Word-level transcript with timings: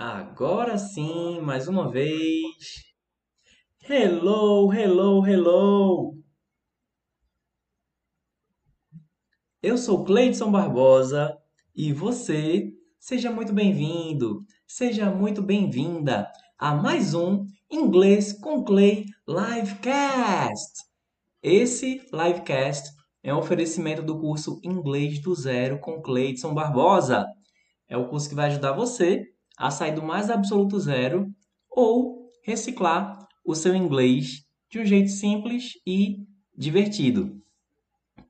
Agora 0.00 0.78
sim, 0.78 1.42
mais 1.42 1.68
uma 1.68 1.90
vez. 1.90 2.86
Hello, 3.86 4.72
hello, 4.72 5.26
hello. 5.26 6.14
Eu 9.62 9.76
sou 9.76 10.02
Cleidson 10.02 10.50
Barbosa 10.50 11.36
e 11.76 11.92
você, 11.92 12.72
seja 12.98 13.30
muito 13.30 13.52
bem-vindo, 13.52 14.42
seja 14.66 15.10
muito 15.10 15.42
bem-vinda 15.42 16.32
a 16.56 16.74
mais 16.74 17.12
um 17.12 17.44
Inglês 17.70 18.32
com 18.32 18.64
Clay 18.64 19.04
Livecast. 19.28 20.82
Esse 21.42 22.00
livecast 22.10 22.88
é 23.22 23.34
um 23.34 23.38
oferecimento 23.38 24.00
do 24.00 24.18
curso 24.18 24.62
Inglês 24.64 25.20
do 25.20 25.34
Zero 25.34 25.78
com 25.78 26.00
Cleidson 26.00 26.54
Barbosa. 26.54 27.26
É 27.86 27.98
o 27.98 28.08
curso 28.08 28.30
que 28.30 28.34
vai 28.34 28.46
ajudar 28.46 28.72
você 28.72 29.26
a 29.60 29.70
sair 29.70 29.92
do 29.92 30.02
mais 30.02 30.30
absoluto 30.30 30.80
zero 30.80 31.30
ou 31.70 32.30
reciclar 32.42 33.28
o 33.44 33.54
seu 33.54 33.74
inglês 33.74 34.46
de 34.70 34.80
um 34.80 34.86
jeito 34.86 35.10
simples 35.10 35.74
e 35.86 36.16
divertido. 36.56 37.38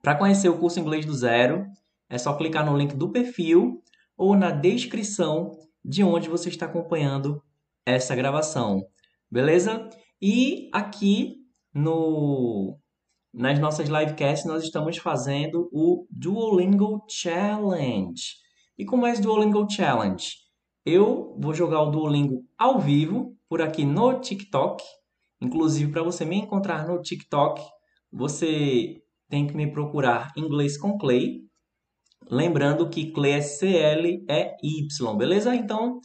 Para 0.01 0.15
conhecer 0.15 0.49
o 0.49 0.57
curso 0.57 0.79
Inglês 0.79 1.05
do 1.05 1.13
Zero, 1.13 1.65
é 2.09 2.17
só 2.17 2.33
clicar 2.33 2.65
no 2.65 2.75
link 2.75 2.95
do 2.95 3.11
perfil 3.11 3.81
ou 4.17 4.35
na 4.35 4.51
descrição 4.51 5.51
de 5.85 6.03
onde 6.03 6.27
você 6.27 6.49
está 6.49 6.65
acompanhando 6.65 7.41
essa 7.85 8.13
gravação. 8.13 8.81
Beleza? 9.29 9.87
E 10.21 10.69
aqui 10.73 11.37
no 11.73 12.77
nas 13.33 13.57
nossas 13.59 13.87
livecasts 13.87 14.45
nós 14.45 14.63
estamos 14.63 14.97
fazendo 14.97 15.69
o 15.71 16.05
Duolingo 16.09 17.05
Challenge. 17.09 18.21
E 18.77 18.83
como 18.83 19.05
é 19.05 19.11
esse 19.11 19.21
Duolingo 19.21 19.65
Challenge? 19.69 20.41
Eu 20.83 21.37
vou 21.39 21.53
jogar 21.53 21.81
o 21.83 21.91
Duolingo 21.91 22.43
ao 22.57 22.79
vivo 22.79 23.37
por 23.47 23.61
aqui 23.61 23.85
no 23.85 24.19
TikTok. 24.19 24.83
Inclusive, 25.39 25.91
para 25.91 26.01
você 26.01 26.25
me 26.25 26.37
encontrar 26.37 26.87
no 26.87 26.99
TikTok, 26.99 27.61
você 28.11 28.95
tem 29.29 29.45
que 29.45 29.55
me 29.55 29.71
procurar 29.71 30.31
inglês 30.35 30.79
com 30.79 30.97
Clay. 30.97 31.41
Lembrando 32.29 32.89
que 32.89 33.11
Clay 33.11 33.33
é 33.33 33.41
C-L-E-Y, 33.41 35.17
beleza? 35.17 35.55
Então, 35.55 35.99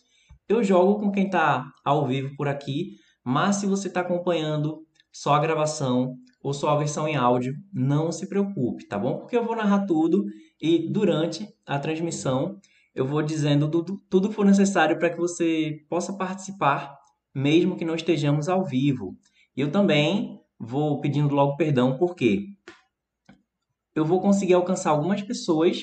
eu 0.46 0.62
jogo 0.62 1.00
com 1.00 1.10
quem 1.10 1.24
está 1.24 1.64
ao 1.82 2.06
vivo 2.06 2.36
por 2.36 2.46
aqui. 2.46 2.96
Mas 3.24 3.56
se 3.56 3.66
você 3.66 3.88
está 3.88 4.00
acompanhando 4.00 4.86
só 5.10 5.34
a 5.34 5.40
gravação 5.40 6.14
ou 6.42 6.52
só 6.52 6.68
a 6.68 6.76
versão 6.76 7.08
em 7.08 7.16
áudio, 7.16 7.54
não 7.72 8.12
se 8.12 8.28
preocupe, 8.28 8.86
tá 8.86 8.98
bom? 8.98 9.20
Porque 9.20 9.36
eu 9.38 9.44
vou 9.44 9.56
narrar 9.56 9.86
tudo 9.86 10.22
e 10.60 10.92
durante 10.92 11.48
a 11.66 11.78
transmissão 11.78 12.60
eu 12.96 13.04
vou 13.06 13.22
dizendo 13.22 13.70
tudo, 13.70 14.00
tudo 14.08 14.32
for 14.32 14.44
necessário 14.44 14.98
para 14.98 15.10
que 15.10 15.18
você 15.18 15.84
possa 15.86 16.14
participar, 16.14 16.96
mesmo 17.34 17.76
que 17.76 17.84
não 17.84 17.94
estejamos 17.94 18.48
ao 18.48 18.64
vivo. 18.64 19.14
E 19.54 19.60
eu 19.60 19.70
também 19.70 20.40
vou 20.58 20.98
pedindo 21.02 21.34
logo 21.34 21.58
perdão, 21.58 21.98
porque 21.98 22.46
eu 23.94 24.02
vou 24.02 24.18
conseguir 24.18 24.54
alcançar 24.54 24.90
algumas 24.90 25.20
pessoas 25.20 25.82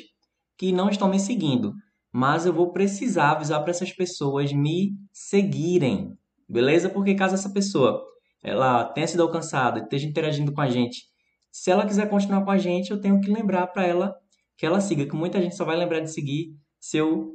que 0.58 0.72
não 0.72 0.90
estão 0.90 1.08
me 1.08 1.20
seguindo, 1.20 1.76
mas 2.12 2.48
eu 2.48 2.54
vou 2.54 2.74
precisar 2.74 3.34
avisar 3.34 3.62
para 3.62 3.70
essas 3.70 3.94
pessoas 3.94 4.52
me 4.52 4.98
seguirem, 5.12 6.18
beleza? 6.50 6.90
Porque 6.90 7.14
caso 7.14 7.36
essa 7.36 7.52
pessoa 7.52 8.04
ela 8.44 8.86
tenha 8.86 9.08
sido 9.08 9.22
alcançada, 9.22 9.82
esteja 9.82 10.08
interagindo 10.08 10.52
com 10.52 10.62
a 10.62 10.70
gente, 10.70 11.04
se 11.52 11.70
ela 11.70 11.86
quiser 11.86 12.10
continuar 12.10 12.44
com 12.44 12.50
a 12.50 12.58
gente, 12.58 12.90
eu 12.90 13.00
tenho 13.00 13.22
que 13.22 13.32
lembrar 13.32 13.68
para 13.68 13.86
ela 13.86 14.16
que 14.58 14.66
ela 14.66 14.82
siga, 14.82 15.06
que 15.06 15.16
muita 15.16 15.40
gente 15.40 15.56
só 15.56 15.64
vai 15.64 15.78
lembrar 15.78 16.00
de 16.00 16.12
seguir 16.12 16.63
se 16.84 16.98
eu 16.98 17.34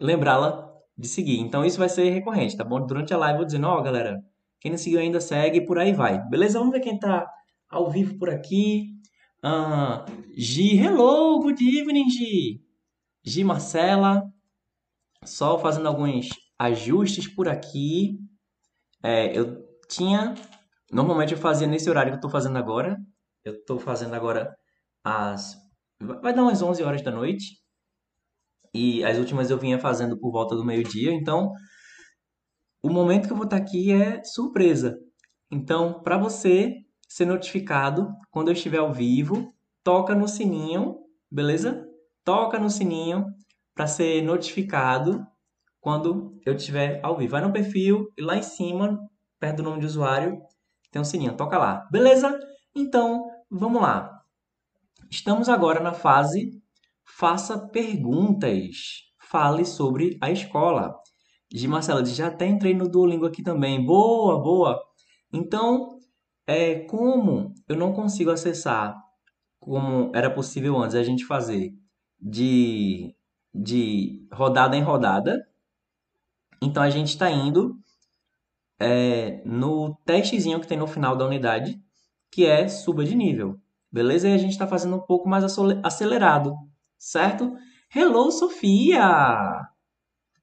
lembrá-la 0.00 0.68
de 0.96 1.06
seguir. 1.06 1.38
Então 1.38 1.64
isso 1.64 1.78
vai 1.78 1.88
ser 1.88 2.10
recorrente, 2.10 2.56
tá 2.56 2.64
bom? 2.64 2.84
Durante 2.84 3.14
a 3.14 3.16
live 3.16 3.34
eu 3.34 3.38
vou 3.38 3.46
dizendo, 3.46 3.68
ó, 3.68 3.78
oh, 3.78 3.82
galera, 3.82 4.20
quem 4.58 4.72
não 4.72 4.78
seguiu 4.78 4.98
ainda 4.98 5.20
segue 5.20 5.60
por 5.60 5.78
aí 5.78 5.92
vai. 5.92 6.20
Beleza? 6.28 6.58
Vamos 6.58 6.72
ver 6.72 6.80
quem 6.80 6.98
tá 6.98 7.30
ao 7.70 7.88
vivo 7.88 8.18
por 8.18 8.28
aqui. 8.28 8.88
Uh, 9.38 10.04
Gi, 10.36 10.76
hello, 10.76 11.38
good 11.40 11.62
evening, 11.62 12.10
Gi. 12.10 12.60
Gi 13.22 13.44
Marcela, 13.44 14.24
só 15.24 15.56
fazendo 15.60 15.86
alguns 15.86 16.30
ajustes 16.58 17.28
por 17.28 17.48
aqui. 17.48 18.18
É, 19.00 19.38
eu 19.38 19.64
tinha, 19.88 20.34
normalmente 20.90 21.34
eu 21.34 21.38
fazia 21.38 21.68
nesse 21.68 21.88
horário 21.88 22.10
que 22.10 22.16
eu 22.16 22.22
tô 22.22 22.28
fazendo 22.28 22.58
agora. 22.58 22.98
Eu 23.44 23.64
tô 23.64 23.78
fazendo 23.78 24.14
agora 24.14 24.52
às, 25.04 25.56
vai 26.00 26.34
dar 26.34 26.42
umas 26.42 26.60
11 26.60 26.82
horas 26.82 27.00
da 27.00 27.12
noite. 27.12 27.67
E 28.74 29.04
as 29.04 29.18
últimas 29.18 29.50
eu 29.50 29.58
vinha 29.58 29.78
fazendo 29.78 30.18
por 30.18 30.30
volta 30.30 30.54
do 30.54 30.64
meio-dia. 30.64 31.12
Então, 31.12 31.52
o 32.82 32.90
momento 32.90 33.26
que 33.26 33.32
eu 33.32 33.36
vou 33.36 33.44
estar 33.44 33.56
aqui 33.56 33.92
é 33.92 34.22
surpresa. 34.24 34.98
Então, 35.50 36.02
para 36.02 36.16
você 36.16 36.74
ser 37.08 37.24
notificado 37.24 38.08
quando 38.30 38.48
eu 38.48 38.52
estiver 38.52 38.78
ao 38.78 38.92
vivo, 38.92 39.52
toca 39.82 40.14
no 40.14 40.28
sininho, 40.28 40.98
beleza? 41.30 41.86
Toca 42.24 42.58
no 42.58 42.68
sininho 42.68 43.24
para 43.74 43.86
ser 43.86 44.22
notificado 44.22 45.26
quando 45.80 46.38
eu 46.44 46.54
estiver 46.54 47.00
ao 47.02 47.16
vivo. 47.16 47.32
Vai 47.32 47.40
no 47.40 47.52
perfil 47.52 48.12
e 48.16 48.22
lá 48.22 48.36
em 48.36 48.42
cima, 48.42 48.98
perto 49.40 49.58
do 49.58 49.62
nome 49.62 49.80
de 49.80 49.86
usuário, 49.86 50.40
tem 50.90 51.00
um 51.00 51.04
sininho. 51.04 51.36
Toca 51.36 51.56
lá, 51.58 51.88
beleza? 51.90 52.38
Então, 52.74 53.30
vamos 53.50 53.80
lá. 53.80 54.22
Estamos 55.10 55.48
agora 55.48 55.80
na 55.80 55.94
fase 55.94 56.57
faça 57.18 57.58
perguntas. 57.58 59.02
Fale 59.18 59.64
sobre 59.64 60.16
a 60.20 60.30
escola. 60.30 60.94
De 61.50 61.66
Marcela, 61.66 62.04
já 62.04 62.28
até 62.28 62.46
entrei 62.46 62.74
no 62.74 62.88
Duolingo 62.88 63.26
aqui 63.26 63.42
também. 63.42 63.84
Boa, 63.84 64.40
boa. 64.40 64.80
Então, 65.32 65.98
é, 66.46 66.80
como 66.80 67.52
eu 67.68 67.76
não 67.76 67.92
consigo 67.92 68.30
acessar 68.30 68.96
como 69.58 70.12
era 70.14 70.30
possível 70.30 70.76
antes 70.78 70.94
a 70.94 71.02
gente 71.02 71.24
fazer 71.24 71.74
de, 72.20 73.14
de 73.52 74.26
rodada 74.32 74.76
em 74.76 74.82
rodada, 74.82 75.44
então 76.62 76.82
a 76.82 76.90
gente 76.90 77.08
está 77.08 77.30
indo 77.30 77.76
é, 78.78 79.42
no 79.44 79.94
testezinho 80.06 80.60
que 80.60 80.68
tem 80.68 80.78
no 80.78 80.86
final 80.86 81.16
da 81.16 81.26
unidade, 81.26 81.80
que 82.30 82.46
é 82.46 82.68
suba 82.68 83.04
de 83.04 83.16
nível. 83.16 83.58
Beleza? 83.90 84.28
E 84.28 84.34
a 84.34 84.38
gente 84.38 84.52
está 84.52 84.66
fazendo 84.66 84.96
um 84.96 85.00
pouco 85.00 85.28
mais 85.28 85.44
acelerado 85.82 86.67
certo? 86.98 87.56
Hello, 87.94 88.30
Sofia! 88.30 89.66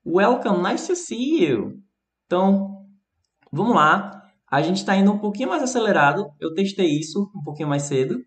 Welcome, 0.05 0.63
nice 0.63 0.88
to 0.88 0.95
see 0.95 1.45
you! 1.45 1.81
Então, 2.25 2.88
vamos 3.51 3.75
lá. 3.75 4.23
A 4.49 4.61
gente 4.61 4.77
está 4.77 4.95
indo 4.95 5.11
um 5.11 5.19
pouquinho 5.19 5.49
mais 5.49 5.61
acelerado. 5.61 6.31
Eu 6.39 6.53
testei 6.53 6.88
isso 6.88 7.29
um 7.35 7.43
pouquinho 7.43 7.67
mais 7.67 7.83
cedo 7.83 8.23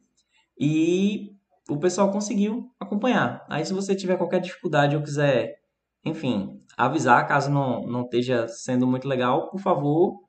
e 0.61 1.31
o 1.69 1.79
pessoal 1.79 2.11
conseguiu 2.11 2.71
acompanhar. 2.79 3.45
Aí, 3.49 3.65
se 3.65 3.73
você 3.73 3.95
tiver 3.97 4.17
qualquer 4.17 4.41
dificuldade 4.41 4.97
ou 4.97 5.03
quiser, 5.03 5.55
enfim, 6.05 6.61
avisar 6.77 7.27
caso 7.27 7.51
não, 7.51 7.87
não 7.87 8.03
esteja 8.03 8.47
sendo 8.49 8.87
muito 8.87 9.09
legal, 9.09 9.51
por 9.51 9.61
favor, 9.61 10.21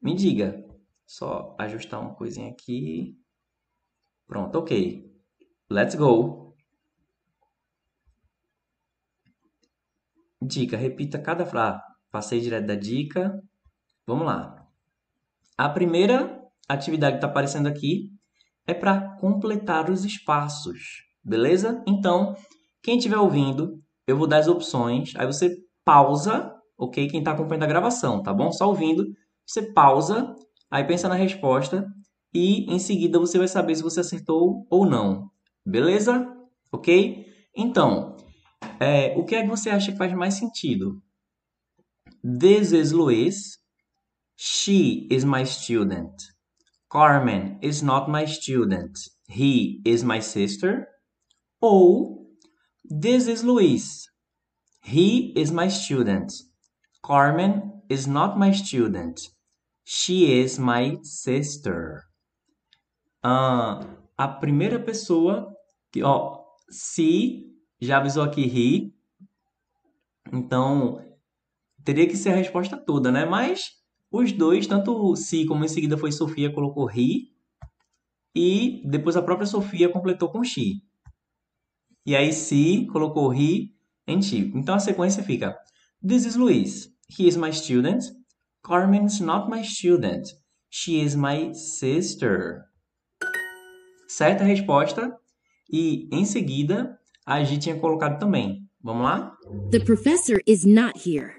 me 0.00 0.14
diga. 0.14 0.62
Só 1.06 1.54
ajustar 1.58 2.00
uma 2.00 2.14
coisinha 2.14 2.50
aqui. 2.50 3.16
Pronto, 4.26 4.58
ok. 4.58 5.04
Let's 5.70 5.94
go! 5.94 6.41
Dica, 10.46 10.76
repita 10.76 11.18
cada 11.18 11.46
frase. 11.46 11.78
Ah, 11.78 11.82
passei 12.10 12.40
direto 12.40 12.66
da 12.66 12.74
dica. 12.74 13.40
Vamos 14.06 14.26
lá. 14.26 14.66
A 15.56 15.68
primeira 15.68 16.40
atividade 16.68 17.12
que 17.12 17.18
está 17.18 17.28
aparecendo 17.28 17.66
aqui 17.66 18.10
é 18.66 18.74
para 18.74 19.16
completar 19.18 19.90
os 19.90 20.04
espaços, 20.04 21.04
beleza? 21.22 21.82
Então, 21.86 22.34
quem 22.82 22.96
estiver 22.96 23.18
ouvindo, 23.18 23.80
eu 24.06 24.16
vou 24.16 24.26
dar 24.26 24.38
as 24.38 24.48
opções, 24.48 25.14
aí 25.16 25.26
você 25.26 25.56
pausa, 25.84 26.52
ok? 26.78 27.08
Quem 27.08 27.20
está 27.20 27.32
acompanhando 27.32 27.64
a 27.64 27.68
gravação, 27.68 28.22
tá 28.22 28.32
bom? 28.32 28.52
Só 28.52 28.68
ouvindo, 28.68 29.04
você 29.46 29.72
pausa, 29.72 30.34
aí 30.70 30.84
pensa 30.84 31.08
na 31.08 31.14
resposta 31.14 31.86
e 32.32 32.72
em 32.72 32.78
seguida 32.78 33.18
você 33.18 33.38
vai 33.38 33.48
saber 33.48 33.74
se 33.74 33.82
você 33.82 34.00
acertou 34.00 34.66
ou 34.70 34.86
não, 34.86 35.30
beleza? 35.66 36.26
Ok? 36.72 37.26
Então, 37.54 38.16
é, 38.82 39.16
o 39.16 39.24
que 39.24 39.34
é 39.34 39.42
que 39.42 39.48
você 39.48 39.70
acha 39.70 39.92
que 39.92 39.98
faz 39.98 40.12
mais 40.12 40.34
sentido? 40.34 41.02
This 42.22 42.72
is 42.72 42.92
Luis. 42.92 43.58
She 44.36 45.06
is 45.10 45.24
my 45.24 45.44
student. 45.44 46.12
Carmen 46.88 47.58
is 47.62 47.82
not 47.82 48.10
my 48.10 48.26
student. 48.26 48.92
He 49.28 49.80
is 49.84 50.02
my 50.02 50.20
sister. 50.20 50.86
Ou 51.60 52.22
This 52.84 53.28
is 53.28 53.42
Luis. 53.42 54.08
He 54.82 55.32
is 55.36 55.52
my 55.52 55.68
student. 55.68 56.32
Carmen 57.02 57.82
is 57.88 58.06
not 58.06 58.36
my 58.36 58.52
student. 58.52 59.20
She 59.84 60.40
is 60.40 60.58
my 60.58 60.98
sister. 61.02 62.02
Ah, 63.22 63.86
a 64.18 64.28
primeira 64.28 64.78
pessoa 64.78 65.54
que, 65.92 66.02
ó, 66.02 66.42
se 66.68 67.51
já 67.84 67.98
avisou 67.98 68.22
aqui 68.22 68.46
ri. 68.46 68.94
Então, 70.32 71.04
teria 71.84 72.06
que 72.06 72.16
ser 72.16 72.30
a 72.30 72.36
resposta 72.36 72.76
toda, 72.76 73.10
né? 73.10 73.24
Mas 73.24 73.72
os 74.10 74.30
dois, 74.32 74.66
tanto 74.66 75.16
Si 75.16 75.44
como 75.46 75.64
em 75.64 75.68
seguida 75.68 75.98
foi 75.98 76.12
Sofia, 76.12 76.52
colocou 76.52 76.88
He. 76.88 77.32
E 78.34 78.82
depois 78.86 79.16
a 79.16 79.22
própria 79.22 79.46
Sofia 79.46 79.88
completou 79.88 80.30
com 80.30 80.44
She. 80.44 80.82
E 82.06 82.14
aí 82.14 82.32
Si 82.32 82.86
colocou 82.86 83.34
He 83.34 83.72
and 84.06 84.22
She. 84.22 84.52
Então 84.54 84.76
a 84.76 84.80
sequência 84.80 85.22
fica: 85.22 85.56
This 86.06 86.24
is 86.24 86.36
Luis. 86.36 86.88
He 87.10 87.26
is 87.26 87.36
my 87.36 87.52
student. 87.52 88.04
Carmen's 88.62 89.20
not 89.20 89.50
my 89.50 89.64
student. 89.64 90.28
She 90.70 91.02
is 91.02 91.16
my 91.16 91.52
sister. 91.52 92.62
Certa 94.08 94.44
resposta. 94.44 95.18
E 95.70 96.08
em 96.12 96.24
seguida, 96.24 96.98
a 97.26 97.42
Gi 97.42 97.58
tinha 97.58 97.78
colocado 97.78 98.18
também. 98.18 98.68
Vamos 98.82 99.04
lá? 99.04 99.36
The 99.70 99.80
professor 99.80 100.40
is 100.46 100.64
not 100.64 101.08
here. 101.08 101.32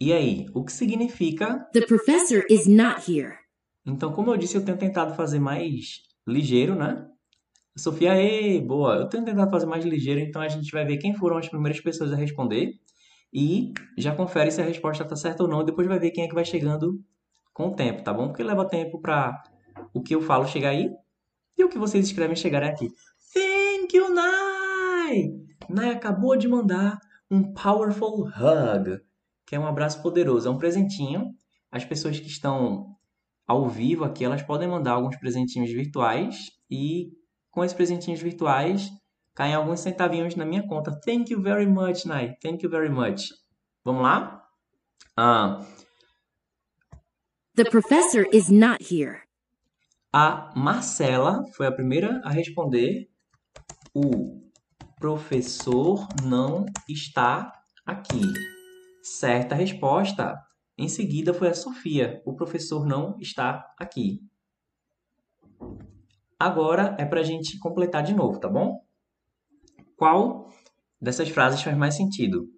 E 0.00 0.12
aí, 0.12 0.46
o 0.52 0.64
que 0.64 0.72
significa? 0.72 1.60
The 1.72 1.86
professor 1.86 2.44
is 2.50 2.66
not 2.66 3.10
here. 3.10 3.34
Então, 3.86 4.12
como 4.12 4.30
eu 4.30 4.36
disse, 4.36 4.56
eu 4.56 4.64
tenho 4.64 4.76
tentado 4.76 5.14
fazer 5.14 5.38
mais 5.38 6.02
ligeiro, 6.26 6.74
né? 6.74 7.06
Sofia, 7.76 8.20
ei, 8.20 8.60
boa. 8.60 8.96
Eu 8.96 9.08
tenho 9.08 9.24
tentado 9.24 9.50
fazer 9.50 9.66
mais 9.66 9.84
ligeiro, 9.84 10.20
então 10.20 10.42
a 10.42 10.48
gente 10.48 10.70
vai 10.70 10.84
ver 10.84 10.98
quem 10.98 11.14
foram 11.14 11.38
as 11.38 11.48
primeiras 11.48 11.80
pessoas 11.80 12.12
a 12.12 12.16
responder 12.16 12.74
e 13.32 13.72
já 13.96 14.14
confere 14.14 14.50
se 14.50 14.60
a 14.60 14.64
resposta 14.64 15.04
está 15.04 15.16
certa 15.16 15.42
ou 15.42 15.48
não. 15.48 15.62
E 15.62 15.66
depois 15.66 15.88
vai 15.88 15.98
ver 15.98 16.10
quem 16.10 16.24
é 16.24 16.28
que 16.28 16.34
vai 16.34 16.44
chegando 16.44 17.00
com 17.54 17.68
o 17.68 17.74
tempo, 17.74 18.02
tá 18.02 18.12
bom? 18.12 18.28
Porque 18.28 18.42
leva 18.42 18.68
tempo 18.68 19.00
para 19.00 19.42
o 19.94 20.02
que 20.02 20.14
eu 20.14 20.20
falo 20.20 20.46
chegar 20.46 20.70
aí 20.70 20.90
e 21.56 21.64
o 21.64 21.68
que 21.68 21.78
vocês 21.78 22.04
escrevem 22.04 22.36
chegar 22.36 22.62
aqui. 22.62 22.88
Thank 23.82 23.96
you, 23.96 24.14
Nai! 24.14 25.32
Nai 25.68 25.90
acabou 25.90 26.36
de 26.36 26.46
mandar 26.46 27.00
um 27.28 27.52
powerful 27.52 28.28
hug, 28.28 29.00
que 29.44 29.56
é 29.56 29.58
um 29.58 29.66
abraço 29.66 30.00
poderoso, 30.00 30.46
é 30.46 30.50
um 30.52 30.56
presentinho. 30.56 31.32
As 31.68 31.84
pessoas 31.84 32.20
que 32.20 32.28
estão 32.28 32.94
ao 33.44 33.68
vivo 33.68 34.04
aqui, 34.04 34.24
elas 34.24 34.40
podem 34.40 34.68
mandar 34.68 34.92
alguns 34.92 35.16
presentinhos 35.16 35.68
virtuais 35.72 36.46
e 36.70 37.08
com 37.50 37.64
esses 37.64 37.76
presentinhos 37.76 38.20
virtuais 38.20 38.88
caem 39.34 39.54
alguns 39.54 39.80
centavinhos 39.80 40.36
na 40.36 40.44
minha 40.44 40.64
conta. 40.64 40.96
Thank 41.04 41.32
you 41.32 41.42
very 41.42 41.66
much, 41.66 42.06
Nai. 42.06 42.36
Thank 42.40 42.62
you 42.62 42.70
very 42.70 42.88
much. 42.88 43.30
Vamos 43.84 44.02
lá? 44.02 44.44
Ah, 45.16 45.60
The 47.56 47.64
professor 47.64 48.28
is 48.32 48.48
not 48.48 48.80
here. 48.94 49.22
a 50.14 50.52
Marcela 50.54 51.42
foi 51.56 51.66
a 51.66 51.72
primeira 51.72 52.20
a 52.22 52.30
responder. 52.30 53.08
O 53.94 54.40
professor 54.98 56.08
não 56.24 56.64
está 56.88 57.52
aqui. 57.84 58.22
Certa 59.02 59.54
resposta. 59.54 60.34
Em 60.78 60.88
seguida 60.88 61.34
foi 61.34 61.48
a 61.48 61.54
Sofia. 61.54 62.22
O 62.24 62.34
professor 62.34 62.86
não 62.86 63.18
está 63.20 63.66
aqui. 63.78 64.20
Agora 66.38 66.96
é 66.98 67.04
para 67.04 67.20
a 67.20 67.24
gente 67.24 67.58
completar 67.58 68.02
de 68.02 68.14
novo, 68.14 68.40
tá 68.40 68.48
bom? 68.48 68.82
Qual 69.96 70.48
dessas 71.00 71.28
frases 71.28 71.62
faz 71.62 71.76
mais 71.76 71.94
sentido? 71.94 72.48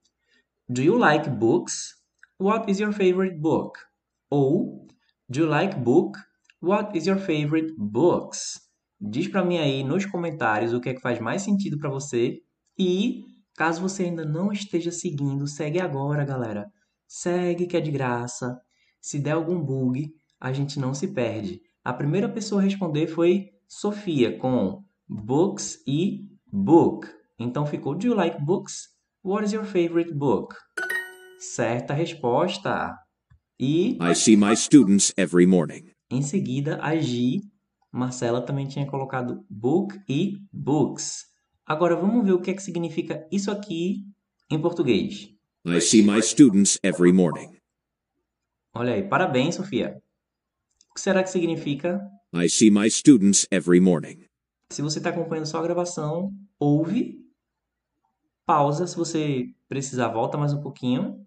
Do 0.68 0.82
you 0.82 0.96
like 0.96 1.28
books? 1.28 1.94
What 2.38 2.70
is 2.70 2.78
your 2.78 2.92
favorite 2.92 3.36
book? 3.36 3.78
Ou 4.30 4.86
Do 5.28 5.40
you 5.40 5.46
like 5.46 5.76
book? 5.78 6.18
What 6.60 6.96
is 6.96 7.06
your 7.06 7.18
favorite 7.18 7.74
books? 7.76 8.63
Diz 9.00 9.28
para 9.28 9.44
mim 9.44 9.58
aí 9.58 9.82
nos 9.82 10.06
comentários 10.06 10.72
o 10.72 10.80
que 10.80 10.88
é 10.88 10.94
que 10.94 11.00
faz 11.00 11.18
mais 11.20 11.42
sentido 11.42 11.78
para 11.78 11.90
você 11.90 12.38
e 12.78 13.22
caso 13.56 13.80
você 13.80 14.04
ainda 14.04 14.24
não 14.24 14.50
esteja 14.52 14.90
seguindo, 14.90 15.46
segue 15.46 15.80
agora, 15.80 16.24
galera. 16.24 16.66
Segue 17.06 17.66
que 17.66 17.76
é 17.76 17.80
de 17.80 17.90
graça. 17.90 18.56
Se 19.00 19.18
der 19.18 19.32
algum 19.32 19.60
bug, 19.60 20.08
a 20.40 20.52
gente 20.52 20.78
não 20.80 20.94
se 20.94 21.08
perde. 21.08 21.60
A 21.84 21.92
primeira 21.92 22.28
pessoa 22.28 22.60
a 22.60 22.64
responder 22.64 23.06
foi 23.06 23.50
Sofia 23.68 24.38
com 24.38 24.82
books 25.08 25.78
e 25.86 26.20
book. 26.50 27.06
Então 27.38 27.66
ficou 27.66 27.94
Do 27.94 28.06
you 28.06 28.14
like 28.14 28.42
books? 28.42 28.88
What 29.22 29.44
is 29.44 29.52
your 29.52 29.64
favorite 29.64 30.12
book? 30.14 30.54
Certa 31.38 31.92
resposta. 31.92 32.94
E 33.58 33.98
I 34.00 34.14
see 34.14 34.36
my 34.36 34.56
students 34.56 35.12
every 35.16 35.46
morning. 35.46 35.94
em 36.10 36.22
seguida 36.22 36.78
a 36.82 36.96
Gi, 36.96 37.40
Marcela 37.94 38.42
também 38.42 38.66
tinha 38.66 38.84
colocado 38.84 39.46
book 39.48 39.96
e 40.08 40.40
books. 40.52 41.26
Agora 41.64 41.94
vamos 41.94 42.24
ver 42.24 42.32
o 42.32 42.40
que 42.40 42.50
é 42.50 42.54
que 42.54 42.62
significa 42.62 43.24
isso 43.30 43.52
aqui 43.52 44.04
em 44.50 44.60
português. 44.60 45.32
I 45.64 45.80
see 45.80 46.02
my 46.02 46.20
students 46.20 46.76
every 46.82 47.12
morning. 47.12 47.56
Olha 48.74 48.94
aí, 48.94 49.08
parabéns, 49.08 49.54
Sofia. 49.54 50.02
O 50.90 50.94
que 50.94 51.00
será 51.00 51.22
que 51.22 51.30
significa? 51.30 52.00
I 52.34 52.48
see 52.48 52.68
my 52.68 52.90
students 52.90 53.46
every 53.48 53.78
morning. 53.78 54.24
Se 54.70 54.82
você 54.82 54.98
está 54.98 55.10
acompanhando 55.10 55.46
só 55.46 55.58
a 55.58 55.62
gravação, 55.62 56.32
ouve, 56.58 57.20
pausa, 58.44 58.88
se 58.88 58.96
você 58.96 59.46
precisar, 59.68 60.08
volta 60.08 60.36
mais 60.36 60.52
um 60.52 60.60
pouquinho 60.60 61.24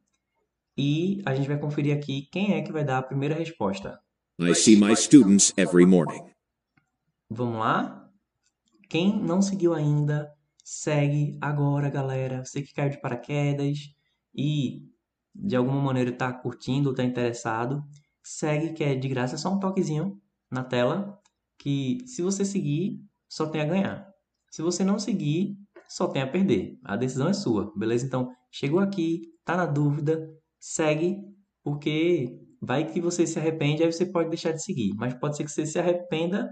e 0.77 1.21
a 1.25 1.33
gente 1.33 1.47
vai 1.47 1.57
conferir 1.57 1.95
aqui 1.95 2.27
quem 2.29 2.55
é 2.55 2.61
que 2.61 2.73
vai 2.73 2.83
dar 2.83 2.97
a 2.97 3.03
primeira 3.03 3.35
resposta. 3.35 3.97
I 4.37 4.53
see 4.53 4.75
my 4.75 4.93
students 4.97 5.53
every 5.57 5.85
morning. 5.85 6.36
Vamos 7.29 7.59
lá? 7.59 8.09
Quem 8.89 9.21
não 9.21 9.41
seguiu 9.41 9.73
ainda, 9.73 10.31
segue 10.63 11.37
agora, 11.41 11.89
galera. 11.89 12.43
Você 12.43 12.61
que 12.61 12.73
caiu 12.73 12.89
de 12.89 13.01
paraquedas 13.01 13.79
e 14.33 14.81
de 15.35 15.55
alguma 15.55 15.81
maneira 15.81 16.09
está 16.09 16.31
curtindo 16.31 16.89
ou 16.89 16.93
está 16.93 17.03
interessado, 17.03 17.83
segue 18.23 18.73
que 18.73 18.83
é 18.83 18.95
de 18.95 19.07
graça, 19.09 19.35
é 19.35 19.37
só 19.37 19.53
um 19.53 19.59
toquezinho 19.59 20.19
na 20.49 20.63
tela 20.63 21.19
que 21.57 21.97
se 22.05 22.21
você 22.21 22.45
seguir, 22.45 23.01
só 23.27 23.47
tem 23.47 23.61
a 23.61 23.65
ganhar. 23.65 24.07
Se 24.49 24.61
você 24.61 24.83
não 24.83 24.97
seguir, 24.97 25.57
só 25.89 26.07
tem 26.07 26.21
a 26.21 26.27
perder. 26.27 26.79
A 26.83 26.95
decisão 26.95 27.27
é 27.27 27.33
sua, 27.33 27.73
beleza? 27.75 28.05
Então, 28.05 28.31
chegou 28.51 28.79
aqui, 28.79 29.33
tá 29.43 29.57
na 29.57 29.65
dúvida, 29.65 30.29
segue, 30.59 31.17
porque 31.63 32.39
vai 32.61 32.89
que 32.89 33.01
você 33.01 33.27
se 33.27 33.37
arrepende, 33.37 33.83
aí 33.83 33.91
você 33.91 34.05
pode 34.05 34.29
deixar 34.29 34.53
de 34.53 34.63
seguir. 34.63 34.93
Mas 34.95 35.13
pode 35.13 35.35
ser 35.35 35.43
que 35.43 35.51
você 35.51 35.65
se 35.65 35.77
arrependa 35.77 36.49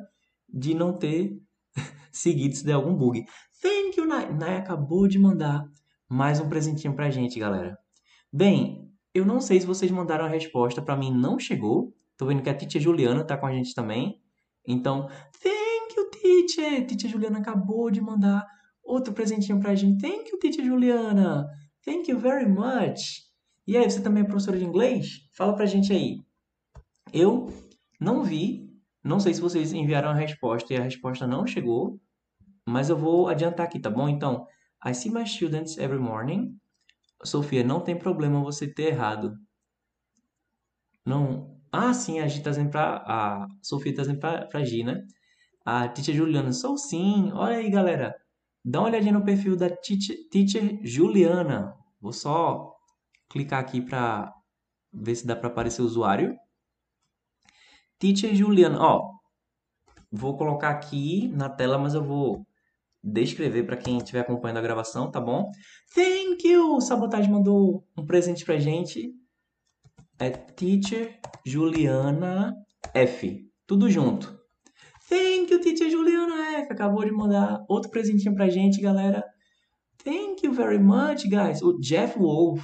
de 0.56 0.74
não 0.74 0.94
ter 0.94 1.38
seguido 2.12 2.56
se 2.56 2.66
der 2.66 2.74
algum 2.74 2.96
bug. 2.96 3.26
Thank 3.62 4.00
you, 4.00 4.08
Nai. 4.08 4.34
Nai 4.34 4.56
acabou 4.56 5.06
de 5.08 5.20
mandar 5.20 5.66
mais 6.10 6.40
um 6.40 6.48
presentinho 6.48 6.96
pra 6.96 7.12
gente, 7.12 7.38
galera. 7.38 7.78
Bem, 8.32 8.90
eu 9.14 9.26
não 9.26 9.42
sei 9.42 9.60
se 9.60 9.68
vocês 9.68 9.92
mandaram 9.92 10.26
a 10.26 10.30
resposta, 10.30 10.82
pra 10.82 10.96
mim 10.96 11.12
não 11.12 11.38
chegou. 11.38 11.94
Tô 12.18 12.26
vendo 12.26 12.42
que 12.42 12.50
a 12.50 12.56
Titia 12.56 12.80
Juliana 12.80 13.26
tá 13.26 13.38
com 13.38 13.46
a 13.46 13.52
gente 13.52 13.74
também. 13.74 14.22
Então, 14.66 15.08
thank 15.42 15.96
you, 15.98 16.10
Titia. 16.12 16.86
Titia 16.86 17.10
Juliana 17.10 17.40
acabou 17.40 17.92
de 17.92 18.00
mandar 18.00 18.46
outro 18.84 19.14
presentinho 19.14 19.60
pra 19.60 19.76
gente. 19.76 20.02
Thank 20.02 20.30
you, 20.32 20.40
Titia 20.40 20.64
Juliana. 20.64 21.48
Thank 21.84 22.10
you 22.10 22.18
very 22.18 22.48
much. 22.48 23.26
E 23.68 23.76
aí, 23.76 23.90
você 23.90 24.02
também 24.02 24.24
é 24.24 24.26
professora 24.26 24.58
de 24.58 24.64
inglês? 24.64 25.28
Fala 25.36 25.56
pra 25.56 25.66
gente 25.66 25.92
aí. 25.92 26.20
Eu 27.12 27.48
não 28.00 28.24
vi, 28.24 28.65
não 29.06 29.20
sei 29.20 29.36
se 29.36 29.42
vocês 29.42 29.72
enviaram 29.72 30.10
a 30.10 30.14
resposta 30.16 30.74
e 30.74 30.78
a 30.78 30.82
resposta 30.82 31.28
não 31.28 31.46
chegou, 31.46 32.00
mas 32.66 32.90
eu 32.90 32.98
vou 32.98 33.30
adiantar 33.30 33.68
aqui, 33.68 33.80
tá 33.80 33.90
bom? 33.90 34.10
Então, 34.10 34.48
I 34.84 34.96
see 34.96 35.12
my 35.12 35.28
students 35.28 35.78
every 35.78 36.00
morning. 36.00 36.58
Sofia, 37.24 37.64
não 37.64 37.80
tem 37.82 37.98
problema 37.98 38.42
você 38.44 38.68
ter 38.68 38.88
errado. 38.94 39.38
Não. 41.06 41.60
Ah, 41.72 41.94
sim, 41.94 42.20
a 42.20 42.28
Gi 42.28 42.42
tá 42.42 42.50
dizendo 42.50 42.72
pra. 42.72 43.04
A 43.06 43.48
Sofia 43.62 43.94
tá 43.96 44.02
dizendo 44.02 44.20
pra, 44.20 44.46
pra 44.48 44.64
Gi, 44.66 44.84
né? 44.84 45.06
A 45.64 45.88
Teacher 45.88 46.16
Juliana, 46.16 46.52
sou 46.52 46.78
sim. 46.78 47.32
Olha 47.34 47.58
aí, 47.58 47.70
galera. 47.70 48.16
Dá 48.64 48.80
uma 48.80 48.90
olhadinha 48.90 49.14
no 49.14 49.24
perfil 49.24 49.56
da 49.56 49.70
Teacher, 49.70 50.18
teacher 50.32 50.80
Juliana. 50.84 51.76
Vou 52.02 52.14
só 52.14 52.74
clicar 53.30 53.60
aqui 53.60 53.82
para 53.82 54.34
ver 54.92 55.16
se 55.16 55.28
dá 55.28 55.36
para 55.36 55.50
aparecer 55.50 55.82
o 55.84 55.86
usuário. 55.86 56.36
Teacher 58.00 58.36
Juliana, 58.36 58.80
ó, 58.82 59.12
vou 60.12 60.38
colocar 60.38 60.70
aqui 60.70 61.28
na 61.30 61.50
tela, 61.50 61.78
mas 61.78 61.94
eu 61.94 62.04
vou 62.04 62.46
descrever 63.04 63.64
para 63.64 63.78
quem 63.78 63.98
estiver 63.98 64.22
acompanhando 64.22 64.58
a 64.58 64.62
gravação, 64.62 65.12
tá 65.12 65.22
bom? 65.22 65.50
Thank 65.94 66.48
you! 66.48 66.82
Sabotage 66.82 67.30
mandou 67.30 67.86
um 67.98 68.06
presente 68.06 68.44
pra 68.44 68.58
gente. 68.58 69.12
É 70.18 70.30
Teacher 70.30 71.20
Juliana 71.46 72.54
F. 72.94 73.46
Tudo 73.68 73.90
junto. 73.90 74.36
Thank 75.08 75.52
you, 75.52 75.62
Teacher 75.62 75.90
Juliana 75.90 76.58
F. 76.60 76.74
Acabou 76.74 77.06
de 77.06 77.12
mandar 77.12 77.64
outro 77.70 77.92
presentinho 77.92 78.34
pra 78.34 78.50
gente, 78.50 78.82
galera. 78.82 79.24
Thank 80.04 80.46
you 80.46 80.54
very 80.54 80.80
much, 80.80 81.28
guys. 81.30 81.62
O 81.62 81.78
Jeff 81.80 82.18
Wolf. 82.18 82.64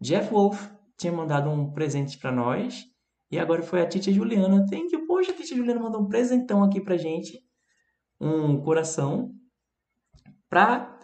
Jeff 0.00 0.30
Wolf 0.30 0.68
tinha 0.98 1.12
mandado 1.12 1.50
um 1.50 1.72
presente 1.72 2.18
para 2.18 2.30
nós. 2.30 2.84
E 3.30 3.38
agora 3.38 3.62
foi 3.62 3.80
a 3.82 3.88
Titia 3.88 4.12
Juliana. 4.12 4.64
Thank 4.70 4.94
you. 4.94 5.06
Poxa, 5.06 5.32
a 5.32 5.34
Titia 5.34 5.56
Juliana 5.56 5.80
mandou 5.80 6.00
um 6.00 6.08
presentão 6.08 6.62
aqui 6.62 6.80
pra 6.80 6.96
gente. 6.96 7.40
Um 8.20 8.60
coração. 8.60 9.32
Pra 10.48 10.96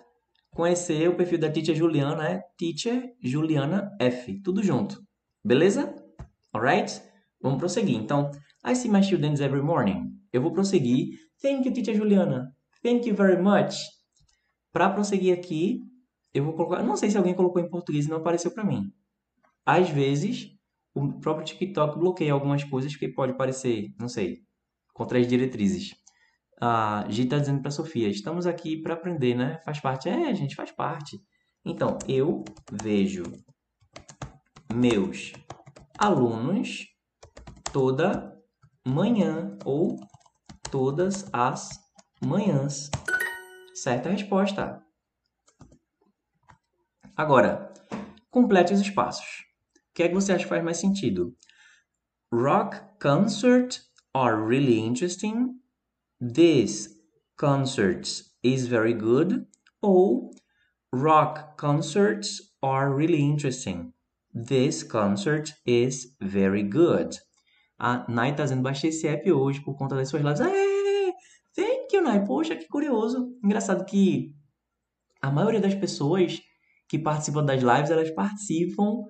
conhecer 0.52 1.09
o 1.09 1.17
perfil 1.17 1.38
da 1.38 1.50
Teacher 1.50 1.75
Juliana, 1.75 2.29
é 2.29 2.43
Teacher 2.57 3.14
Juliana 3.21 3.91
F, 3.99 4.41
tudo 4.43 4.62
junto. 4.62 5.02
Beleza? 5.45 5.95
Alright? 6.52 7.02
Vamos 7.41 7.59
prosseguir. 7.59 7.97
Então, 7.97 8.31
I 8.64 8.76
see 8.76 8.91
my 8.91 9.02
students 9.02 9.41
every 9.41 9.62
morning. 9.62 10.12
Eu 10.33 10.43
vou 10.43 10.52
prosseguir. 10.52 11.19
Thank 11.41 11.67
you, 11.67 11.75
Teacher 11.75 11.95
Juliana. 11.95 12.55
Thank 12.83 13.09
you 13.09 13.17
very 13.17 13.41
much. 13.43 13.76
Para 14.73 14.91
prosseguir 14.91 15.37
aqui, 15.37 15.81
eu 16.33 16.45
vou 16.45 16.55
colocar. 16.55 16.83
Não 16.83 16.97
sei 16.97 17.11
se 17.11 17.17
alguém 17.17 17.35
colocou 17.35 17.61
em 17.61 17.69
português 17.69 18.07
e 18.07 18.09
não 18.09 18.19
apareceu 18.19 18.50
para 18.52 18.64
mim. 18.64 18.93
Às 19.64 19.91
vezes, 19.91 20.50
o 20.94 21.18
próprio 21.20 21.44
TikTok 21.44 21.99
bloqueia 21.99 22.32
algumas 22.32 22.64
coisas 22.64 22.94
que 22.94 23.08
pode 23.08 23.37
parecer, 23.37 23.94
não 23.99 24.08
sei, 24.08 24.40
contra 24.92 25.18
as 25.18 25.26
diretrizes. 25.26 25.94
A 26.61 27.04
Gi 27.08 27.25
está 27.25 27.38
dizendo 27.38 27.61
para 27.61 27.70
Sofia: 27.70 28.08
estamos 28.08 28.46
aqui 28.46 28.80
para 28.80 28.94
aprender, 28.94 29.34
né? 29.34 29.58
Faz 29.64 29.80
parte. 29.80 30.08
É, 30.08 30.34
gente, 30.34 30.54
faz 30.54 30.70
parte. 30.70 31.20
Então, 31.64 31.99
eu 32.08 32.44
vejo 32.70 33.25
meus 34.72 35.32
alunos 35.99 36.87
toda 37.72 38.32
manhã 38.87 39.56
ou 39.64 39.96
todas 40.70 41.28
as 41.32 41.68
manhãs. 42.20 42.90
Certa 43.75 44.11
resposta. 44.11 44.82
Agora, 47.16 47.72
complete 48.30 48.72
os 48.72 48.80
espaços. 48.80 49.51
O 49.92 49.94
que 49.94 50.04
é 50.04 50.08
que 50.08 50.14
você 50.14 50.32
acha 50.32 50.44
que 50.44 50.49
faz 50.49 50.64
mais 50.64 50.78
sentido? 50.78 51.37
Rock 52.32 52.80
concert 52.99 53.82
are 54.14 54.42
really 54.42 54.78
interesting. 54.78 55.61
This 56.18 56.88
concert 57.37 58.08
is 58.42 58.66
very 58.66 58.94
good. 58.94 59.46
Ou 59.82 60.30
rock 60.94 61.58
concerts 61.58 62.40
are 62.62 62.90
really 62.90 63.20
interesting. 63.20 63.92
This 64.32 64.82
concert 64.82 65.52
is 65.66 66.16
very 66.22 66.62
good. 66.62 67.18
A 67.78 68.11
Nai 68.11 68.34
tá 68.34 68.46
baixei 68.62 68.88
esse 68.88 69.06
app 69.06 69.30
hoje 69.30 69.61
por 69.62 69.76
conta 69.76 69.94
das 69.94 70.08
suas 70.08 70.22
lives. 70.22 70.40
É, 70.40 71.12
thank 71.54 71.94
you, 71.94 72.00
Nai. 72.00 72.25
Poxa, 72.25 72.56
que 72.56 72.66
curioso. 72.66 73.37
Engraçado 73.44 73.84
que 73.84 74.34
a 75.20 75.30
maioria 75.30 75.61
das 75.61 75.75
pessoas 75.75 76.40
que 76.88 76.99
participam 76.99 77.44
das 77.44 77.62
lives, 77.62 77.90
elas 77.90 78.11
participam 78.11 79.02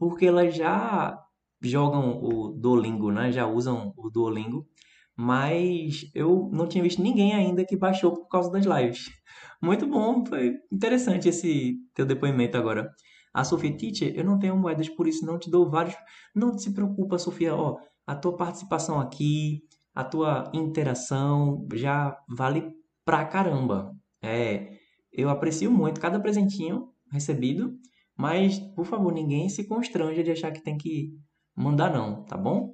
porque 0.00 0.24
elas 0.24 0.54
já 0.56 1.22
jogam 1.60 2.22
o 2.22 2.52
Duolingo, 2.52 3.12
né? 3.12 3.30
Já 3.30 3.46
usam 3.46 3.92
o 3.98 4.08
Duolingo. 4.08 4.66
Mas 5.14 6.10
eu 6.14 6.48
não 6.50 6.66
tinha 6.66 6.82
visto 6.82 7.02
ninguém 7.02 7.34
ainda 7.34 7.66
que 7.66 7.76
baixou 7.76 8.12
por 8.12 8.26
causa 8.28 8.50
das 8.50 8.64
lives. 8.64 9.10
Muito 9.62 9.86
bom, 9.86 10.24
foi 10.24 10.54
interessante 10.72 11.28
esse 11.28 11.76
teu 11.94 12.06
depoimento 12.06 12.56
agora. 12.56 12.90
A 13.34 13.44
Sofia, 13.44 13.76
teacher, 13.76 14.14
eu 14.16 14.24
não 14.24 14.38
tenho 14.38 14.56
moedas, 14.56 14.88
por 14.88 15.06
isso 15.06 15.26
não 15.26 15.38
te 15.38 15.50
dou 15.50 15.68
vários. 15.68 15.94
Não 16.34 16.56
se 16.58 16.72
preocupa, 16.72 17.18
Sofia, 17.18 17.54
ó, 17.54 17.76
a 18.06 18.16
tua 18.16 18.34
participação 18.34 18.98
aqui, 18.98 19.60
a 19.94 20.02
tua 20.02 20.50
interação 20.54 21.68
já 21.74 22.16
vale 22.26 22.72
pra 23.04 23.26
caramba. 23.26 23.94
É, 24.22 24.78
eu 25.12 25.28
aprecio 25.28 25.70
muito 25.70 26.00
cada 26.00 26.18
presentinho 26.18 26.88
recebido, 27.12 27.78
mas, 28.20 28.58
por 28.74 28.84
favor, 28.84 29.14
ninguém 29.14 29.48
se 29.48 29.66
constranja 29.66 30.22
de 30.22 30.30
achar 30.30 30.52
que 30.52 30.62
tem 30.62 30.76
que 30.76 31.08
mandar 31.56 31.90
não, 31.90 32.22
tá 32.26 32.36
bom? 32.36 32.70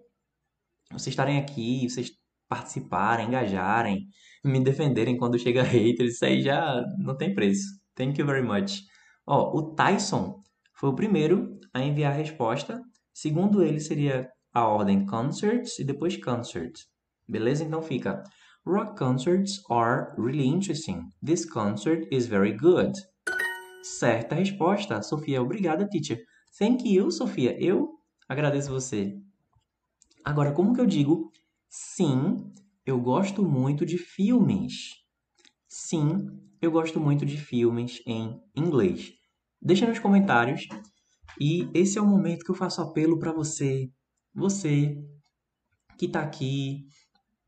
Vocês 0.91 1.09
estarem 1.09 1.39
aqui, 1.39 1.89
vocês 1.89 2.11
participarem, 2.49 3.29
engajarem, 3.29 4.09
me 4.45 4.59
defenderem 4.59 5.17
quando 5.17 5.39
chega 5.39 5.63
haters, 5.63 6.15
isso 6.15 6.25
aí 6.25 6.43
já 6.43 6.85
não 6.99 7.17
tem 7.17 7.33
preço. 7.33 7.65
Thank 7.95 8.21
you 8.21 8.27
very 8.27 8.43
much. 8.43 8.81
Ó, 9.25 9.57
o 9.57 9.73
Tyson 9.77 10.43
foi 10.75 10.91
o 10.91 10.97
primeiro 10.97 11.61
a 11.73 11.81
enviar 11.81 12.13
a 12.13 12.17
resposta. 12.17 12.81
Segundo 13.15 13.63
ele, 13.63 13.79
seria 13.79 14.29
a 14.53 14.67
ordem 14.67 15.07
concerts 15.07 15.79
e 15.79 15.85
depois 15.85 16.17
concerts. 16.17 16.87
Beleza? 17.29 17.63
Então 17.63 17.81
fica 17.81 18.21
Rock 18.67 18.99
concerts 18.99 19.63
are 19.71 20.13
really 20.19 20.49
interesting. 20.49 21.13
This 21.23 21.45
concert 21.45 22.05
is 22.11 22.27
very 22.27 22.53
good. 22.53 22.93
Certa 23.87 24.35
resposta. 24.35 25.01
Sofia, 25.01 25.41
obrigada, 25.41 25.89
teacher. 25.89 26.19
Thank 26.59 26.93
you, 26.93 27.11
Sofia. 27.11 27.57
Eu 27.63 28.01
agradeço 28.29 28.71
você. 28.71 29.17
Agora, 30.25 30.53
como 30.53 30.75
que 30.75 30.81
eu 30.81 30.87
digo? 30.87 31.31
Sim, 31.69 32.53
eu 32.85 33.01
gosto 33.01 33.45
muito 33.45 33.87
de 33.87 33.97
filmes. 33.97 34.91
Sim, 35.69 36.27
eu 36.61 36.71
gosto 36.73 36.99
muito 36.99 37.25
de 37.25 37.39
filmes 37.39 38.03
em 38.05 38.41
inglês. 38.57 39.13
Deixa 39.63 39.87
nos 39.87 40.01
comentários. 40.01 40.67
E 41.41 41.71
esse 41.73 41.97
é 41.97 42.03
o 42.03 42.07
momento 42.07 42.45
que 42.45 42.51
eu 42.51 42.57
faço 42.57 42.83
apelo 42.83 43.19
para 43.19 43.33
você, 43.33 43.89
você 44.35 44.99
que 45.97 46.07
está 46.07 46.23
aqui 46.23 46.89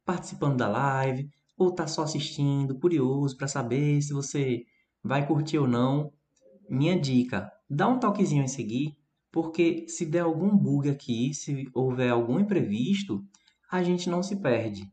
participando 0.05 0.57
da 0.57 0.69
live 0.69 1.29
ou 1.57 1.71
está 1.71 1.87
só 1.87 2.03
assistindo, 2.03 2.79
curioso 2.79 3.37
para 3.37 3.49
saber 3.49 4.01
se 4.01 4.13
você 4.13 4.63
vai 5.03 5.27
curtir 5.27 5.59
ou 5.59 5.67
não. 5.67 6.13
Minha 6.69 6.99
dica, 6.99 7.51
dá 7.69 7.89
um 7.89 7.99
toquezinho 7.99 8.45
em 8.45 8.49
seguir, 8.49 8.97
porque 9.31 9.87
se 9.89 10.05
der 10.05 10.21
algum 10.21 10.57
bug 10.57 10.89
aqui, 10.89 11.33
se 11.35 11.69
houver 11.75 12.11
algum 12.11 12.39
imprevisto, 12.39 13.25
a 13.71 13.83
gente 13.83 14.09
não 14.09 14.23
se 14.23 14.37
perde. 14.37 14.91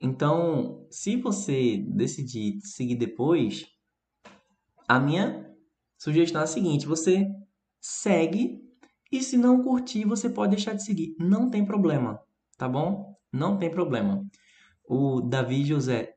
Então, 0.00 0.86
se 0.90 1.16
você 1.16 1.78
decidir 1.78 2.60
seguir 2.62 2.94
depois, 2.94 3.66
a 4.86 5.00
minha 5.00 5.50
sugestão 5.96 6.40
é 6.40 6.44
a 6.44 6.46
seguinte: 6.46 6.86
você 6.86 7.26
segue 7.80 8.60
e 9.10 9.22
se 9.22 9.36
não 9.36 9.62
curtir, 9.62 10.04
você 10.04 10.28
pode 10.28 10.54
deixar 10.54 10.74
de 10.74 10.84
seguir. 10.84 11.16
Não 11.18 11.50
tem 11.50 11.64
problema, 11.64 12.20
tá 12.56 12.68
bom? 12.68 13.16
Não 13.32 13.58
tem 13.58 13.70
problema. 13.70 14.24
O 14.84 15.20
Davi 15.20 15.64
José 15.64 16.14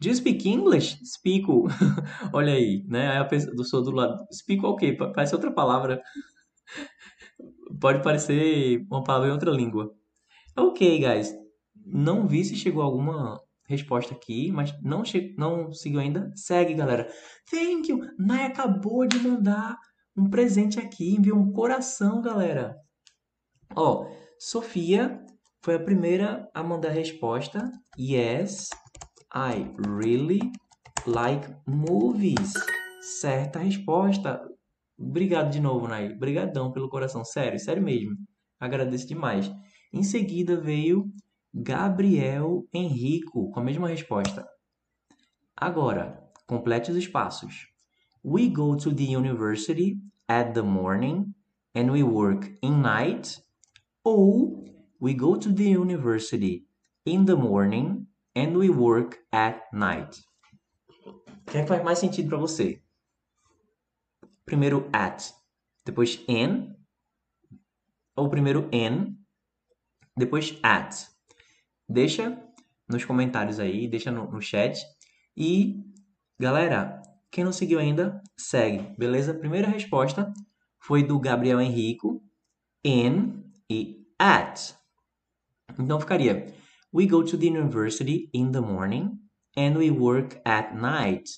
Do 0.00 0.08
you 0.08 0.14
speak 0.14 0.48
English? 0.48 0.98
Speak. 1.04 1.46
Olha 2.32 2.52
aí, 2.52 2.84
né? 2.86 3.10
Aí 3.12 3.18
a 3.18 3.24
pessoa 3.24 3.82
do, 3.82 3.90
do 3.90 3.96
lado. 3.96 4.26
Speak 4.32 4.64
o 4.64 4.76
quê? 4.76 4.92
Parece 4.92 5.34
outra 5.34 5.52
palavra. 5.52 6.02
Pode 7.80 8.02
parecer 8.02 8.86
uma 8.90 9.02
palavra 9.02 9.28
em 9.28 9.32
outra 9.32 9.50
língua. 9.50 9.94
Ok, 10.56 10.98
guys. 10.98 11.34
Não 11.86 12.26
vi 12.26 12.44
se 12.44 12.56
chegou 12.56 12.82
alguma 12.82 13.40
resposta 13.66 14.14
aqui, 14.14 14.50
mas 14.52 14.74
não, 14.82 15.04
che 15.04 15.34
não 15.38 15.72
seguiu 15.72 16.00
ainda. 16.00 16.30
Segue, 16.34 16.74
galera. 16.74 17.08
Thank 17.50 17.90
you. 17.90 18.00
Nai 18.18 18.44
acabou 18.44 19.06
de 19.06 19.18
mandar 19.18 19.76
um 20.16 20.28
presente 20.28 20.78
aqui, 20.78 21.14
enviou 21.14 21.38
um 21.38 21.52
coração, 21.52 22.20
galera. 22.20 22.76
Ó, 23.74 24.06
Sofia 24.38 25.20
foi 25.62 25.74
a 25.74 25.82
primeira 25.82 26.48
a 26.54 26.62
mandar 26.62 26.90
a 26.90 26.92
resposta. 26.92 27.70
Yes, 27.98 28.68
I 29.34 29.74
really 29.78 30.52
like 31.06 31.52
movies. 31.66 32.52
Certa 33.20 33.58
resposta. 33.58 34.40
Obrigado 34.96 35.50
de 35.50 35.58
novo, 35.58 35.88
Nai. 35.88 36.12
Obrigadão 36.12 36.70
pelo 36.70 36.88
coração. 36.88 37.24
Sério, 37.24 37.58
sério 37.58 37.82
mesmo. 37.82 38.16
Agradeço 38.60 39.08
demais. 39.08 39.50
Em 39.92 40.04
seguida 40.04 40.60
veio 40.60 41.12
Gabriel 41.52 42.64
Henrico 42.72 43.50
com 43.50 43.58
a 43.58 43.64
mesma 43.64 43.88
resposta. 43.88 44.46
Agora, 45.56 46.22
complete 46.46 46.92
os 46.92 46.96
espaços. 46.96 47.66
We 48.24 48.48
go 48.48 48.76
to 48.76 48.94
the 48.94 49.16
university 49.16 49.96
at 50.28 50.52
the 50.52 50.62
morning 50.62 51.34
and 51.74 51.90
we 51.90 52.04
work 52.04 52.56
in 52.62 52.80
night. 52.80 53.42
Ou 54.04 54.64
we 55.00 55.12
go 55.12 55.36
to 55.36 55.52
the 55.52 55.76
university 55.76 56.64
in 57.04 57.24
the 57.24 57.34
morning 57.34 58.06
and 58.34 58.56
we 58.56 58.68
work 58.68 59.18
at 59.32 59.62
night. 59.72 60.24
O 61.06 61.50
que 61.50 61.58
é 61.58 61.62
que 61.62 61.68
faz 61.68 61.82
mais 61.84 61.98
sentido 61.98 62.28
para 62.28 62.38
você? 62.38 62.82
Primeiro 64.44 64.88
at, 64.92 65.32
depois 65.84 66.22
in, 66.28 66.74
ou 68.16 68.28
primeiro 68.28 68.68
in, 68.72 69.16
depois 70.16 70.58
at. 70.62 71.06
Deixa 71.88 72.40
nos 72.88 73.04
comentários 73.04 73.58
aí, 73.58 73.88
deixa 73.88 74.10
no, 74.10 74.30
no 74.30 74.40
chat. 74.40 74.84
E, 75.36 75.82
galera, 76.38 77.02
quem 77.30 77.44
não 77.44 77.52
seguiu 77.52 77.78
ainda, 77.78 78.22
segue, 78.36 78.94
beleza? 78.96 79.34
Primeira 79.34 79.68
resposta 79.68 80.32
foi 80.78 81.02
do 81.02 81.18
Gabriel 81.18 81.60
Henrico, 81.60 82.22
in 82.84 83.42
e 83.68 84.06
at. 84.18 84.74
Então 85.78 85.98
ficaria: 85.98 86.54
We 86.94 87.06
go 87.06 87.24
to 87.24 87.36
the 87.36 87.48
university 87.48 88.30
in 88.32 88.52
the 88.52 88.60
morning 88.60 89.18
and 89.56 89.76
we 89.76 89.90
work 89.90 90.40
at 90.46 90.76
night. 90.76 91.28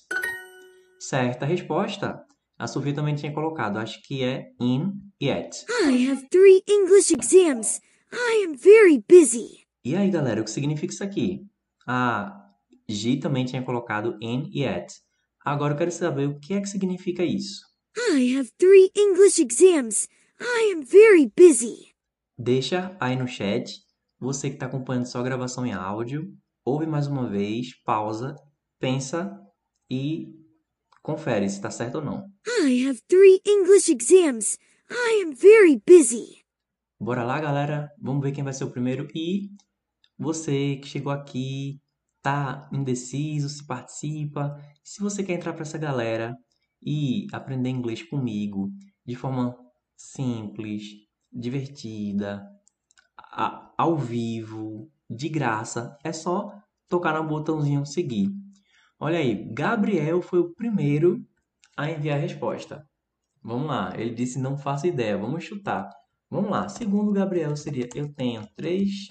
Certa 0.99 1.47
resposta. 1.47 2.23
A 2.59 2.67
Sofia 2.67 2.93
também 2.93 3.15
tinha 3.15 3.33
colocado, 3.33 3.77
acho 3.77 3.99
que 4.03 4.23
é 4.23 4.51
in 4.61 4.93
e 5.19 5.31
at. 5.31 5.65
I 5.87 6.07
have 6.11 6.27
three 6.29 6.61
English 6.69 7.11
exams. 7.11 7.81
I 8.13 8.45
am 8.47 8.55
very 8.55 9.03
busy. 9.09 9.65
E 9.83 9.95
aí, 9.95 10.11
galera, 10.11 10.41
o 10.41 10.43
que 10.43 10.51
significa 10.51 10.93
isso 10.93 11.03
aqui? 11.03 11.41
A 11.87 12.31
Gi 12.87 13.17
também 13.17 13.43
tinha 13.43 13.63
colocado 13.63 14.15
in 14.21 14.51
e 14.53 14.63
at. 14.63 14.93
Agora 15.43 15.73
eu 15.73 15.77
quero 15.79 15.91
saber 15.91 16.27
o 16.27 16.39
que 16.39 16.53
é 16.53 16.61
que 16.61 16.69
significa 16.69 17.23
isso. 17.23 17.65
I 17.97 18.37
have 18.37 18.51
three 18.59 18.91
English 18.95 19.41
exams. 19.41 20.07
I 20.39 20.71
am 20.75 20.83
very 20.83 21.31
busy. 21.35 21.95
Deixa 22.37 22.95
aí 22.99 23.15
no 23.15 23.27
chat, 23.27 23.86
você 24.19 24.49
que 24.49 24.55
está 24.55 24.65
acompanhando 24.65 25.05
só 25.05 25.19
a 25.19 25.23
gravação 25.23 25.65
em 25.65 25.73
áudio, 25.73 26.33
ouve 26.65 26.85
mais 26.85 27.07
uma 27.07 27.29
vez, 27.29 27.75
pausa, 27.83 28.35
pensa 28.79 29.39
e 29.89 30.33
confere 31.01 31.49
se 31.49 31.55
está 31.55 31.71
certo 31.71 31.95
ou 31.95 32.03
não. 32.03 32.25
I 32.47 32.87
have 32.87 32.99
three 33.07 33.41
English 33.45 33.91
exams. 33.91 34.57
I 34.89 35.23
am 35.23 35.33
very 35.33 35.81
busy. 35.87 36.43
Bora 36.99 37.23
lá, 37.23 37.39
galera. 37.39 37.91
Vamos 38.01 38.23
ver 38.23 38.31
quem 38.31 38.43
vai 38.43 38.53
ser 38.53 38.63
o 38.63 38.71
primeiro. 38.71 39.07
E 39.13 39.49
você 40.17 40.77
que 40.77 40.87
chegou 40.87 41.11
aqui, 41.11 41.79
tá 42.21 42.67
indeciso, 42.73 43.47
se 43.49 43.65
participa. 43.65 44.55
Se 44.83 44.99
você 44.99 45.23
quer 45.23 45.33
entrar 45.33 45.53
para 45.53 45.61
essa 45.61 45.77
galera 45.77 46.35
e 46.81 47.27
aprender 47.31 47.69
inglês 47.69 48.01
comigo 48.03 48.71
de 49.05 49.15
forma 49.15 49.55
simples, 49.95 50.83
divertida, 51.31 52.43
a- 53.31 53.73
ao 53.77 53.97
vivo, 53.97 54.89
de 55.09 55.29
graça, 55.29 55.97
é 56.03 56.11
só 56.11 56.51
tocar 56.89 57.13
no 57.21 57.27
botãozinho 57.27 57.85
seguir. 57.85 58.29
Olha 58.99 59.19
aí, 59.19 59.47
Gabriel 59.53 60.21
foi 60.21 60.39
o 60.39 60.53
primeiro 60.53 61.23
a 61.77 61.89
enviar 61.89 62.17
a 62.17 62.21
resposta. 62.21 62.85
Vamos 63.43 63.67
lá, 63.67 63.93
ele 63.95 64.13
disse 64.13 64.39
não 64.39 64.57
faço 64.57 64.87
ideia, 64.87 65.17
vamos 65.17 65.43
chutar. 65.43 65.89
Vamos 66.29 66.51
lá, 66.51 66.67
segundo 66.67 67.13
Gabriel 67.13 67.55
seria 67.55 67.87
eu 67.95 68.13
tenho 68.13 68.45
três 68.55 69.07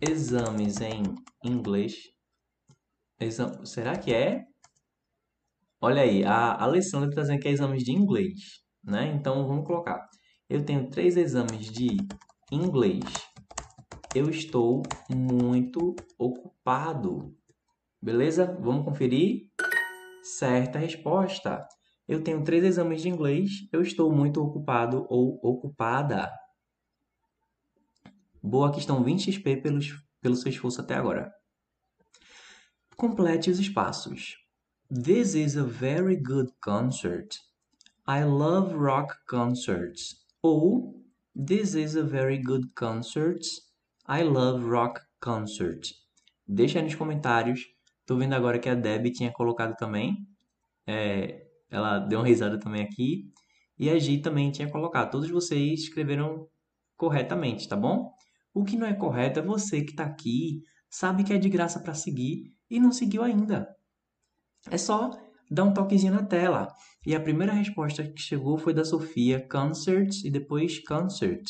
exames 0.00 0.80
em 0.80 1.02
inglês. 1.44 1.94
Será 3.64 3.96
que 3.98 4.12
é? 4.14 4.44
Olha 5.80 6.02
aí, 6.02 6.24
a 6.24 6.54
Alessandra 6.62 7.08
está 7.08 7.22
dizendo 7.22 7.40
que 7.40 7.48
é 7.48 7.52
exames 7.52 7.82
de 7.82 7.92
inglês, 7.92 8.60
né? 8.84 9.06
Então 9.14 9.46
vamos 9.46 9.66
colocar. 9.66 10.06
Eu 10.48 10.64
tenho 10.64 10.88
três 10.90 11.16
exames 11.16 11.70
de 11.70 11.96
inglês. 12.50 13.04
Eu 14.14 14.28
estou 14.28 14.82
muito 15.08 15.94
ocupado. 16.18 17.34
Beleza? 18.02 18.58
Vamos 18.60 18.84
conferir? 18.84 19.50
Certa 20.22 20.78
resposta. 20.78 21.66
Eu 22.08 22.24
tenho 22.24 22.42
três 22.42 22.64
exames 22.64 23.02
de 23.02 23.08
inglês. 23.08 23.68
Eu 23.72 23.82
estou 23.82 24.12
muito 24.12 24.42
ocupado 24.42 25.06
ou 25.08 25.38
ocupada. 25.42 26.30
Boa, 28.42 28.68
aqui 28.68 28.80
estão 28.80 29.04
20 29.04 29.32
XP 29.32 29.58
pelos, 29.58 30.02
pelo 30.20 30.34
seu 30.34 30.50
esforço 30.50 30.80
até 30.80 30.94
agora. 30.94 31.32
Complete 32.96 33.50
os 33.50 33.60
espaços. 33.60 34.36
This 34.92 35.34
is 35.34 35.56
a 35.56 35.62
very 35.62 36.16
good 36.16 36.50
concert. 36.60 37.36
I 38.08 38.24
love 38.24 38.74
rock 38.74 39.14
concerts. 39.28 40.16
Ou 40.42 40.99
This 41.34 41.74
is 41.74 41.96
a 41.96 42.02
very 42.02 42.38
good 42.38 42.68
concert. 42.74 43.40
I 44.08 44.22
love 44.22 44.64
rock 44.64 45.00
concerts. 45.20 45.94
Deixa 46.46 46.78
aí 46.78 46.84
nos 46.84 46.96
comentários. 46.96 47.60
Tô 48.04 48.16
vendo 48.16 48.34
agora 48.34 48.58
que 48.58 48.68
a 48.68 48.74
Deb 48.74 49.12
tinha 49.12 49.32
colocado 49.32 49.76
também. 49.76 50.26
É, 50.86 51.46
ela 51.70 52.00
deu 52.00 52.18
uma 52.18 52.26
risada 52.26 52.58
também 52.58 52.82
aqui. 52.82 53.32
E 53.78 53.88
a 53.88 53.98
Gi 53.98 54.18
também 54.18 54.50
tinha 54.50 54.68
colocado. 54.68 55.12
Todos 55.12 55.30
vocês 55.30 55.82
escreveram 55.82 56.48
corretamente, 56.96 57.68
tá 57.68 57.76
bom? 57.76 58.12
O 58.52 58.64
que 58.64 58.76
não 58.76 58.86
é 58.86 58.92
correto 58.92 59.38
é 59.38 59.42
você 59.42 59.82
que 59.82 59.92
está 59.92 60.04
aqui, 60.04 60.62
sabe 60.90 61.22
que 61.22 61.32
é 61.32 61.38
de 61.38 61.48
graça 61.48 61.80
para 61.80 61.94
seguir 61.94 62.52
e 62.68 62.80
não 62.80 62.92
seguiu 62.92 63.22
ainda. 63.22 63.74
É 64.68 64.76
só 64.76 65.10
dar 65.50 65.64
um 65.64 65.74
toquezinho 65.74 66.14
na 66.14 66.22
tela. 66.22 66.68
E 67.04 67.14
a 67.14 67.20
primeira 67.20 67.52
resposta 67.52 68.04
que 68.04 68.20
chegou 68.20 68.58
foi 68.58 68.72
da 68.72 68.84
Sofia, 68.84 69.46
concert 69.50 70.22
e 70.24 70.30
depois 70.30 70.78
concert. 70.84 71.42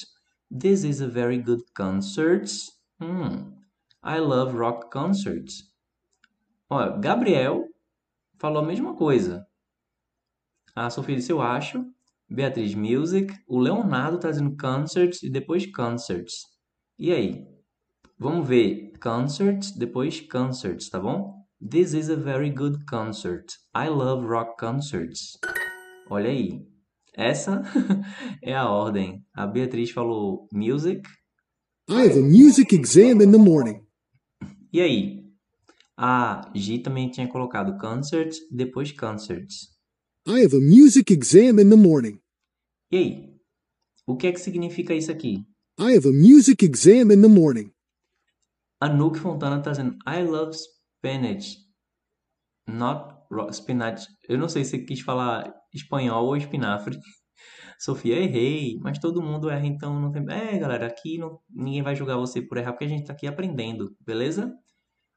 This 0.51 0.85
is 0.85 1.03
a 1.03 1.09
very 1.09 1.39
good 1.39 1.63
concert. 1.77 2.51
Hmm. 3.01 3.53
I 4.03 4.19
love 4.19 4.57
rock 4.57 4.91
concerts. 4.91 5.71
Olha, 6.69 6.97
Gabriel 6.97 7.65
falou 8.39 8.63
a 8.63 8.67
mesma 8.67 8.95
coisa. 8.95 9.45
A 10.75 10.89
Sofia 10.89 11.17
disse 11.17 11.33
eu 11.33 11.43
acho. 11.43 11.85
Beatriz 12.29 12.75
Music. 12.75 13.35
O 13.47 13.59
Leonardo 13.59 14.17
está 14.17 14.31
dizendo 14.31 14.57
concerts 14.57 15.23
e 15.23 15.29
depois 15.29 15.67
concerts. 15.67 16.47
E 16.99 17.13
aí? 17.13 17.47
Vamos 18.19 18.47
ver 18.47 18.93
concerts, 19.03 19.73
depois 19.73 20.21
concerts, 20.21 20.89
tá 20.89 21.01
bom? 21.01 21.40
This 21.61 21.93
is 21.93 22.09
a 22.09 22.17
very 22.17 22.49
good 22.49 22.87
concert. 22.87 23.59
I 23.75 23.89
love 23.89 24.25
rock 24.25 24.57
concerts. 24.59 25.39
Olha 26.09 26.31
aí. 26.31 26.67
Essa 27.15 27.63
é 28.43 28.55
a 28.55 28.67
ordem. 28.71 29.23
A 29.35 29.47
Beatriz 29.47 29.91
falou 29.91 30.49
music. 30.53 31.03
I 31.87 32.07
have 32.07 32.19
a 32.19 32.23
music 32.23 32.75
exam 32.75 33.21
in 33.21 33.31
the 33.31 33.39
morning. 33.39 33.83
E 34.73 34.81
aí? 34.81 35.25
A 35.99 36.51
Gi 36.55 36.79
também 36.79 37.11
tinha 37.11 37.29
colocado 37.29 37.77
concerts, 37.79 38.39
depois 38.51 38.91
concerts. 38.93 39.69
I 40.27 40.43
have 40.43 40.57
a 40.57 40.61
music 40.61 41.13
exam 41.13 41.61
in 41.61 41.69
the 41.69 41.77
morning. 41.77 42.19
E 42.91 42.97
aí? 42.97 43.31
O 44.07 44.17
que 44.17 44.29
é 44.29 44.33
que 44.33 44.41
significa 44.41 44.95
isso 44.95 45.13
aqui? 45.13 45.45
I 45.79 45.95
have 45.95 46.09
a 46.09 46.13
music 46.13 46.65
exam 46.65 47.13
in 47.13 47.21
the 47.21 47.29
morning. 47.29 47.71
A 48.81 48.89
Nuke 48.89 49.19
Fontana 49.19 49.59
está 49.59 49.73
dizendo 49.73 49.99
I 50.07 50.23
love 50.23 50.57
spinach. 51.01 51.57
Not 52.67 53.15
spinach. 53.53 54.07
Eu 54.29 54.39
não 54.39 54.49
sei 54.49 54.65
se 54.65 54.85
quis 54.85 55.01
falar 55.01 55.53
espanhol 55.73 56.27
ou 56.27 56.37
espinafre. 56.37 56.99
Sofia, 57.79 58.17
errei, 58.17 58.79
mas 58.81 58.99
todo 58.99 59.23
mundo 59.23 59.49
erra, 59.49 59.67
então 59.67 59.99
não 59.99 60.13
tem. 60.13 60.23
É, 60.31 60.59
galera, 60.59 60.87
aqui 60.87 61.17
não... 61.17 61.41
ninguém 61.49 61.83
vai 61.83 61.97
julgar 61.97 62.19
você 62.19 62.43
por 62.43 62.59
errar, 62.59 62.73
porque 62.73 62.85
a 62.85 62.89
gente 62.89 63.03
está 63.03 63.15
aqui 63.15 63.27
aprendendo, 63.27 63.97
beleza? 64.01 64.55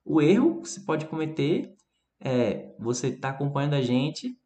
O 0.05 0.21
erro 0.21 0.61
que 0.61 0.69
você 0.69 0.81
pode 0.81 1.05
cometer 1.07 1.75
é 2.21 2.73
você 2.79 3.11
tá 3.11 3.29
acompanhando 3.29 3.73
a 3.73 3.81
gente, 3.81 4.37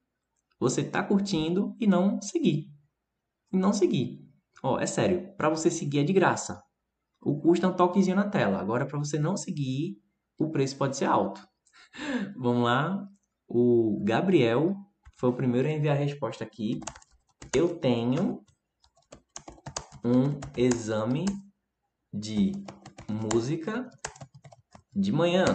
você 0.59 0.83
tá 0.83 1.03
curtindo 1.03 1.75
e 1.79 1.85
não 1.85 2.19
seguir. 2.19 2.71
E 3.53 3.57
não 3.57 3.71
seguir. 3.71 4.19
Ó, 4.63 4.79
é 4.79 4.87
sério, 4.87 5.35
para 5.37 5.49
você 5.49 5.69
seguir 5.69 5.99
é 5.99 6.03
de 6.03 6.13
graça. 6.13 6.59
O 7.21 7.39
custo 7.39 7.65
é 7.65 7.69
um 7.69 7.75
toquezinho 7.75 8.15
na 8.15 8.27
tela. 8.27 8.59
Agora, 8.59 8.87
para 8.87 8.97
você 8.97 9.19
não 9.19 9.37
seguir, 9.37 9.97
o 10.37 10.49
preço 10.49 10.77
pode 10.77 10.97
ser 10.97 11.05
alto. 11.05 11.41
Vamos 12.37 12.63
lá. 12.63 13.07
O 13.47 14.01
Gabriel 14.03 14.75
foi 15.17 15.29
o 15.29 15.33
primeiro 15.33 15.67
a 15.67 15.71
enviar 15.71 15.95
a 15.95 15.99
resposta 15.99 16.43
aqui. 16.43 16.79
Eu 17.55 17.79
tenho 17.79 18.43
um 20.03 20.39
exame 20.55 21.25
de 22.13 22.51
música 23.09 23.89
de 24.95 25.11
manhã. 25.11 25.45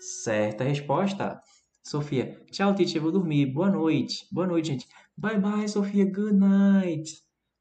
Certa 0.00 0.64
resposta. 0.64 1.40
Sofia, 1.84 2.40
tchau, 2.50 2.74
teacher, 2.74 3.00
vou 3.00 3.12
dormir. 3.12 3.46
Boa 3.46 3.70
noite. 3.70 4.26
Boa 4.30 4.46
noite, 4.46 4.68
gente. 4.68 4.88
Bye 5.16 5.38
bye, 5.38 5.68
Sofia. 5.68 6.04
Good 6.04 6.34
night. 6.34 7.10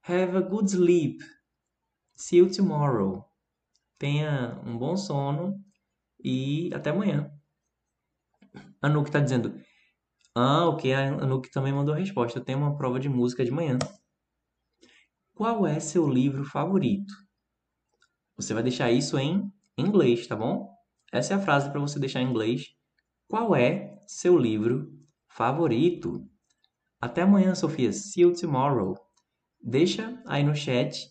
Have 0.07 0.37
a 0.37 0.41
good 0.41 0.69
sleep. 0.69 1.19
See 2.15 2.37
you 2.37 2.49
tomorrow. 2.49 3.25
Tenha 3.97 4.61
um 4.65 4.77
bom 4.77 4.95
sono 4.95 5.63
e 6.23 6.69
até 6.73 6.89
amanhã. 6.89 7.31
A 8.81 8.89
Nuke 8.89 9.09
está 9.09 9.19
dizendo. 9.19 9.53
Ah, 10.35 10.67
ok. 10.67 10.93
A 10.93 11.11
Nuke 11.25 11.51
também 11.51 11.73
mandou 11.73 11.93
a 11.93 11.97
resposta. 11.97 12.39
Eu 12.39 12.43
tenho 12.43 12.59
uma 12.59 12.77
prova 12.77 12.99
de 12.99 13.09
música 13.09 13.43
de 13.43 13.51
manhã. 13.51 13.77
Qual 15.33 15.65
é 15.65 15.79
seu 15.79 16.07
livro 16.07 16.43
favorito? 16.43 17.13
Você 18.35 18.53
vai 18.53 18.63
deixar 18.63 18.91
isso 18.91 19.17
em 19.17 19.51
inglês, 19.77 20.27
tá 20.27 20.35
bom? 20.35 20.69
Essa 21.11 21.33
é 21.33 21.37
a 21.37 21.41
frase 21.41 21.69
para 21.69 21.79
você 21.79 21.99
deixar 21.99 22.21
em 22.21 22.29
inglês. 22.29 22.67
Qual 23.27 23.55
é 23.55 23.97
seu 24.07 24.37
livro 24.37 24.91
favorito? 25.27 26.25
Até 27.01 27.21
amanhã, 27.21 27.55
Sofia. 27.55 27.91
See 27.91 28.21
you 28.23 28.33
tomorrow. 28.33 28.95
Deixa 29.61 30.21
aí 30.25 30.43
no 30.43 30.55
chat 30.55 31.09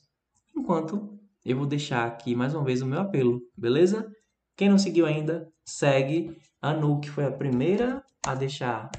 enquanto 0.56 1.18
eu 1.44 1.56
vou 1.56 1.66
deixar 1.66 2.06
aqui 2.06 2.34
mais 2.34 2.54
uma 2.54 2.64
vez 2.64 2.82
o 2.82 2.86
meu 2.86 3.00
apelo, 3.00 3.40
beleza? 3.56 4.10
Quem 4.58 4.68
não 4.68 4.76
seguiu 4.76 5.06
ainda, 5.06 5.48
segue. 5.64 6.36
A 6.60 6.74
Nuke 6.74 7.08
foi 7.08 7.24
a 7.24 7.30
primeira 7.30 8.04
a 8.26 8.34
deixar 8.34 8.90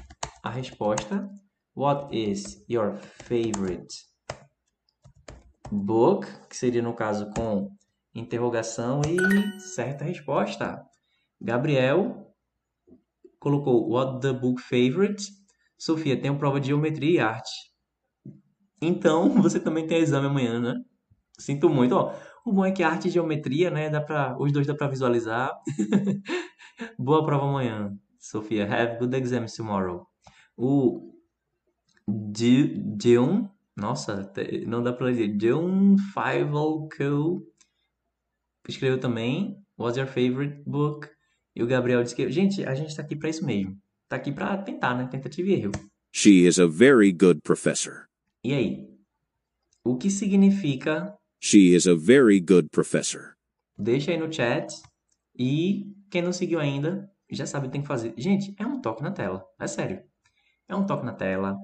a 0.42 0.48
resposta. 0.48 1.30
What 1.76 2.16
is 2.16 2.64
your 2.66 2.96
favorite 2.96 3.94
book? 5.70 6.26
Que 6.48 6.56
seria 6.56 6.80
no 6.80 6.94
caso 6.94 7.30
com 7.36 7.76
interrogação 8.14 9.02
e 9.06 9.60
certa 9.60 10.02
resposta. 10.02 10.82
Gabriel 11.38 12.34
colocou 13.38 13.86
what 13.90 14.22
the 14.22 14.32
book 14.32 14.62
favorite. 14.62 15.30
Sofia 15.78 16.18
tem 16.18 16.34
prova 16.38 16.58
de 16.58 16.68
geometria 16.68 17.10
e 17.10 17.20
arte. 17.20 17.52
Então, 18.80 19.28
você 19.42 19.60
também 19.60 19.86
tem 19.86 19.98
exame 19.98 20.26
amanhã, 20.26 20.58
né? 20.58 20.74
Sinto 21.38 21.68
muito, 21.68 21.94
ó. 21.94 22.14
O 22.44 22.52
bom 22.52 22.64
é 22.64 22.72
que 22.72 22.82
arte 22.82 23.08
e 23.08 23.10
geometria, 23.10 23.70
né, 23.70 23.90
dá 23.90 24.00
para 24.00 24.36
os 24.40 24.52
dois 24.52 24.66
dá 24.66 24.74
para 24.74 24.88
visualizar. 24.88 25.52
Boa 26.98 27.24
prova 27.24 27.46
amanhã. 27.46 27.94
Sofia, 28.18 28.64
have 28.64 28.98
good 28.98 29.16
exams 29.16 29.54
tomorrow. 29.54 30.06
O 30.56 31.14
Jun, 33.02 33.48
nossa, 33.76 34.32
não 34.66 34.82
dá 34.82 34.92
pra 34.92 35.06
ler. 35.06 35.36
Jun 35.40 35.96
Fivelco 36.12 37.46
escreveu 38.68 38.98
também. 38.98 39.56
What's 39.78 39.96
your 39.96 40.06
favorite 40.06 40.62
book? 40.66 41.08
E 41.54 41.62
o 41.62 41.66
Gabriel 41.66 42.02
disse 42.02 42.14
que, 42.14 42.30
gente, 42.30 42.64
a 42.64 42.74
gente 42.74 42.94
tá 42.94 43.02
aqui 43.02 43.16
pra 43.16 43.28
isso 43.28 43.44
mesmo. 43.44 43.76
Tá 44.08 44.16
aqui 44.16 44.32
pra 44.32 44.56
tentar, 44.58 44.94
né? 44.94 45.06
Tentativa 45.06 45.48
e 45.48 45.54
erro. 45.54 45.72
She 46.12 46.46
is 46.46 46.58
a 46.58 46.66
very 46.66 47.12
good 47.12 47.40
professor. 47.42 48.06
E 48.44 48.52
aí? 48.52 48.88
O 49.84 49.96
que 49.96 50.10
significa? 50.10 51.16
She 51.42 51.74
is 51.74 51.86
a 51.86 51.94
very 51.94 52.38
good 52.38 52.68
professor. 52.70 53.34
Deixa 53.78 54.10
aí 54.10 54.18
no 54.18 54.30
chat. 54.30 54.70
E 55.34 55.86
quem 56.10 56.20
não 56.20 56.34
seguiu 56.34 56.60
ainda, 56.60 57.10
já 57.30 57.46
sabe 57.46 57.66
o 57.66 57.70
que 57.70 57.72
tem 57.72 57.80
que 57.80 57.88
fazer. 57.88 58.12
Gente, 58.16 58.54
é 58.58 58.66
um 58.66 58.78
toque 58.78 59.02
na 59.02 59.10
tela. 59.10 59.42
É 59.58 59.66
sério. 59.66 60.02
É 60.68 60.76
um 60.76 60.84
toque 60.84 61.06
na 61.06 61.14
tela. 61.14 61.56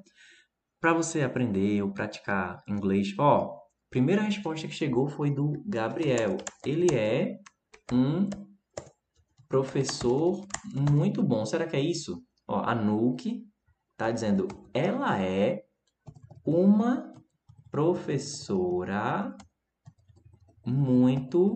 Para 0.81 0.95
você 0.95 1.21
aprender 1.21 1.83
ou 1.83 1.93
praticar 1.93 2.63
inglês. 2.67 3.15
Ó, 3.19 3.55
primeira 3.91 4.23
resposta 4.23 4.67
que 4.67 4.73
chegou 4.73 5.09
foi 5.09 5.31
do 5.31 5.63
Gabriel. 5.67 6.39
Ele 6.65 6.95
é 6.95 7.39
um 7.93 8.31
professor 9.47 10.47
muito 10.91 11.23
bom. 11.23 11.45
Será 11.45 11.67
que 11.67 11.77
é 11.77 11.81
isso? 11.81 12.25
Ó, 12.49 12.63
a 12.63 12.75
Nuke 12.75 13.45
tá 13.95 14.11
dizendo, 14.11 14.49
ela 14.73 15.21
é 15.21 15.67
uma 16.45 17.13
professora 17.71 19.37
muito 20.67 21.55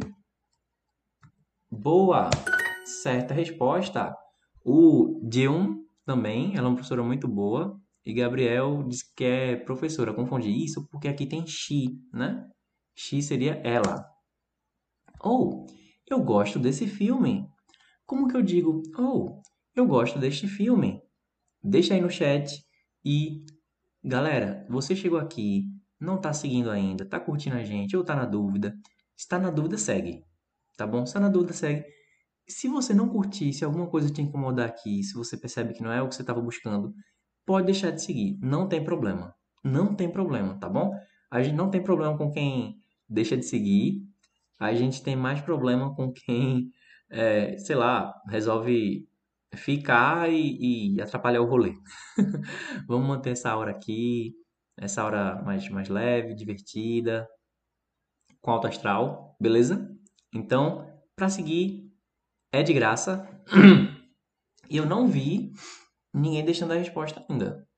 boa. 1.71 2.31
Certa 3.03 3.35
resposta. 3.35 4.17
O 4.65 5.21
Dion 5.29 5.77
também, 6.07 6.57
ela 6.57 6.67
é 6.67 6.69
uma 6.69 6.77
professora 6.77 7.03
muito 7.03 7.27
boa. 7.27 7.79
E 8.05 8.15
Gabriel 8.15 8.85
diz 8.89 9.03
que 9.03 9.25
é 9.25 9.57
professora. 9.57 10.15
Confundi 10.15 10.51
isso 10.51 10.87
porque 10.89 11.09
aqui 11.09 11.27
tem 11.27 11.47
she, 11.47 11.99
né? 12.13 12.49
She 12.95 13.21
seria 13.21 13.55
ela. 13.65 14.07
Ou, 15.21 15.67
eu 16.09 16.23
gosto 16.23 16.59
desse 16.59 16.87
filme. 16.87 17.47
Como 18.07 18.29
que 18.29 18.37
eu 18.37 18.43
digo, 18.43 18.83
oh, 18.99 19.41
eu 19.75 19.87
gosto 19.87 20.19
deste 20.19 20.49
filme? 20.49 21.01
Deixa 21.63 21.95
aí 21.95 22.01
no 22.01 22.11
chat 22.11 22.65
e, 23.05 23.45
galera, 24.03 24.67
você 24.69 24.97
chegou 24.97 25.19
aqui, 25.19 25.65
não 26.01 26.17
está 26.17 26.33
seguindo 26.33 26.71
ainda, 26.71 27.05
está 27.05 27.21
curtindo 27.21 27.57
a 27.57 27.63
gente 27.63 27.95
ou 27.95 28.03
está 28.03 28.17
na 28.17 28.25
dúvida? 28.25 28.75
Está 29.21 29.39
na 29.39 29.51
dúvida, 29.51 29.77
segue, 29.77 30.25
tá 30.79 30.87
bom? 30.87 31.05
Está 31.05 31.21
na 31.21 31.29
dúvida, 31.29 31.53
segue. 31.53 31.85
Se 32.49 32.69
você 32.69 32.95
não 32.95 33.07
curtir, 33.07 33.53
se 33.53 33.63
alguma 33.63 33.87
coisa 33.87 34.11
te 34.11 34.23
incomodar 34.23 34.67
aqui, 34.67 35.03
se 35.03 35.13
você 35.13 35.37
percebe 35.37 35.75
que 35.75 35.83
não 35.83 35.93
é 35.93 36.01
o 36.01 36.09
que 36.09 36.15
você 36.15 36.23
estava 36.23 36.41
buscando, 36.41 36.95
pode 37.45 37.67
deixar 37.67 37.91
de 37.91 38.03
seguir, 38.03 38.39
não 38.41 38.67
tem 38.67 38.83
problema. 38.83 39.35
Não 39.63 39.95
tem 39.95 40.11
problema, 40.11 40.59
tá 40.59 40.71
bom? 40.71 40.91
A 41.31 41.43
gente 41.43 41.55
não 41.55 41.71
tem 41.71 41.83
problema 41.83 42.17
com 42.17 42.31
quem 42.31 42.77
deixa 43.07 43.37
de 43.37 43.45
seguir, 43.45 44.01
a 44.59 44.73
gente 44.75 45.03
tem 45.03 45.17
mais 45.17 45.43
problema 45.43 45.95
com 45.95 46.11
quem, 46.15 46.71
é, 47.11 47.59
sei 47.59 47.77
lá, 47.77 48.15
resolve 48.27 49.07
ficar 49.55 50.33
e, 50.33 50.95
e 50.95 51.01
atrapalhar 51.03 51.43
o 51.43 51.47
rolê. 51.47 51.75
Vamos 52.89 53.07
manter 53.07 53.33
essa 53.33 53.55
hora 53.55 53.71
aqui, 53.71 54.33
essa 54.79 55.05
hora 55.05 55.43
mais, 55.43 55.69
mais 55.69 55.91
leve, 55.91 56.35
divertida, 56.35 57.29
com 58.41 58.51
alto 58.51 58.67
astral, 58.67 59.37
beleza? 59.41 59.91
Então, 60.33 60.87
para 61.15 61.29
seguir, 61.29 61.93
é 62.53 62.63
de 62.63 62.73
graça. 62.73 63.29
E 64.69 64.77
eu 64.77 64.87
não 64.87 65.09
vi 65.09 65.53
ninguém 66.15 66.45
deixando 66.45 66.73
a 66.73 66.77
resposta 66.77 67.25
ainda, 67.29 67.69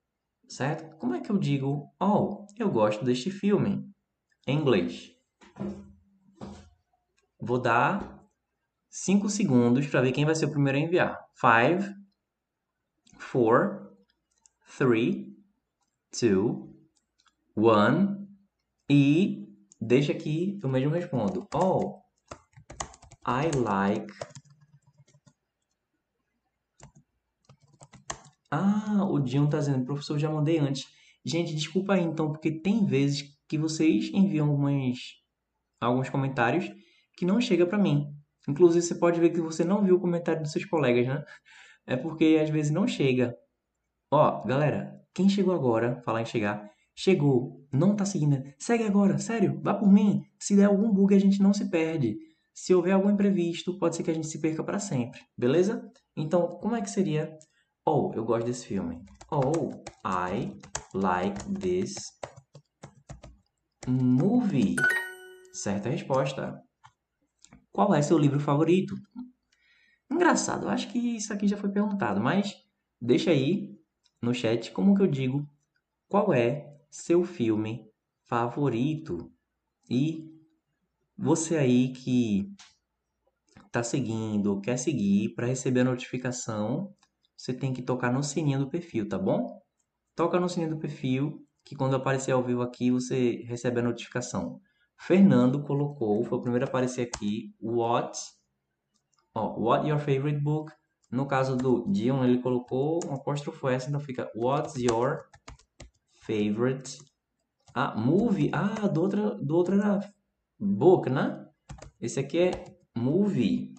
certo? 0.46 0.96
Como 0.98 1.14
é 1.14 1.20
que 1.20 1.30
eu 1.30 1.38
digo, 1.38 1.90
oh, 1.98 2.46
eu 2.58 2.70
gosto 2.70 3.04
deste 3.04 3.30
filme, 3.30 3.90
em 4.46 4.58
inglês? 4.58 5.10
Vou 7.40 7.58
dar 7.58 8.22
5 8.90 9.28
segundos 9.30 9.86
para 9.86 10.02
ver 10.02 10.12
quem 10.12 10.24
vai 10.24 10.34
ser 10.34 10.44
o 10.46 10.50
primeiro 10.50 10.78
a 10.78 10.80
enviar. 10.82 11.18
5, 11.34 11.94
4, 13.32 13.96
3, 14.76 15.26
2, 16.20 16.72
1 17.56 18.26
e 18.90 19.51
deixa 19.82 20.12
aqui, 20.12 20.58
eu 20.62 20.68
mesmo 20.68 20.90
respondo. 20.90 21.46
Oh, 21.54 22.00
I 23.26 23.50
like. 23.56 24.12
Ah, 28.50 29.04
o 29.10 29.18
Dion 29.18 29.48
tá 29.48 29.58
dizendo, 29.58 29.84
professor, 29.84 30.18
já 30.18 30.30
mandei 30.30 30.58
antes. 30.58 30.86
Gente, 31.24 31.54
desculpa 31.54 31.94
aí 31.94 32.02
então, 32.02 32.30
porque 32.30 32.50
tem 32.50 32.84
vezes 32.84 33.36
que 33.48 33.58
vocês 33.58 34.10
enviam 34.12 34.48
algumas, 34.48 34.98
alguns 35.80 36.10
comentários 36.10 36.70
que 37.16 37.24
não 37.24 37.40
chega 37.40 37.66
para 37.66 37.78
mim. 37.78 38.06
Inclusive, 38.48 38.84
você 38.84 38.94
pode 38.94 39.20
ver 39.20 39.30
que 39.30 39.40
você 39.40 39.64
não 39.64 39.84
viu 39.84 39.96
o 39.96 40.00
comentário 40.00 40.42
dos 40.42 40.52
seus 40.52 40.64
colegas, 40.64 41.06
né? 41.06 41.24
É 41.86 41.96
porque 41.96 42.38
às 42.42 42.50
vezes 42.50 42.72
não 42.72 42.86
chega. 42.86 43.36
Ó, 44.10 44.44
galera, 44.44 45.00
quem 45.14 45.28
chegou 45.28 45.54
agora, 45.54 46.00
falar 46.02 46.22
em 46.22 46.26
chegar, 46.26 46.71
chegou, 46.94 47.66
não 47.72 47.96
tá 47.96 48.04
seguindo, 48.04 48.42
segue 48.58 48.84
agora, 48.84 49.18
sério, 49.18 49.60
vá 49.62 49.74
por 49.74 49.90
mim. 49.90 50.22
Se 50.38 50.56
der 50.56 50.66
algum 50.66 50.92
bug, 50.92 51.14
a 51.14 51.18
gente 51.18 51.42
não 51.42 51.52
se 51.52 51.68
perde. 51.70 52.18
Se 52.54 52.74
houver 52.74 52.92
algum 52.92 53.10
imprevisto, 53.10 53.78
pode 53.78 53.96
ser 53.96 54.02
que 54.02 54.10
a 54.10 54.14
gente 54.14 54.26
se 54.26 54.40
perca 54.40 54.62
para 54.62 54.78
sempre, 54.78 55.20
beleza? 55.36 55.90
Então, 56.16 56.58
como 56.60 56.76
é 56.76 56.82
que 56.82 56.90
seria? 56.90 57.36
Oh, 57.86 58.12
eu 58.14 58.24
gosto 58.24 58.46
desse 58.46 58.66
filme. 58.66 59.02
Oh, 59.30 59.82
I 60.06 60.56
like 60.94 61.42
this 61.58 61.94
movie. 63.88 64.76
Certa 65.52 65.88
resposta. 65.88 66.60
Qual 67.72 67.94
é 67.94 68.02
seu 68.02 68.18
livro 68.18 68.38
favorito? 68.38 68.94
Engraçado, 70.10 70.68
acho 70.68 70.92
que 70.92 70.98
isso 70.98 71.32
aqui 71.32 71.48
já 71.48 71.56
foi 71.56 71.70
perguntado, 71.70 72.20
mas 72.20 72.54
deixa 73.00 73.30
aí 73.30 73.74
no 74.20 74.34
chat 74.34 74.70
como 74.70 74.94
que 74.94 75.02
eu 75.02 75.06
digo 75.06 75.48
qual 76.06 76.34
é 76.34 76.71
seu 76.92 77.24
filme 77.24 77.90
favorito. 78.28 79.32
E 79.88 80.30
você 81.16 81.56
aí 81.56 81.92
que 81.94 82.52
está 83.66 83.82
seguindo, 83.82 84.60
quer 84.60 84.76
seguir 84.76 85.34
para 85.34 85.46
receber 85.46 85.80
a 85.80 85.84
notificação, 85.84 86.94
você 87.34 87.54
tem 87.54 87.72
que 87.72 87.80
tocar 87.80 88.12
no 88.12 88.22
sininho 88.22 88.58
do 88.58 88.68
perfil, 88.68 89.08
tá 89.08 89.18
bom? 89.18 89.58
Toca 90.14 90.38
no 90.38 90.48
sininho 90.48 90.74
do 90.74 90.78
perfil 90.78 91.42
que 91.64 91.74
quando 91.74 91.96
aparecer 91.96 92.32
ao 92.32 92.44
vivo 92.44 92.60
aqui 92.60 92.90
você 92.90 93.42
recebe 93.46 93.80
a 93.80 93.82
notificação. 93.82 94.60
Fernando 94.98 95.62
colocou, 95.62 96.22
foi 96.22 96.38
o 96.38 96.42
primeiro 96.42 96.66
a 96.66 96.68
aparecer 96.68 97.08
aqui, 97.08 97.54
what, 97.60 98.18
what 99.34 99.88
your 99.88 99.98
favorite 99.98 100.38
book. 100.40 100.70
No 101.10 101.26
caso 101.26 101.56
do 101.56 101.90
Dion, 101.90 102.22
ele 102.24 102.40
colocou 102.42 103.00
um 103.06 103.14
apóstrofo 103.14 103.68
S, 103.68 103.88
então 103.88 104.00
fica 104.00 104.30
what's 104.34 104.74
your 104.76 105.24
favorite 106.22 106.98
ah, 107.74 107.94
movie. 107.96 108.50
Ah, 108.52 108.88
do 108.88 109.02
outro, 109.02 109.34
do 109.36 109.56
outro 109.56 109.74
era 109.74 110.00
book, 110.58 111.08
né? 111.10 111.44
Esse 112.00 112.20
aqui 112.20 112.38
é 112.38 112.64
movie. 112.96 113.72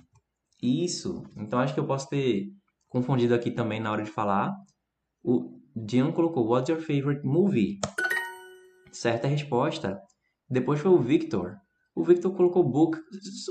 Isso. 0.61 1.23
Então 1.37 1.59
acho 1.59 1.73
que 1.73 1.79
eu 1.79 1.87
posso 1.87 2.09
ter 2.09 2.47
confundido 2.87 3.33
aqui 3.33 3.51
também 3.51 3.79
na 3.79 3.91
hora 3.91 4.03
de 4.03 4.09
falar. 4.09 4.53
O 5.23 5.59
Dion 5.75 6.11
colocou 6.11 6.47
what's 6.47 6.69
your 6.69 6.79
favorite 6.79 7.25
movie? 7.25 7.79
Certa 8.91 9.27
resposta. 9.27 9.99
Depois 10.49 10.79
foi 10.79 10.91
o 10.91 11.01
Victor. 11.01 11.55
O 11.95 12.03
Victor 12.03 12.35
colocou 12.35 12.63
book. 12.63 12.97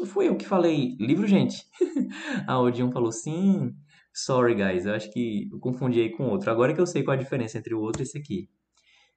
Fui 0.06 0.28
eu 0.28 0.36
que 0.36 0.46
falei 0.46 0.96
livro, 0.98 1.26
gente. 1.26 1.64
ah, 2.46 2.60
o 2.60 2.70
Dion 2.70 2.90
falou 2.90 3.12
sim. 3.12 3.72
Sorry, 4.12 4.54
guys. 4.54 4.84
Eu 4.84 4.94
acho 4.94 5.10
que 5.12 5.48
eu 5.50 5.58
confundi 5.58 6.00
aí 6.00 6.10
com 6.10 6.28
outro. 6.28 6.50
Agora 6.50 6.74
que 6.74 6.80
eu 6.80 6.86
sei 6.86 7.02
qual 7.02 7.16
a 7.16 7.20
diferença 7.20 7.58
entre 7.58 7.74
o 7.74 7.80
outro 7.80 8.02
e 8.02 8.04
esse 8.04 8.18
aqui. 8.18 8.48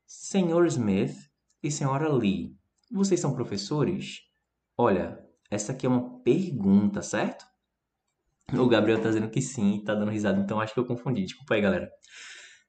Senhor 0.08 0.68
Smith 0.68 1.16
e 1.64 1.72
senhora 1.72 2.14
Lee, 2.14 2.56
vocês 2.92 3.20
são 3.20 3.34
professores? 3.34 4.22
Olha, 4.78 5.20
essa 5.50 5.72
aqui 5.72 5.88
é 5.88 5.90
uma 5.90 6.20
pergunta, 6.20 7.02
certo? 7.02 7.44
O 8.54 8.68
Gabriel 8.68 9.02
tá 9.02 9.08
dizendo 9.10 9.32
que 9.32 9.42
sim, 9.42 9.84
tá 9.84 9.96
dando 9.96 10.12
risada, 10.12 10.40
então 10.40 10.60
acho 10.62 10.76
que 10.76 10.80
eu 10.80 10.86
confundi. 10.86 11.24
Desculpa 11.24 11.56
aí, 11.56 11.62
galera. 11.62 11.92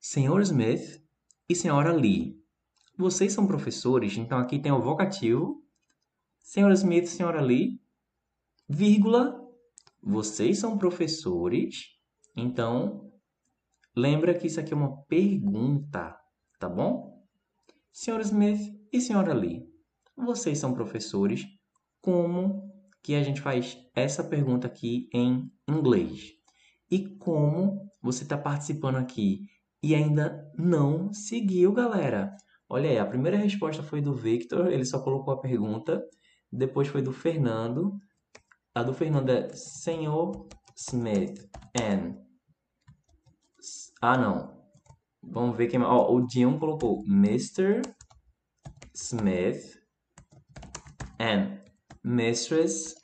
Senhor 0.01 0.41
Smith 0.41 1.03
e 1.47 1.55
senhora 1.55 1.93
Lee, 1.93 2.43
vocês 2.97 3.35
são 3.35 3.47
professores, 3.47 4.17
então 4.17 4.39
aqui 4.39 4.59
tem 4.59 4.73
o 4.73 4.81
vocativo. 4.81 5.63
Senhora 6.39 6.73
Smith, 6.73 7.07
senhora 7.07 7.43
Lee, 7.43 7.79
vírgula, 8.67 9.39
vocês 10.03 10.59
são 10.59 10.79
professores. 10.79 11.99
Então, 12.35 13.13
lembra 13.95 14.33
que 14.33 14.47
isso 14.47 14.59
aqui 14.59 14.73
é 14.73 14.77
uma 14.77 15.03
pergunta, 15.03 16.19
tá 16.59 16.69
bom? 16.69 17.16
Senhora 17.99 18.23
Smith 18.23 18.61
e 18.93 19.01
senhora 19.01 19.33
Lee, 19.33 19.67
vocês 20.15 20.59
são 20.59 20.75
professores. 20.75 21.47
Como 22.03 22.71
que 23.03 23.15
a 23.15 23.23
gente 23.23 23.41
faz 23.41 23.79
essa 23.95 24.23
pergunta 24.23 24.67
aqui 24.67 25.09
em 25.15 25.51
inglês? 25.67 26.33
E 26.91 27.17
como 27.17 27.91
você 28.03 28.25
está 28.25 28.37
participando 28.37 28.97
aqui 28.97 29.47
e 29.83 29.95
ainda 29.95 30.47
não 30.59 31.11
seguiu, 31.11 31.73
galera? 31.73 32.37
Olha 32.69 32.91
aí, 32.91 32.99
a 32.99 33.07
primeira 33.07 33.39
resposta 33.39 33.83
foi 33.83 34.03
do 34.03 34.15
Victor, 34.15 34.71
ele 34.71 34.85
só 34.85 35.03
colocou 35.03 35.33
a 35.33 35.41
pergunta. 35.41 36.07
Depois 36.53 36.89
foi 36.89 37.01
do 37.01 37.15
Fernando. 37.15 37.97
A 38.75 38.83
do 38.83 38.93
Fernando 38.93 39.31
é 39.31 39.49
Senhor 39.55 40.47
Smith 40.77 41.49
and... 41.75 42.15
Ah, 44.03 44.19
não. 44.19 44.56
Vamos 45.29 45.57
ver 45.57 45.69
quem... 45.69 45.83
Ó, 45.83 46.13
o 46.13 46.27
Dion 46.27 46.59
colocou 46.59 47.05
Mr. 47.07 47.83
Smith 48.95 49.81
and 51.19 51.59
Mistress 52.03 52.95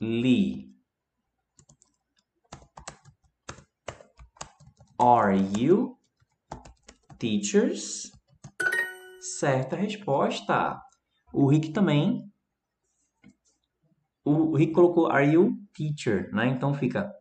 Lee. 0.00 0.72
Are 4.98 5.36
you 5.58 5.98
teachers? 7.18 8.12
Certa 9.20 9.76
resposta. 9.76 10.80
O 11.32 11.46
Rick 11.46 11.72
também. 11.72 12.30
O 14.24 14.56
Rick 14.56 14.72
colocou 14.72 15.10
Are 15.10 15.26
you 15.26 15.56
teacher? 15.74 16.32
Né? 16.32 16.46
Então 16.46 16.72
fica 16.74 17.12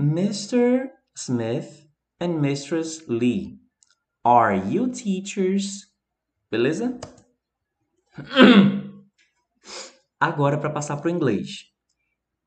Mr. 0.00 0.90
Smith 1.16 1.83
and 2.20 2.40
Mistress 2.40 3.04
Lee. 3.08 3.58
Are 4.24 4.56
you 4.56 4.88
teachers? 4.88 5.92
Beleza? 6.50 6.98
Agora 10.20 10.58
para 10.58 10.70
passar 10.70 10.96
para 10.96 11.08
o 11.08 11.10
inglês. 11.10 11.70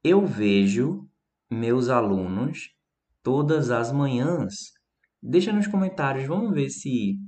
Eu 0.04 0.26
vejo 0.26 1.08
meus 1.52 1.90
alunos 1.90 2.70
todas 3.22 3.70
as 3.70 3.92
manhãs. 3.92 4.74
Deixa 5.22 5.52
nos 5.52 5.68
comentários, 5.68 6.28
vamos 6.28 6.54
ver 6.54 6.70
se 6.70 7.20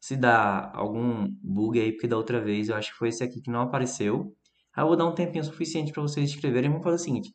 se 0.00 0.16
dá 0.16 0.70
algum 0.74 1.28
bug 1.42 1.80
aí, 1.80 1.90
porque 1.90 2.06
da 2.06 2.16
outra 2.16 2.40
vez 2.40 2.68
eu 2.68 2.76
acho 2.76 2.92
que 2.92 2.98
foi 2.98 3.08
esse 3.08 3.24
aqui 3.24 3.42
que 3.42 3.50
não 3.50 3.62
apareceu. 3.62 4.32
Aí 4.74 4.82
eu 4.82 4.86
vou 4.86 4.96
dar 4.96 5.06
um 5.06 5.14
tempinho 5.14 5.42
suficiente 5.42 5.92
para 5.92 6.02
vocês 6.02 6.30
escreverem. 6.30 6.70
Vamos 6.70 6.84
fazer 6.84 6.96
o 6.96 7.04
seguinte: 7.04 7.34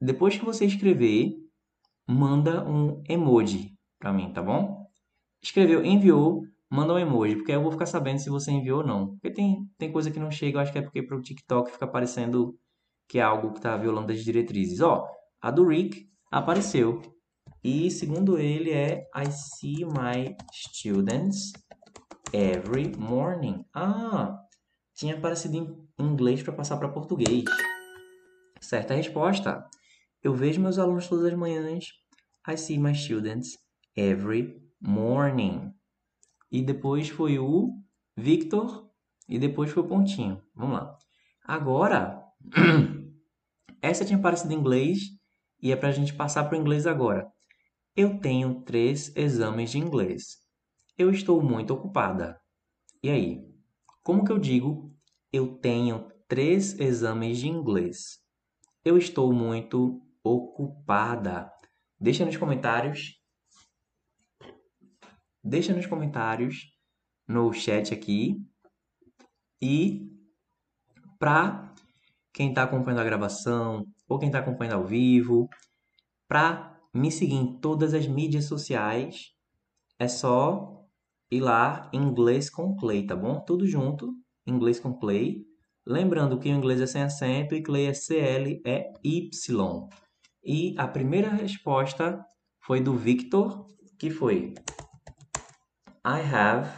depois 0.00 0.36
que 0.36 0.44
você 0.44 0.66
escrever, 0.66 1.30
manda 2.06 2.68
um 2.68 3.00
emoji 3.08 3.72
para 4.02 4.12
mim, 4.12 4.32
tá 4.32 4.42
bom? 4.42 4.84
Escreveu, 5.40 5.84
enviou, 5.84 6.42
manda 6.68 6.92
um 6.92 6.98
emoji, 6.98 7.36
porque 7.36 7.52
aí 7.52 7.58
eu 7.58 7.62
vou 7.62 7.70
ficar 7.70 7.86
sabendo 7.86 8.18
se 8.18 8.28
você 8.28 8.50
enviou 8.50 8.80
ou 8.80 8.86
não. 8.86 9.12
Porque 9.12 9.30
tem, 9.30 9.64
tem 9.78 9.92
coisa 9.92 10.10
que 10.10 10.18
não 10.18 10.28
chega, 10.28 10.58
eu 10.58 10.60
acho 10.60 10.72
que 10.72 10.78
é 10.78 10.82
porque 10.82 11.04
para 11.04 11.16
o 11.16 11.22
TikTok 11.22 11.70
fica 11.70 11.84
aparecendo 11.84 12.58
que 13.08 13.20
é 13.20 13.22
algo 13.22 13.52
que 13.52 13.60
está 13.60 13.76
violando 13.76 14.10
as 14.12 14.24
diretrizes. 14.24 14.80
Ó, 14.80 15.06
a 15.40 15.52
do 15.52 15.64
Rick 15.68 16.08
apareceu. 16.32 17.00
E 17.62 17.90
segundo 17.92 18.38
ele 18.38 18.72
é 18.72 19.04
I 19.16 19.30
see 19.30 19.84
my 19.84 20.34
students 20.52 21.52
every 22.32 22.96
morning. 22.98 23.64
Ah, 23.72 24.36
tinha 24.96 25.14
aparecido 25.14 25.56
em 25.56 26.04
inglês 26.04 26.42
para 26.42 26.52
passar 26.52 26.76
para 26.76 26.88
português. 26.88 27.44
Certa 28.60 28.94
resposta. 28.94 29.64
Eu 30.20 30.34
vejo 30.34 30.60
meus 30.60 30.78
alunos 30.78 31.06
todas 31.06 31.26
as 31.26 31.38
manhãs. 31.38 31.86
I 32.48 32.56
see 32.56 32.78
my 32.78 32.94
students 32.94 33.62
every 33.96 34.62
morning. 34.80 35.72
E 36.50 36.62
depois 36.62 37.08
foi 37.08 37.38
o 37.38 37.72
Victor 38.16 38.90
e 39.28 39.38
depois 39.38 39.70
foi 39.70 39.82
o 39.82 39.86
pontinho. 39.86 40.42
Vamos 40.54 40.76
lá. 40.76 40.98
Agora, 41.44 42.22
essa 43.80 44.04
tinha 44.04 44.18
aparecido 44.18 44.52
em 44.52 44.56
inglês 44.56 45.00
e 45.60 45.72
é 45.72 45.76
para 45.76 45.88
a 45.88 45.92
gente 45.92 46.14
passar 46.14 46.44
para 46.44 46.58
o 46.58 46.60
inglês 46.60 46.86
agora. 46.86 47.30
Eu 47.94 48.18
tenho 48.20 48.62
três 48.62 49.14
exames 49.16 49.70
de 49.70 49.78
inglês. 49.78 50.38
Eu 50.96 51.10
estou 51.10 51.42
muito 51.42 51.72
ocupada. 51.72 52.38
E 53.02 53.10
aí? 53.10 53.44
Como 54.02 54.24
que 54.24 54.32
eu 54.32 54.38
digo 54.38 54.92
eu 55.32 55.56
tenho 55.56 56.10
três 56.28 56.78
exames 56.78 57.38
de 57.38 57.48
inglês? 57.48 58.18
Eu 58.84 58.98
estou 58.98 59.32
muito 59.32 60.02
ocupada. 60.22 61.50
Deixa 61.98 62.24
nos 62.24 62.36
comentários. 62.36 63.21
Deixa 65.42 65.74
nos 65.74 65.86
comentários 65.86 66.72
no 67.26 67.52
chat 67.52 67.92
aqui. 67.92 68.36
E 69.60 70.08
para 71.18 71.72
quem 72.32 72.48
está 72.48 72.62
acompanhando 72.62 73.00
a 73.00 73.04
gravação 73.04 73.84
ou 74.08 74.18
quem 74.18 74.28
está 74.28 74.38
acompanhando 74.38 74.74
ao 74.74 74.86
vivo, 74.86 75.48
para 76.28 76.78
me 76.94 77.10
seguir 77.10 77.34
em 77.34 77.58
todas 77.60 77.94
as 77.94 78.06
mídias 78.06 78.44
sociais. 78.44 79.32
É 79.98 80.08
só 80.08 80.84
ir 81.30 81.40
lá 81.40 81.90
em 81.92 82.02
inglês 82.02 82.50
com 82.50 82.76
Clay, 82.76 83.06
tá 83.06 83.16
bom? 83.16 83.40
Tudo 83.40 83.66
junto, 83.66 84.12
inglês 84.46 84.78
com 84.78 84.92
Clay. 84.92 85.44
Lembrando 85.86 86.38
que 86.38 86.48
o 86.48 86.52
inglês 86.52 86.80
é 86.80 86.86
sem 86.86 87.02
acento 87.02 87.54
e 87.54 87.62
Clay 87.62 87.86
é 87.86 87.94
CL, 87.94 88.62
é 88.64 88.92
Y. 89.02 89.88
E 90.44 90.74
a 90.76 90.86
primeira 90.86 91.30
resposta 91.30 92.24
foi 92.60 92.80
do 92.80 92.94
Victor, 92.94 93.66
que 93.98 94.10
foi 94.10 94.54
I 96.04 96.20
have 96.20 96.68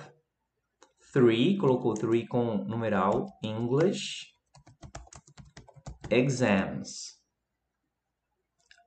three, 1.12 1.56
colocou 1.56 1.94
three 1.94 2.26
com 2.26 2.64
numeral, 2.66 3.26
English 3.42 4.34
exams. 6.10 7.14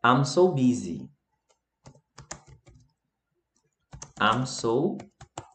I'm 0.04 0.24
so 0.24 0.54
busy. 0.54 1.10
I'm 4.20 4.46
so 4.46 4.98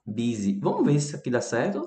busy. 0.05 0.59
Vamos 0.61 0.85
ver 0.85 1.01
se 1.01 1.09
isso 1.09 1.17
aqui 1.17 1.31
dá 1.31 1.41
certo. 1.41 1.87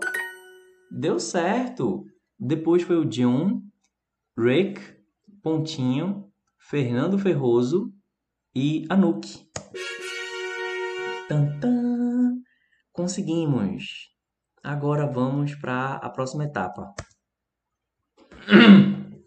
Deu 0.89 1.19
certo. 1.19 2.05
Depois 2.39 2.81
foi 2.83 2.95
o 2.95 3.05
John, 3.05 3.61
Rick, 4.37 4.81
Pontinho, 5.43 6.31
Fernando 6.57 7.19
Ferroso 7.19 7.93
e 8.55 8.85
Anuk. 8.89 9.49
Tantã. 11.27 11.74
Conseguimos. 13.05 14.09
Agora 14.63 15.05
vamos 15.05 15.53
para 15.53 15.97
a 15.97 16.09
próxima 16.09 16.45
etapa. 16.45 16.91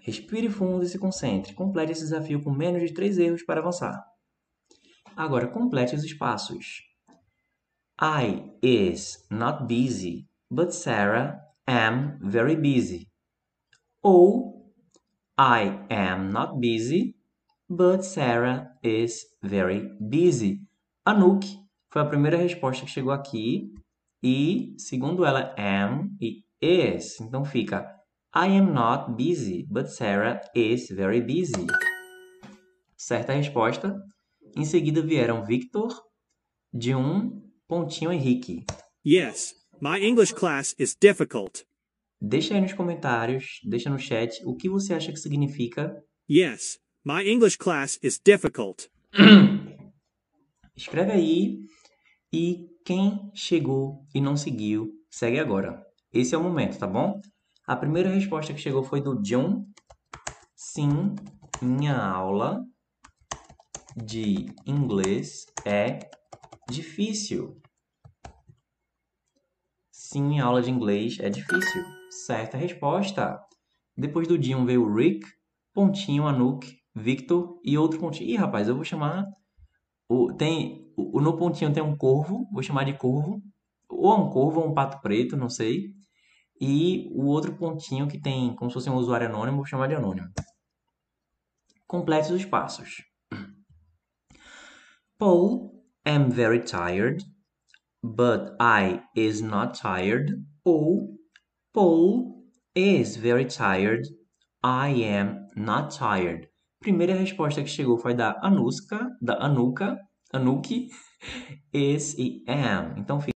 Respire 0.00 0.48
fundo 0.48 0.84
e 0.84 0.88
se 0.88 0.96
concentre. 0.96 1.52
Complete 1.52 1.90
esse 1.90 2.02
desafio 2.02 2.40
com 2.44 2.52
menos 2.52 2.80
de 2.82 2.94
três 2.94 3.18
erros 3.18 3.42
para 3.42 3.58
avançar. 3.58 4.00
Agora 5.16 5.48
complete 5.48 5.96
os 5.96 6.04
espaços. 6.04 6.84
I 8.00 8.52
is 8.62 9.26
not 9.32 9.62
busy, 9.62 10.28
but 10.48 10.70
Sarah 10.70 11.40
am 11.66 12.20
very 12.20 12.54
busy. 12.54 13.10
Ou 14.00 14.72
I 15.36 15.84
am 15.90 16.30
not 16.30 16.60
busy, 16.60 17.16
but 17.68 18.04
Sarah 18.04 18.70
is 18.84 19.26
very 19.42 19.90
busy. 19.98 20.67
Anouk 21.08 21.46
foi 21.90 22.02
a 22.02 22.04
primeira 22.04 22.36
resposta 22.36 22.84
que 22.84 22.90
chegou 22.90 23.12
aqui 23.12 23.72
e, 24.22 24.74
segundo 24.76 25.24
ela, 25.24 25.54
am 25.56 26.14
e 26.20 26.44
is. 26.60 27.18
Então 27.18 27.46
fica 27.46 27.88
I 28.36 28.58
am 28.58 28.74
not 28.74 29.12
busy, 29.12 29.64
but 29.70 29.86
Sarah 29.86 30.38
is 30.54 30.88
very 30.90 31.22
busy. 31.22 31.66
Certa 32.94 33.32
resposta. 33.32 33.98
Em 34.54 34.66
seguida 34.66 35.00
vieram 35.00 35.46
Victor, 35.46 35.98
de 36.74 36.94
um 36.94 37.42
pontinho 37.66 38.12
Henrique. 38.12 38.66
Yes, 39.02 39.54
my 39.80 39.98
English 40.06 40.34
class 40.34 40.74
is 40.78 40.94
difficult. 40.94 41.64
Deixa 42.20 42.52
aí 42.52 42.60
nos 42.60 42.74
comentários, 42.74 43.62
deixa 43.64 43.88
no 43.88 43.98
chat 43.98 44.42
o 44.44 44.54
que 44.54 44.68
você 44.68 44.92
acha 44.92 45.10
que 45.10 45.18
significa. 45.18 46.04
Yes, 46.30 46.78
my 47.02 47.26
English 47.26 47.56
class 47.56 47.98
is 48.02 48.20
difficult. 48.22 48.90
Escreve 50.78 51.10
aí 51.10 51.58
e 52.32 52.68
quem 52.84 53.32
chegou 53.34 54.06
e 54.14 54.20
não 54.20 54.36
seguiu, 54.36 54.92
segue 55.10 55.40
agora. 55.40 55.84
Esse 56.12 56.36
é 56.36 56.38
o 56.38 56.42
momento, 56.42 56.78
tá 56.78 56.86
bom? 56.86 57.20
A 57.66 57.74
primeira 57.74 58.08
resposta 58.08 58.54
que 58.54 58.60
chegou 58.60 58.84
foi 58.84 59.00
do 59.00 59.20
John. 59.20 59.66
Sim, 60.54 61.16
minha 61.60 61.96
aula 61.96 62.64
de 63.96 64.46
inglês 64.64 65.46
é 65.66 65.98
difícil. 66.70 67.60
Sim, 69.90 70.38
a 70.38 70.44
aula 70.44 70.62
de 70.62 70.70
inglês 70.70 71.18
é 71.18 71.28
difícil. 71.28 71.82
Certa 72.08 72.56
resposta. 72.56 73.40
Depois 73.96 74.28
do 74.28 74.38
Dion 74.38 74.64
veio 74.64 74.84
o 74.84 74.94
Rick, 74.94 75.26
Pontinho, 75.74 76.28
Anouk, 76.28 76.72
Victor 76.94 77.60
e 77.64 77.76
outro 77.76 77.98
pontinho. 77.98 78.30
Ih, 78.30 78.36
rapaz, 78.36 78.68
eu 78.68 78.76
vou 78.76 78.84
chamar. 78.84 79.26
O, 80.08 80.32
tem, 80.32 80.92
o, 80.96 81.20
no 81.20 81.36
pontinho 81.36 81.72
tem 81.72 81.82
um 81.82 81.96
corvo, 81.96 82.48
vou 82.52 82.62
chamar 82.62 82.84
de 82.84 82.96
corvo. 82.96 83.42
Ou 83.88 84.12
é 84.12 84.16
um 84.16 84.30
corvo 84.30 84.60
ou 84.60 84.68
um 84.68 84.74
pato 84.74 85.00
preto, 85.00 85.36
não 85.36 85.48
sei. 85.48 85.92
E 86.60 87.08
o 87.12 87.26
outro 87.26 87.56
pontinho 87.56 88.08
que 88.08 88.20
tem 88.20 88.54
como 88.56 88.70
se 88.70 88.74
fosse 88.74 88.90
um 88.90 88.96
usuário 88.96 89.28
anônimo, 89.28 89.58
vou 89.58 89.66
chamar 89.66 89.86
de 89.88 89.94
anônimo. 89.94 90.28
Complete 91.86 92.32
os 92.32 92.44
passos. 92.44 93.02
Paul, 95.18 95.78
am 96.04 96.30
very 96.30 96.60
tired, 96.60 97.22
but 98.02 98.56
I 98.60 99.02
is 99.14 99.40
not 99.40 99.78
tired. 99.78 100.32
Ou 100.64 101.18
Paul 101.72 102.44
is 102.74 103.16
very 103.16 103.44
tired, 103.44 104.06
I 104.62 104.88
am 104.88 105.48
not 105.54 105.90
tired. 105.90 106.47
Primeira 106.80 107.14
resposta 107.14 107.62
que 107.62 107.68
chegou 107.68 107.98
foi 107.98 108.14
da 108.14 108.38
Anuska, 108.40 109.10
da 109.20 109.44
Anuka, 109.44 109.98
Anuki, 110.32 110.88
is 111.72 112.14
e 112.16 112.44
am. 112.46 112.98
Então 112.98 113.20
fica 113.20 113.32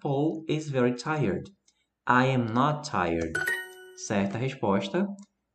Paul 0.00 0.44
is 0.48 0.70
very 0.70 0.94
tired. 0.94 1.50
I 2.06 2.34
am 2.34 2.54
not 2.54 2.88
tired. 2.88 3.32
Certa 4.06 4.38
resposta. 4.38 5.06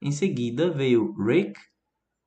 Em 0.02 0.12
seguida 0.12 0.70
veio 0.70 1.14
Rick, 1.18 1.60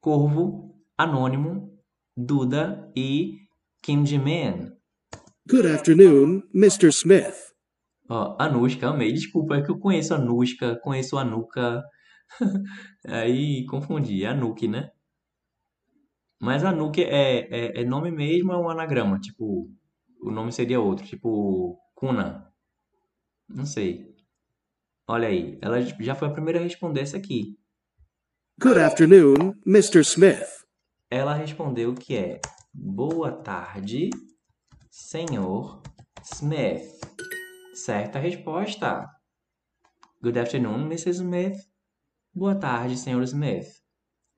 Corvo, 0.00 0.74
Anônimo, 0.98 1.78
Duda 2.16 2.90
e 2.96 3.46
Kim 3.82 4.04
Jimin. 4.04 4.72
Good 5.48 5.66
afternoon, 5.66 6.42
Mr. 6.52 6.90
Smith. 6.90 7.55
Ó, 8.08 8.36
Anushka, 8.38 8.88
amei. 8.88 9.12
Desculpa, 9.12 9.56
é 9.56 9.62
que 9.62 9.70
eu 9.70 9.78
conheço 9.78 10.14
a 10.14 10.16
Anushka, 10.16 10.78
conheço 10.82 11.16
a 11.18 11.22
Anuka. 11.22 11.82
Aí 13.06 13.64
confundi, 13.66 14.24
é 14.24 14.28
Anuki, 14.28 14.68
né? 14.68 14.90
Mas 16.40 16.64
Anuki 16.64 17.02
é, 17.02 17.48
é, 17.50 17.80
é 17.80 17.84
nome 17.84 18.10
mesmo 18.10 18.52
ou 18.52 18.58
é 18.58 18.62
um 18.62 18.68
anagrama? 18.68 19.18
Tipo, 19.18 19.70
o 20.20 20.30
nome 20.30 20.52
seria 20.52 20.80
outro, 20.80 21.06
tipo 21.06 21.78
Kuna. 21.94 22.52
Não 23.48 23.64
sei. 23.64 24.14
Olha 25.08 25.28
aí, 25.28 25.58
ela 25.62 25.80
já 25.80 26.14
foi 26.14 26.28
a 26.28 26.32
primeira 26.32 26.58
a 26.58 26.62
responder 26.62 27.00
essa 27.00 27.16
aqui. 27.16 27.56
Good 28.60 28.78
afternoon, 28.78 29.54
Mr. 29.64 30.00
Smith. 30.00 30.66
Ela 31.10 31.34
respondeu 31.34 31.94
que 31.94 32.16
é 32.16 32.40
Boa 32.78 33.32
tarde, 33.32 34.10
senhor 34.90 35.80
Smith. 36.22 37.15
Certa 37.76 38.18
resposta. 38.18 39.06
Good 40.22 40.38
afternoon, 40.38 40.86
Mrs. 40.86 41.20
Smith. 41.20 41.58
Boa 42.34 42.54
tarde, 42.54 42.96
senhor 42.96 43.22
Smith. 43.24 43.66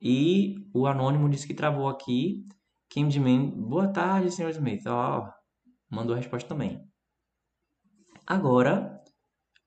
E 0.02 0.56
o 0.74 0.88
anônimo 0.88 1.28
disse 1.30 1.46
que 1.46 1.54
travou 1.54 1.86
aqui. 1.86 2.44
Kim 2.90 3.08
Jimin, 3.08 3.48
boa 3.50 3.92
tarde, 3.92 4.32
senhor 4.32 4.50
Smith. 4.50 4.84
Ó, 4.88 5.20
oh, 5.20 5.32
mandou 5.88 6.16
a 6.16 6.18
resposta 6.18 6.48
também. 6.48 6.84
Agora, 8.26 9.00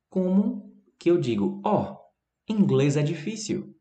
como 0.10 0.76
que 1.00 1.10
eu 1.10 1.18
digo, 1.18 1.62
ó, 1.64 1.94
oh, 1.94 2.52
inglês 2.52 2.98
é 2.98 3.02
difícil. 3.02 3.74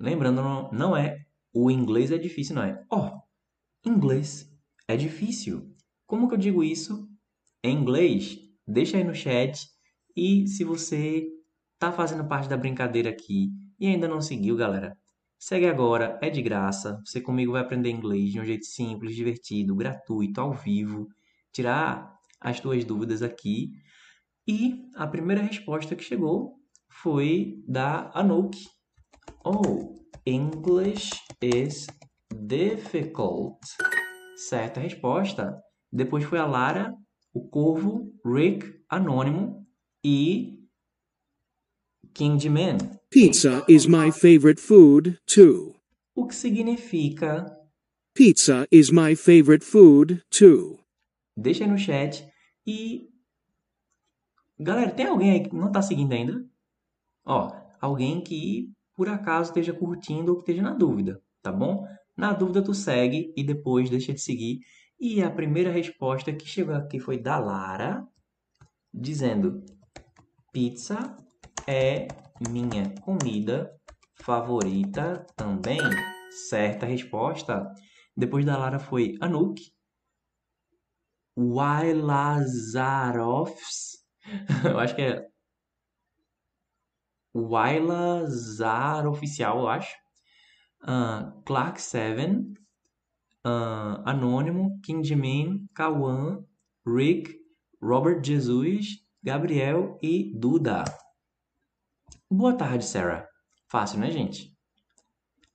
Lembrando, 0.00 0.72
não 0.72 0.96
é 0.96 1.26
o 1.52 1.70
inglês 1.70 2.10
é 2.10 2.16
difícil, 2.16 2.54
não 2.54 2.62
é. 2.62 2.82
Ó, 2.90 3.10
oh, 3.10 3.86
inglês 3.86 4.50
é 4.88 4.96
difícil. 4.96 5.76
Como 6.06 6.26
que 6.26 6.34
eu 6.36 6.38
digo 6.38 6.64
isso 6.64 7.06
em 7.62 7.76
inglês? 7.76 8.53
Deixa 8.66 8.96
aí 8.96 9.04
no 9.04 9.14
chat. 9.14 9.68
E 10.16 10.46
se 10.48 10.64
você 10.64 11.26
tá 11.78 11.92
fazendo 11.92 12.26
parte 12.26 12.48
da 12.48 12.56
brincadeira 12.56 13.10
aqui 13.10 13.50
e 13.78 13.86
ainda 13.86 14.08
não 14.08 14.20
seguiu, 14.20 14.56
galera, 14.56 14.96
segue 15.38 15.66
agora, 15.66 16.18
é 16.22 16.30
de 16.30 16.40
graça. 16.40 17.00
Você 17.04 17.20
comigo 17.20 17.52
vai 17.52 17.62
aprender 17.62 17.90
inglês 17.90 18.32
de 18.32 18.40
um 18.40 18.44
jeito 18.44 18.64
simples, 18.64 19.14
divertido, 19.14 19.74
gratuito, 19.74 20.40
ao 20.40 20.52
vivo, 20.52 21.08
tirar 21.52 22.14
as 22.40 22.60
tuas 22.60 22.84
dúvidas 22.84 23.22
aqui. 23.22 23.70
E 24.46 24.84
a 24.94 25.06
primeira 25.06 25.42
resposta 25.42 25.96
que 25.96 26.04
chegou 26.04 26.54
foi 26.88 27.62
da 27.66 28.10
Anouk. 28.14 28.56
Oh, 29.44 29.94
English 30.24 31.10
is 31.42 31.86
difficult. 32.32 33.58
Certa 34.36 34.80
resposta. 34.80 35.58
Depois 35.92 36.24
foi 36.24 36.38
a 36.38 36.46
Lara, 36.46 36.94
o 37.34 37.42
Corvo, 37.48 38.14
Rick, 38.24 38.80
Anônimo 38.88 39.66
e 40.02 40.64
King 42.14 42.38
de 42.38 42.48
Man. 42.48 42.78
Pizza 43.10 43.64
is 43.68 43.86
my 43.86 44.12
favorite 44.12 44.60
food, 44.60 45.20
too. 45.26 45.74
O 46.14 46.26
que 46.26 46.34
significa 46.34 47.44
Pizza 48.14 48.68
is 48.70 48.92
my 48.92 49.16
favorite 49.16 49.64
food, 49.64 50.22
too. 50.30 50.78
Deixa 51.36 51.64
aí 51.64 51.70
no 51.70 51.76
chat 51.76 52.24
e 52.64 53.08
galera, 54.56 54.92
tem 54.92 55.06
alguém 55.06 55.32
aí 55.32 55.40
que 55.40 55.54
não 55.54 55.66
está 55.66 55.82
seguindo 55.82 56.12
ainda? 56.12 56.48
Ó, 57.26 57.52
alguém 57.80 58.22
que 58.22 58.72
por 58.94 59.08
acaso 59.08 59.50
esteja 59.50 59.72
curtindo 59.72 60.30
ou 60.30 60.36
que 60.36 60.42
esteja 60.42 60.62
na 60.62 60.72
dúvida, 60.72 61.20
tá 61.42 61.50
bom? 61.50 61.84
Na 62.16 62.32
dúvida 62.32 62.62
tu 62.62 62.72
segue 62.72 63.34
e 63.36 63.42
depois 63.42 63.90
deixa 63.90 64.12
de 64.12 64.20
seguir. 64.20 64.60
E 64.98 65.22
a 65.22 65.30
primeira 65.30 65.70
resposta 65.70 66.32
que 66.32 66.46
chegou 66.46 66.74
aqui 66.74 66.98
foi 66.98 67.18
da 67.18 67.38
Lara, 67.38 68.06
dizendo: 68.92 69.62
Pizza 70.52 71.16
é 71.66 72.08
minha 72.50 72.92
comida 73.02 73.70
favorita 74.14 75.26
também. 75.36 75.80
Certa 76.48 76.86
resposta. 76.86 77.70
Depois 78.16 78.44
da 78.44 78.56
Lara 78.56 78.78
foi 78.78 79.16
Anuk, 79.20 79.60
Wailazarovs. 81.36 83.98
eu 84.64 84.78
acho 84.78 84.94
que 84.94 85.02
é 85.02 85.26
Wailazar 87.34 89.08
oficial, 89.08 89.58
eu 89.58 89.68
acho. 89.68 89.92
Uh, 90.82 91.42
Clark 91.44 91.82
Seven, 91.82 92.54
uh, 93.46 94.02
Anônimo, 94.04 94.80
King 94.82 95.06
Jimin, 95.06 95.66
Kawan, 95.74 96.44
Rick, 96.86 97.36
Robert 97.80 98.24
Jesus, 98.24 98.98
Gabriel 99.22 99.98
e 100.02 100.32
Duda. 100.38 100.84
Boa 102.30 102.54
tarde, 102.54 102.84
Sarah. 102.84 103.26
Fácil, 103.70 104.00
né, 104.00 104.10
gente? 104.10 104.52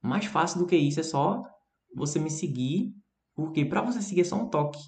Mais 0.01 0.25
fácil 0.25 0.59
do 0.59 0.65
que 0.65 0.77
isso 0.77 0.99
é 0.99 1.03
só 1.03 1.41
você 1.95 2.19
me 2.19 2.29
seguir, 2.29 2.93
porque 3.35 3.65
para 3.65 3.81
você 3.81 4.01
seguir 4.01 4.21
é 4.21 4.25
só 4.25 4.35
um 4.35 4.49
toque. 4.49 4.79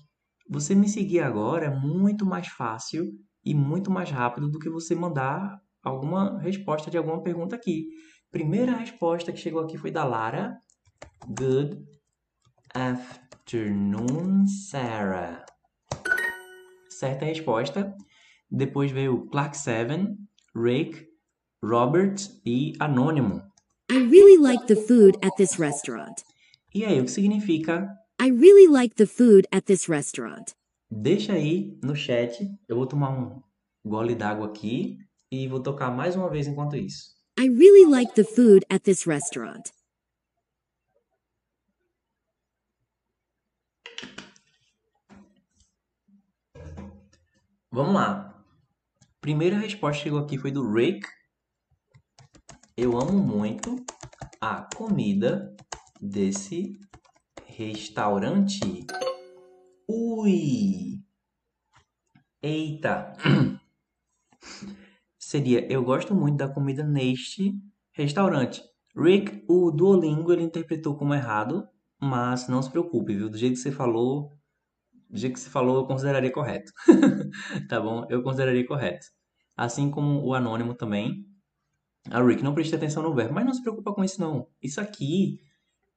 Você 0.49 0.75
me 0.75 0.87
seguir 0.87 1.21
agora 1.21 1.65
é 1.65 1.79
muito 1.79 2.25
mais 2.25 2.47
fácil 2.47 3.11
e 3.43 3.53
muito 3.53 3.89
mais 3.89 4.11
rápido 4.11 4.49
do 4.49 4.59
que 4.59 4.69
você 4.69 4.93
mandar 4.93 5.59
alguma 5.83 6.39
resposta 6.39 6.91
de 6.91 6.97
alguma 6.97 7.23
pergunta 7.23 7.55
aqui. 7.55 7.87
Primeira 8.29 8.75
resposta 8.75 9.31
que 9.31 9.39
chegou 9.39 9.61
aqui 9.61 9.77
foi 9.77 9.91
da 9.91 10.03
Lara. 10.03 10.55
Good 11.27 11.77
afternoon, 12.73 14.47
Sarah. 14.47 15.45
Certa 16.89 17.25
resposta. 17.25 17.95
Depois 18.49 18.91
veio 18.91 19.27
Clark 19.31 19.55
Seven, 19.57 20.17
Rick, 20.53 21.07
Robert 21.61 22.29
e 22.45 22.73
Anônimo. 22.79 23.41
I 23.89 24.07
really 24.09 24.37
like 24.37 24.67
the 24.67 24.75
food 24.75 25.17
at 25.21 25.35
this 25.37 25.59
restaurant. 25.59 26.23
E 26.73 26.85
aí, 26.85 26.99
o 26.99 27.03
que 27.03 27.11
significa 27.11 27.87
I 28.19 28.29
really 28.29 28.67
like 28.67 28.95
the 28.95 29.07
food 29.07 29.47
at 29.51 29.65
this 29.65 29.89
restaurant. 29.89 30.53
Deixa 30.89 31.33
aí 31.33 31.77
no 31.83 31.95
chat. 31.95 32.39
Eu 32.67 32.75
vou 32.75 32.85
tomar 32.85 33.09
um 33.09 33.41
gole 33.83 34.15
d'água 34.15 34.47
aqui 34.47 34.97
e 35.31 35.47
vou 35.47 35.59
tocar 35.59 35.89
mais 35.89 36.15
uma 36.15 36.29
vez 36.29 36.47
enquanto 36.47 36.75
isso. 36.75 37.15
I 37.39 37.47
really 37.47 37.89
like 37.89 38.13
the 38.13 38.23
food 38.23 38.65
at 38.69 38.83
this 38.83 39.07
restaurant. 39.07 39.71
Vamos 47.73 47.93
lá. 47.93 48.43
Primeira 49.21 49.57
resposta 49.57 49.99
que 49.99 50.03
chegou 50.03 50.19
aqui 50.19 50.37
foi 50.37 50.51
do 50.51 50.69
Rick. 50.73 51.07
Eu 52.75 52.99
amo 52.99 53.13
muito 53.13 53.77
a 54.41 54.67
comida 54.75 55.55
desse 56.01 56.77
Restaurante. 57.45 58.59
Ui! 59.87 61.01
Eita! 62.41 63.13
Seria, 65.17 65.65
eu 65.71 65.81
gosto 65.81 66.13
muito 66.13 66.35
da 66.39 66.49
comida 66.49 66.83
neste 66.83 67.57
restaurante. 67.93 68.61
Rick, 68.93 69.45
o 69.47 69.71
Duolingo, 69.71 70.33
ele 70.33 70.43
interpretou 70.43 70.97
como 70.97 71.13
errado, 71.13 71.65
mas 71.97 72.49
não 72.49 72.61
se 72.61 72.69
preocupe, 72.69 73.15
viu? 73.15 73.29
Do 73.29 73.37
jeito 73.37 73.53
que 73.53 73.61
você 73.61 73.71
falou, 73.71 74.40
do 75.11 75.17
jeito 75.17 75.33
que 75.33 75.39
você 75.39 75.49
falou, 75.49 75.77
eu 75.77 75.85
consideraria 75.85 76.31
correto. 76.31 76.71
tá 77.69 77.79
bom? 77.79 78.05
Eu 78.09 78.23
consideraria 78.23 78.65
correto. 78.65 79.05
Assim 79.55 79.91
como 79.91 80.25
o 80.25 80.33
anônimo 80.33 80.73
também. 80.73 81.25
A 82.09 82.23
Rick, 82.23 82.43
não 82.43 82.53
preste 82.55 82.73
atenção 82.73 83.03
no 83.03 83.13
verbo, 83.13 83.33
mas 83.33 83.45
não 83.45 83.53
se 83.53 83.61
preocupa 83.61 83.93
com 83.93 84.03
isso 84.03 84.19
não. 84.19 84.47
Isso 84.61 84.81
aqui 84.81 85.39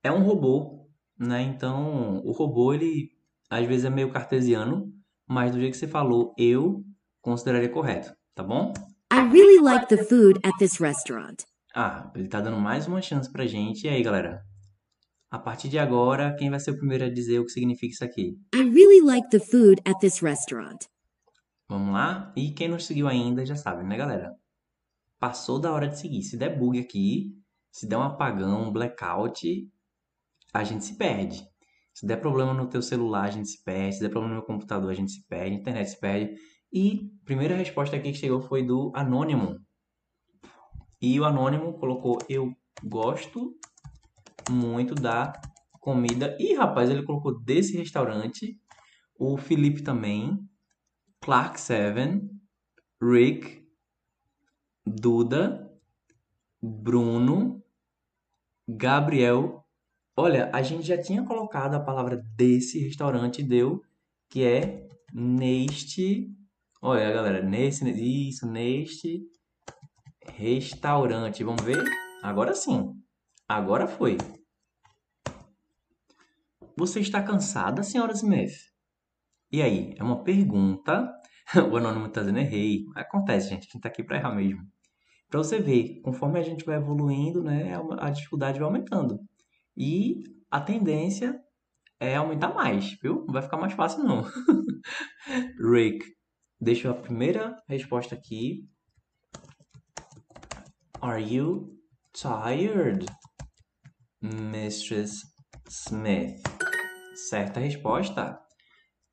é 0.02 0.12
um 0.12 0.22
robô 0.22 0.84
né? 1.18 1.42
Então, 1.42 2.20
o 2.24 2.32
robô, 2.32 2.72
ele 2.72 3.10
às 3.48 3.66
vezes 3.66 3.84
é 3.84 3.90
meio 3.90 4.10
cartesiano, 4.10 4.92
mas 5.26 5.52
do 5.52 5.60
jeito 5.60 5.72
que 5.72 5.78
você 5.78 5.88
falou, 5.88 6.34
eu 6.38 6.84
consideraria 7.20 7.68
correto. 7.68 8.12
tá 8.34 8.42
bom? 8.42 8.72
I 9.12 9.20
really 9.20 9.62
like 9.62 9.86
the 9.86 10.04
food 10.04 10.40
at 10.44 10.52
this 10.58 10.80
restaurant. 10.80 11.42
Ah, 11.74 12.10
ele 12.14 12.28
tá 12.28 12.40
dando 12.40 12.58
mais 12.58 12.86
uma 12.86 13.00
chance 13.00 13.30
pra 13.30 13.46
gente. 13.46 13.86
E 13.86 13.88
aí, 13.88 14.02
galera? 14.02 14.42
A 15.35 15.39
partir 15.41 15.68
de 15.68 15.80
agora, 15.80 16.32
quem 16.37 16.49
vai 16.49 16.61
ser 16.61 16.70
o 16.70 16.76
primeiro 16.76 17.07
a 17.07 17.11
dizer 17.11 17.41
o 17.41 17.45
que 17.45 17.51
significa 17.51 17.93
isso 17.93 18.05
aqui? 18.05 18.39
I 18.55 18.59
really 18.59 19.05
like 19.05 19.28
the 19.30 19.41
food 19.41 19.82
at 19.85 19.99
this 19.99 20.20
restaurant. 20.20 20.85
Vamos 21.68 21.93
lá? 21.93 22.32
E 22.37 22.53
quem 22.53 22.68
não 22.68 22.78
seguiu 22.78 23.09
ainda 23.09 23.45
já 23.45 23.57
sabe, 23.57 23.82
né, 23.82 23.97
galera? 23.97 24.32
Passou 25.18 25.59
da 25.59 25.72
hora 25.72 25.89
de 25.89 25.99
seguir. 25.99 26.22
Se 26.22 26.37
der 26.37 26.57
bug 26.57 26.78
aqui, 26.78 27.37
se 27.72 27.85
der 27.85 27.97
um 27.97 28.03
apagão, 28.03 28.68
um 28.68 28.72
blackout, 28.72 29.68
a 30.53 30.62
gente 30.62 30.85
se 30.85 30.97
perde. 30.97 31.45
Se 31.93 32.07
der 32.07 32.20
problema 32.20 32.55
no 32.55 32.68
teu 32.68 32.80
celular, 32.80 33.24
a 33.24 33.32
gente 33.32 33.49
se 33.49 33.64
perde. 33.64 33.97
Se 33.97 34.01
der 34.03 34.11
problema 34.11 34.37
no 34.37 34.41
meu 34.41 34.47
computador, 34.47 34.93
a 34.93 34.95
gente 34.95 35.11
se 35.11 35.26
perde. 35.26 35.57
A 35.57 35.59
internet 35.59 35.91
se 35.91 35.99
perde. 35.99 36.37
E 36.72 37.11
a 37.22 37.24
primeira 37.24 37.57
resposta 37.57 37.97
aqui 37.97 38.12
que 38.12 38.18
chegou 38.18 38.41
foi 38.41 38.62
do 38.62 38.93
Anônimo. 38.95 39.59
E 41.03 41.18
o 41.18 41.24
Anônimo 41.24 41.76
colocou: 41.76 42.18
Eu 42.28 42.55
gosto 42.85 43.59
muito 44.51 44.95
da 44.95 45.32
comida. 45.80 46.36
Ih, 46.40 46.55
rapaz, 46.55 46.88
ele 46.90 47.03
colocou 47.03 47.38
desse 47.40 47.76
restaurante. 47.76 48.59
O 49.18 49.36
Felipe 49.36 49.82
também. 49.82 50.38
Clark 51.20 51.61
Seven. 51.61 52.30
Rick. 53.03 53.66
Duda. 54.86 55.70
Bruno. 56.62 57.62
Gabriel. 58.66 59.64
Olha, 60.16 60.51
a 60.55 60.62
gente 60.62 60.86
já 60.86 61.01
tinha 61.01 61.24
colocado 61.24 61.74
a 61.74 61.80
palavra 61.80 62.24
desse 62.36 62.78
restaurante, 62.78 63.42
deu, 63.42 63.82
que 64.30 64.45
é 64.45 64.88
neste. 65.12 66.32
Olha, 66.80 67.12
galera, 67.12 67.42
nesse. 67.42 67.88
Isso, 67.90 68.47
neste 68.47 69.22
restaurante. 70.32 71.45
Vamos 71.45 71.62
ver? 71.62 71.84
Agora 72.22 72.55
sim. 72.55 73.03
Agora 73.49 73.86
foi. 73.86 74.16
Você 76.76 77.01
está 77.01 77.22
cansada, 77.22 77.82
senhora 77.82 78.12
Smith? 78.12 78.55
E 79.53 79.61
aí? 79.62 79.95
É 79.99 80.03
uma 80.03 80.22
pergunta. 80.22 81.12
O 81.70 81.76
anônimo 81.76 82.07
está 82.07 82.22
dizendo 82.22 82.38
errei. 82.38 82.86
Acontece, 82.97 83.51
gente. 83.51 83.64
Gente 83.64 83.76
está 83.76 83.88
aqui 83.88 84.03
para 84.03 84.16
errar 84.16 84.34
mesmo. 84.34 84.62
Para 85.28 85.38
você 85.38 85.61
ver, 85.61 86.01
conforme 86.01 86.38
a 86.38 86.42
gente 86.42 86.64
vai 86.64 86.76
evoluindo, 86.76 87.42
né, 87.42 87.72
a 87.99 88.09
dificuldade 88.09 88.59
vai 88.59 88.66
aumentando. 88.66 89.20
E 89.76 90.22
a 90.51 90.61
tendência 90.61 91.38
é 92.01 92.16
aumentar 92.16 92.55
mais, 92.55 92.92
viu? 93.03 93.24
Não 93.26 93.32
vai 93.32 93.42
ficar 93.42 93.59
mais 93.59 93.74
fácil, 93.74 94.05
não. 94.05 94.22
Rick, 95.70 96.07
deixa 96.61 96.90
a 96.90 96.95
primeira 96.95 97.55
resposta 97.68 98.14
aqui. 98.14 98.66
Are 101.03 101.22
you 101.22 101.76
tired, 102.12 103.05
Mistress 104.24 105.22
Smith? 105.68 106.40
Certa 107.14 107.60
resposta. 107.60 108.40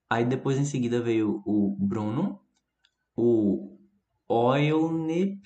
Aí 0.10 0.24
depois 0.26 0.58
em 0.58 0.64
seguida 0.64 1.02
veio 1.02 1.42
o 1.46 1.76
Bruno, 1.78 2.40
o 3.16 3.78
Oil 4.30 4.92
Nip, 4.92 5.42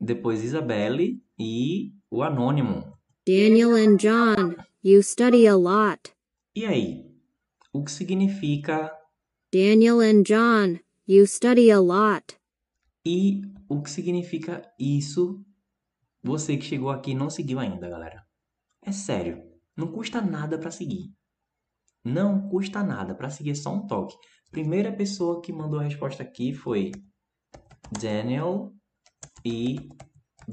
depois 0.00 0.42
Isabelle 0.42 1.22
e 1.38 1.92
o 2.10 2.22
Anônimo. 2.22 2.92
Daniel 3.24 3.74
and 3.74 3.96
John, 3.96 4.56
you 4.82 5.02
study 5.02 5.46
a 5.46 5.54
lot. 5.56 6.12
E 6.54 6.64
aí? 6.66 7.06
O 7.72 7.84
que 7.84 7.90
significa 7.92 8.92
Daniel 9.52 10.00
and 10.00 10.22
John, 10.24 10.80
you 11.06 11.26
study 11.26 11.70
a 11.70 11.78
lot. 11.80 12.36
e 13.06 13.42
o 13.68 13.80
que 13.82 13.90
significa 13.90 14.68
isso? 14.80 15.44
Você 16.26 16.56
que 16.56 16.64
chegou 16.64 16.90
aqui 16.90 17.12
e 17.12 17.14
não 17.14 17.30
seguiu 17.30 17.60
ainda, 17.60 17.88
galera. 17.88 18.26
É 18.82 18.90
sério, 18.90 19.44
não 19.76 19.92
custa 19.92 20.20
nada 20.20 20.58
para 20.58 20.72
seguir. 20.72 21.14
Não 22.04 22.48
custa 22.48 22.82
nada 22.82 23.14
para 23.14 23.30
seguir 23.30 23.52
é 23.52 23.54
só 23.54 23.72
um 23.72 23.86
toque. 23.86 24.16
Primeira 24.50 24.92
pessoa 24.92 25.40
que 25.40 25.52
mandou 25.52 25.78
a 25.78 25.84
resposta 25.84 26.24
aqui 26.24 26.52
foi 26.52 26.90
Daniel 28.00 28.74
e 29.44 29.88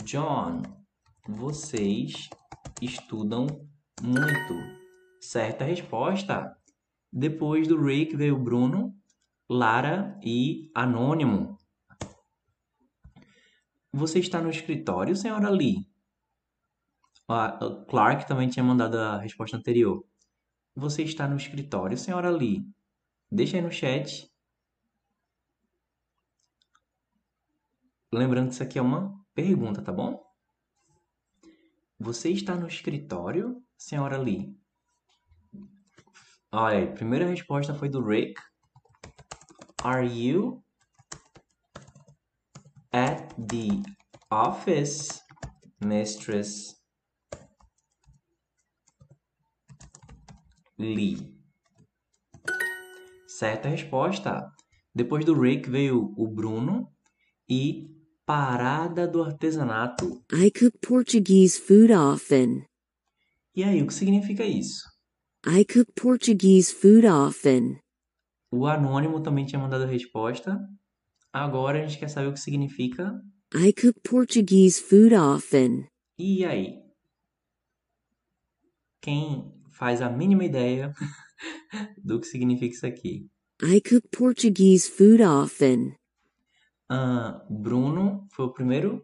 John. 0.04 0.62
Vocês 1.28 2.30
estudam 2.80 3.48
muito. 4.00 4.54
Certa 5.22 5.66
resposta. 5.66 6.56
Depois 7.12 7.68
do 7.68 7.84
Rick 7.84 8.16
veio 8.16 8.38
Bruno, 8.38 8.96
Lara 9.50 10.20
e 10.24 10.70
Anônimo. 10.76 11.53
Você 13.96 14.18
está 14.18 14.42
no 14.42 14.50
escritório, 14.50 15.16
senhora 15.16 15.52
Lee? 15.52 15.88
A 17.30 17.86
Clark 17.88 18.28
também 18.28 18.50
tinha 18.50 18.64
mandado 18.64 18.98
a 18.98 19.20
resposta 19.20 19.56
anterior. 19.56 20.04
Você 20.76 21.04
está 21.04 21.28
no 21.28 21.38
escritório, 21.38 21.96
senhora 21.96 22.32
Lee? 22.32 22.68
Deixa 23.32 23.58
aí 23.58 23.62
no 23.62 23.72
chat. 23.72 24.28
Lembrando 28.12 28.48
que 28.48 28.54
isso 28.56 28.64
aqui 28.64 28.80
é 28.80 28.82
uma 28.82 29.24
pergunta, 29.36 29.80
tá 29.80 29.92
bom? 29.92 30.24
Você 32.00 32.32
está 32.32 32.56
no 32.56 32.68
escritório, 32.68 33.64
senhora 33.78 34.18
Lee? 34.18 34.60
Olha 36.52 36.80
aí, 36.80 36.94
primeira 36.96 37.28
resposta 37.28 37.76
foi 37.76 37.90
do 37.90 38.04
Rick. 38.04 38.42
Are 39.84 40.04
you 40.08 40.63
at 42.94 43.34
the 43.38 43.82
office, 44.32 45.20
Mistress 45.82 46.76
Lee? 50.78 51.34
Certa 53.28 53.70
resposta. 53.70 54.48
Depois 54.96 55.26
do 55.26 55.34
Rick 55.34 55.70
veio 55.70 56.14
o 56.16 56.28
Bruno 56.28 56.88
e 57.50 57.90
Parada 58.26 59.06
do 59.06 59.22
artesanato. 59.22 60.24
I 60.32 60.50
cook 60.50 60.78
Portuguese 60.80 61.60
food 61.60 61.92
often. 61.92 62.66
E 63.54 63.64
aí, 63.64 63.82
o 63.84 63.88
que 63.88 63.94
significa 63.94 64.46
isso? 64.46 64.82
I 65.46 65.66
cook 65.66 65.92
Portuguese 65.94 66.74
food 66.74 67.06
often. 67.06 67.80
O 68.50 68.66
anônimo 68.66 69.22
também 69.22 69.46
tinha 69.46 69.60
mandado 69.60 69.84
a 69.84 69.88
resposta. 69.88 70.58
Agora 71.34 71.80
a 71.80 71.88
gente 71.88 71.98
quer 71.98 72.10
saber 72.10 72.28
o 72.28 72.34
que 72.34 72.40
significa. 72.40 73.20
I 73.56 73.74
cook 73.74 74.00
Portuguese 74.08 74.80
food 74.80 75.16
often. 75.16 75.88
E 76.16 76.46
aí? 76.46 76.80
Quem 79.02 79.52
faz 79.72 80.00
a 80.00 80.12
mínima 80.12 80.46
ideia 80.46 80.94
do 81.98 82.20
que 82.20 82.28
significa 82.28 82.76
isso 82.76 82.86
aqui? 82.86 83.28
I 83.64 83.82
cook 83.82 84.08
Portuguese 84.16 84.88
food 84.88 85.24
often. 85.24 85.96
Ah, 86.88 87.44
Bruno 87.50 88.28
foi 88.32 88.46
o 88.46 88.54
primeiro 88.54 89.04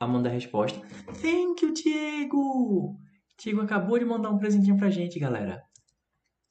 a 0.00 0.08
mandar 0.08 0.30
a 0.30 0.32
resposta. 0.32 0.80
Thank 1.22 1.64
you, 1.64 1.72
Diego! 1.72 2.98
Diego 3.40 3.60
acabou 3.60 4.00
de 4.00 4.04
mandar 4.04 4.30
um 4.30 4.38
presentinho 4.38 4.76
pra 4.76 4.90
gente, 4.90 5.20
galera. 5.20 5.62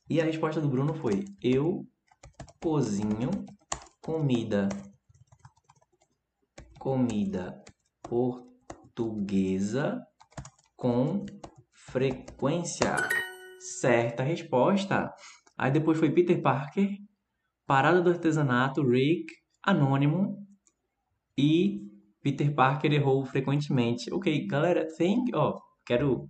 E 0.10 0.22
a 0.22 0.24
resposta 0.24 0.62
do 0.62 0.70
Bruno 0.70 0.94
foi: 0.94 1.26
Eu 1.42 1.86
cozinho 2.62 3.30
comida 4.02 4.70
comida 6.80 7.64
portuguesa 8.04 10.02
com 10.76 11.26
frequência. 11.72 12.96
Certa 13.60 14.24
resposta. 14.24 15.14
Aí 15.58 15.72
depois 15.72 15.98
foi 15.98 16.12
Peter 16.12 16.42
Parker, 16.42 16.90
Parada 17.66 18.02
do 18.02 18.10
Artesanato, 18.10 18.82
Rick, 18.82 19.34
Anônimo 19.62 20.38
e 21.38 21.82
Peter 22.22 22.54
Parker 22.54 22.94
errou 22.94 23.26
frequentemente. 23.26 24.14
Ok, 24.14 24.48
galera, 24.48 24.88
thank, 24.98 25.32
ó, 25.34 25.60
quero 25.86 26.30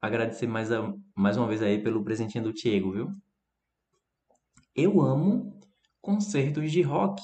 agradecer 0.00 0.46
mais, 0.46 0.70
a, 0.70 0.92
mais 1.14 1.36
uma 1.36 1.46
vez 1.46 1.62
aí 1.62 1.82
pelo 1.82 2.04
presentinho 2.04 2.44
do 2.44 2.52
Diego, 2.52 2.92
viu? 2.92 3.08
Eu 4.74 5.00
amo 5.00 5.58
concertos 6.00 6.70
de 6.70 6.82
rock. 6.82 7.22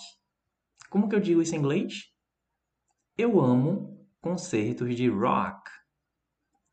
Como 0.88 1.08
que 1.08 1.14
eu 1.14 1.20
digo 1.20 1.42
isso 1.42 1.54
em 1.54 1.58
inglês? 1.58 2.09
Eu 3.20 3.38
amo 3.38 4.02
concertos 4.22 4.96
de 4.96 5.06
rock. 5.06 5.60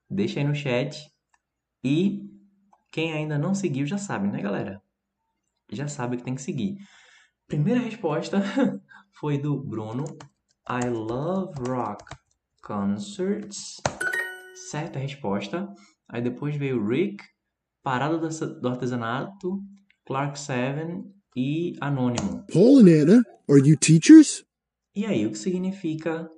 Deixa 0.10 0.40
aí 0.40 0.46
no 0.48 0.56
chat. 0.56 0.98
E 1.84 2.22
quem 2.90 3.12
ainda 3.12 3.38
não 3.38 3.54
seguiu 3.54 3.86
já 3.86 3.98
sabe, 3.98 4.30
né, 4.30 4.42
galera? 4.42 4.82
Já 5.70 5.90
sabe 5.90 6.16
que 6.16 6.24
tem 6.24 6.36
que 6.36 6.42
seguir. 6.42 6.78
Primeira 7.48 7.82
resposta 7.82 8.42
foi 9.20 9.38
do 9.38 9.62
Bruno. 9.62 10.06
I 10.70 10.88
love 10.88 11.52
rock 11.68 12.16
concerts. 12.64 13.82
Certa 14.72 15.00
resposta. 15.00 15.68
Aí 16.08 16.22
depois 16.22 16.56
veio 16.56 16.88
Rick, 16.88 17.22
Parada 17.84 18.18
do 18.18 18.70
Artesanato, 18.70 19.62
Clark 20.06 20.40
Seven 20.40 21.14
e 21.36 21.76
Anônimo. 21.82 22.46
Paul 22.54 22.80
and 22.80 23.02
Anna, 23.02 23.24
are 23.50 23.60
you 23.60 23.76
teachers? 23.76 24.46
E 24.96 25.06
aí, 25.06 25.28
o 25.28 25.32
que 25.32 25.38
significa? 25.38 26.32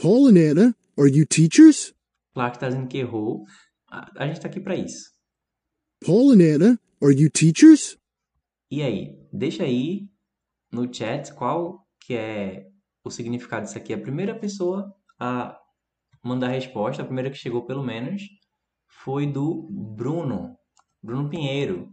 Paul 0.00 0.28
and 0.28 0.38
Anna, 0.38 0.76
are 0.98 1.08
you 1.08 1.24
teachers? 1.24 1.94
Claro 2.34 2.50
que 2.50 2.56
está 2.56 2.68
dizendo 2.68 2.88
que 2.88 2.98
errou. 2.98 3.44
A, 3.88 4.24
a 4.24 4.26
gente 4.26 4.36
está 4.36 4.48
aqui 4.48 4.60
para 4.60 4.76
isso. 4.76 5.12
Paul 6.04 6.32
and 6.32 6.42
Anna, 6.42 6.80
are 7.02 7.14
you 7.14 7.30
teachers? 7.30 7.96
E 8.70 8.82
aí, 8.82 9.16
deixa 9.32 9.62
aí 9.62 10.08
no 10.72 10.92
chat 10.92 11.32
qual 11.34 11.86
que 12.00 12.14
é 12.14 12.68
o 13.04 13.10
significado 13.10 13.66
disso 13.66 13.78
aqui. 13.78 13.94
A 13.94 14.00
primeira 14.00 14.38
pessoa 14.38 14.92
a 15.18 15.56
mandar 16.22 16.48
a 16.48 16.52
resposta, 16.52 17.02
a 17.02 17.06
primeira 17.06 17.30
que 17.30 17.36
chegou 17.36 17.64
pelo 17.64 17.84
menos, 17.84 18.22
foi 18.88 19.26
do 19.26 19.68
Bruno. 19.70 20.56
Bruno 21.02 21.28
Pinheiro. 21.28 21.92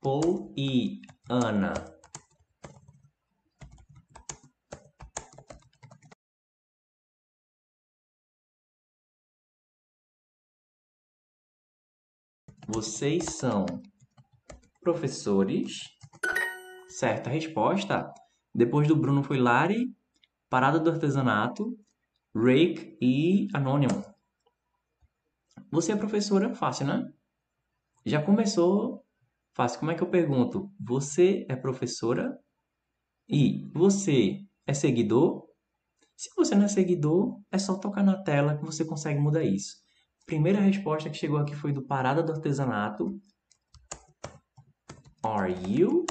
Paul 0.00 0.54
e 0.56 1.00
Ana. 1.28 1.95
Vocês 12.68 13.24
são 13.26 13.64
professores? 14.80 15.82
Certa 16.88 17.30
resposta. 17.30 18.12
Depois 18.52 18.88
do 18.88 18.96
Bruno 18.96 19.22
foi 19.22 19.38
Lari, 19.38 19.94
Parada 20.50 20.80
do 20.80 20.90
Artesanato, 20.90 21.78
Rake 22.34 22.98
e 23.00 23.46
Anônimo. 23.54 24.04
Você 25.70 25.92
é 25.92 25.96
professora? 25.96 26.56
Fácil, 26.56 26.86
né? 26.86 27.08
Já 28.04 28.20
começou 28.20 29.04
fácil. 29.54 29.78
Como 29.78 29.92
é 29.92 29.94
que 29.94 30.02
eu 30.02 30.10
pergunto? 30.10 30.68
Você 30.80 31.46
é 31.48 31.54
professora? 31.54 32.36
E 33.28 33.70
você 33.72 34.40
é 34.66 34.74
seguidor? 34.74 35.46
Se 36.16 36.30
você 36.36 36.56
não 36.56 36.64
é 36.64 36.68
seguidor, 36.68 37.40
é 37.52 37.58
só 37.58 37.78
tocar 37.78 38.02
na 38.02 38.20
tela 38.24 38.56
que 38.56 38.64
você 38.64 38.84
consegue 38.84 39.20
mudar 39.20 39.44
isso. 39.44 39.85
Primeira 40.26 40.58
resposta 40.58 41.08
que 41.08 41.16
chegou 41.16 41.38
aqui 41.38 41.54
foi 41.54 41.72
do 41.72 41.82
Parada 41.82 42.20
do 42.20 42.32
Artesanato. 42.32 43.16
Are 45.22 45.54
you 45.68 46.04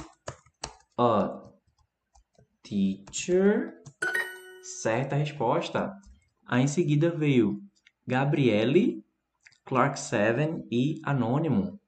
a 0.96 1.50
teacher? 2.62 3.74
Certa 4.80 5.16
resposta. 5.16 5.94
Aí 6.46 6.62
em 6.62 6.66
seguida 6.66 7.10
veio 7.10 7.62
Gabriele, 8.06 9.04
Clark 9.66 10.00
Seven 10.00 10.66
e 10.72 10.98
Anônimo. 11.04 11.78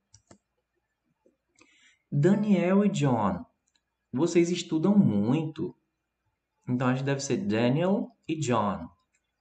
Daniel 2.13 2.85
e 2.85 2.91
John, 2.91 3.43
vocês 4.13 4.51
estudam 4.51 4.99
muito. 4.99 5.75
Então 6.69 6.89
acho 6.89 7.01
que 7.01 7.07
deve 7.07 7.21
ser 7.21 7.39
Daniel 7.39 8.11
e 8.29 8.37
John. 8.39 8.87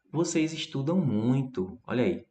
Vocês 0.10 0.54
estudam 0.54 0.98
muito. 0.98 1.78
Olha 1.86 2.06
aí. 2.06 2.26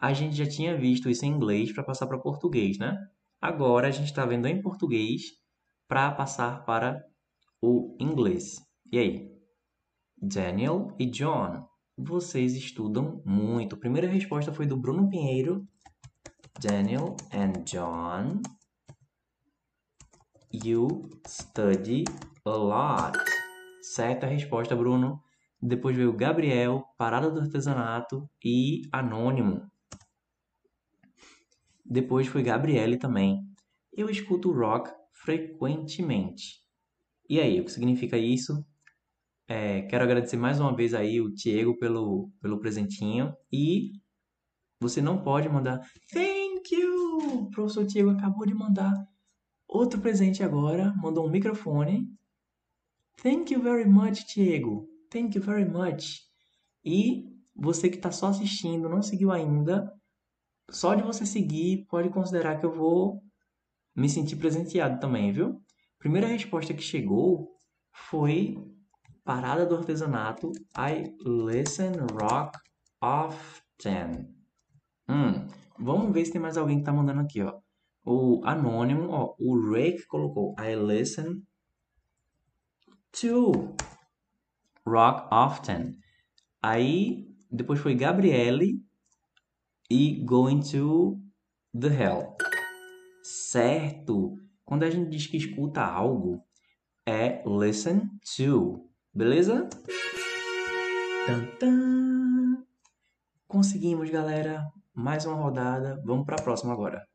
A 0.00 0.12
gente 0.12 0.36
já 0.36 0.46
tinha 0.46 0.76
visto 0.76 1.10
isso 1.10 1.24
em 1.24 1.28
inglês 1.28 1.72
para 1.72 1.82
passar 1.82 2.06
para 2.06 2.18
português, 2.18 2.78
né? 2.78 2.96
Agora 3.40 3.88
a 3.88 3.90
gente 3.90 4.06
está 4.06 4.24
vendo 4.24 4.46
em 4.46 4.62
português 4.62 5.22
para 5.88 6.12
passar 6.12 6.64
para 6.64 7.02
o 7.60 7.96
inglês. 7.98 8.56
E 8.92 8.98
aí? 8.98 9.28
Daniel 10.16 10.94
e 10.98 11.06
John, 11.06 11.66
vocês 11.96 12.54
estudam 12.54 13.20
muito. 13.24 13.74
A 13.74 13.78
primeira 13.78 14.06
resposta 14.08 14.52
foi 14.52 14.66
do 14.66 14.76
Bruno 14.76 15.08
Pinheiro. 15.08 15.66
Daniel 16.60 17.16
and 17.32 17.64
John, 17.64 18.40
you 20.52 21.08
study 21.26 22.04
a 22.44 22.50
lot. 22.50 23.18
Certa 23.80 24.26
resposta, 24.26 24.76
Bruno. 24.76 25.20
Depois 25.60 25.96
veio 25.96 26.12
Gabriel, 26.12 26.84
Parada 26.96 27.30
do 27.30 27.40
Artesanato 27.40 28.28
e 28.44 28.82
Anônimo. 28.92 29.68
Depois 31.90 32.26
foi 32.26 32.42
Gabriele 32.42 32.98
também. 32.98 33.40
Eu 33.92 34.10
escuto 34.10 34.52
rock 34.52 34.90
frequentemente. 35.12 36.60
E 37.28 37.40
aí, 37.40 37.60
o 37.60 37.64
que 37.64 37.72
significa 37.72 38.18
isso? 38.18 38.64
É, 39.48 39.82
quero 39.82 40.04
agradecer 40.04 40.36
mais 40.36 40.60
uma 40.60 40.76
vez 40.76 40.92
aí 40.92 41.20
o 41.20 41.32
Diego 41.32 41.78
pelo, 41.78 42.30
pelo 42.42 42.60
presentinho. 42.60 43.34
E 43.50 43.92
você 44.80 45.00
não 45.00 45.22
pode 45.22 45.48
mandar 45.48 45.80
thank 46.12 46.74
you! 46.74 47.44
O 47.44 47.50
professor 47.50 47.86
Diego 47.86 48.10
acabou 48.10 48.46
de 48.46 48.54
mandar 48.54 48.92
outro 49.66 49.98
presente 50.00 50.42
agora. 50.42 50.94
Mandou 50.98 51.26
um 51.26 51.30
microfone. 51.30 52.06
Thank 53.22 53.52
you 53.54 53.62
very 53.62 53.88
much, 53.88 54.26
Diego. 54.32 54.86
Thank 55.10 55.38
you 55.38 55.42
very 55.42 55.64
much. 55.64 56.20
E 56.84 57.24
você 57.56 57.88
que 57.88 57.96
está 57.96 58.12
só 58.12 58.26
assistindo, 58.28 58.88
não 58.88 59.02
seguiu 59.02 59.32
ainda, 59.32 59.92
só 60.70 60.94
de 60.94 61.02
você 61.02 61.24
seguir, 61.24 61.86
pode 61.88 62.10
considerar 62.10 62.58
que 62.58 62.66
eu 62.66 62.72
vou 62.72 63.22
me 63.94 64.08
sentir 64.08 64.36
presenteado 64.36 65.00
também, 65.00 65.32
viu? 65.32 65.60
Primeira 65.98 66.26
resposta 66.26 66.74
que 66.74 66.82
chegou 66.82 67.50
foi 67.90 68.56
Parada 69.24 69.66
do 69.66 69.76
Artesanato. 69.76 70.52
I 70.76 71.14
listen 71.22 71.92
rock 72.18 72.58
often. 73.02 74.34
Hum, 75.08 75.46
vamos 75.78 76.12
ver 76.12 76.24
se 76.24 76.32
tem 76.32 76.40
mais 76.40 76.56
alguém 76.56 76.78
que 76.78 76.84
tá 76.84 76.92
mandando 76.92 77.20
aqui, 77.20 77.42
ó. 77.42 77.58
O 78.04 78.40
anônimo, 78.44 79.10
ó, 79.10 79.34
o 79.38 79.70
Rake 79.70 80.06
colocou 80.06 80.54
I 80.58 80.74
listen 80.76 81.42
to 83.20 83.74
rock 84.86 85.28
often. 85.30 85.98
Aí 86.62 87.28
depois 87.50 87.80
foi 87.80 87.94
Gabriele 87.94 88.80
e 89.90 90.22
going 90.24 90.60
to 90.60 91.18
the 91.78 91.88
hell. 91.88 92.36
Certo. 93.22 94.36
Quando 94.64 94.82
a 94.84 94.90
gente 94.90 95.08
diz 95.08 95.26
que 95.26 95.36
escuta 95.36 95.82
algo, 95.82 96.44
é 97.06 97.42
listen 97.46 98.10
to. 98.36 98.88
Beleza? 99.14 99.68
Tan, 101.58 102.64
Conseguimos, 103.46 104.10
galera. 104.10 104.70
Mais 104.94 105.24
uma 105.24 105.36
rodada. 105.36 106.00
Vamos 106.04 106.26
para 106.26 106.36
a 106.36 106.42
próxima 106.42 106.72
agora. 106.72 107.06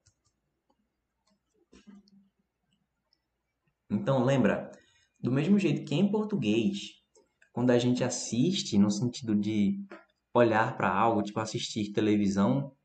Então, 3.90 4.24
lembra, 4.24 4.72
do 5.20 5.32
mesmo 5.32 5.60
jeito 5.60 5.86
que 5.86 5.94
em 5.94 6.10
português, 6.10 7.04
quando 7.52 7.70
a 7.70 7.78
gente 7.78 8.04
assiste 8.04 8.78
no 8.80 8.90
sentido 8.90 9.36
de 9.36 9.80
olhar 10.34 10.76
para 10.76 10.90
algo, 10.90 11.22
tipo 11.22 11.40
assistir 11.40 11.92
televisão, 11.92 12.76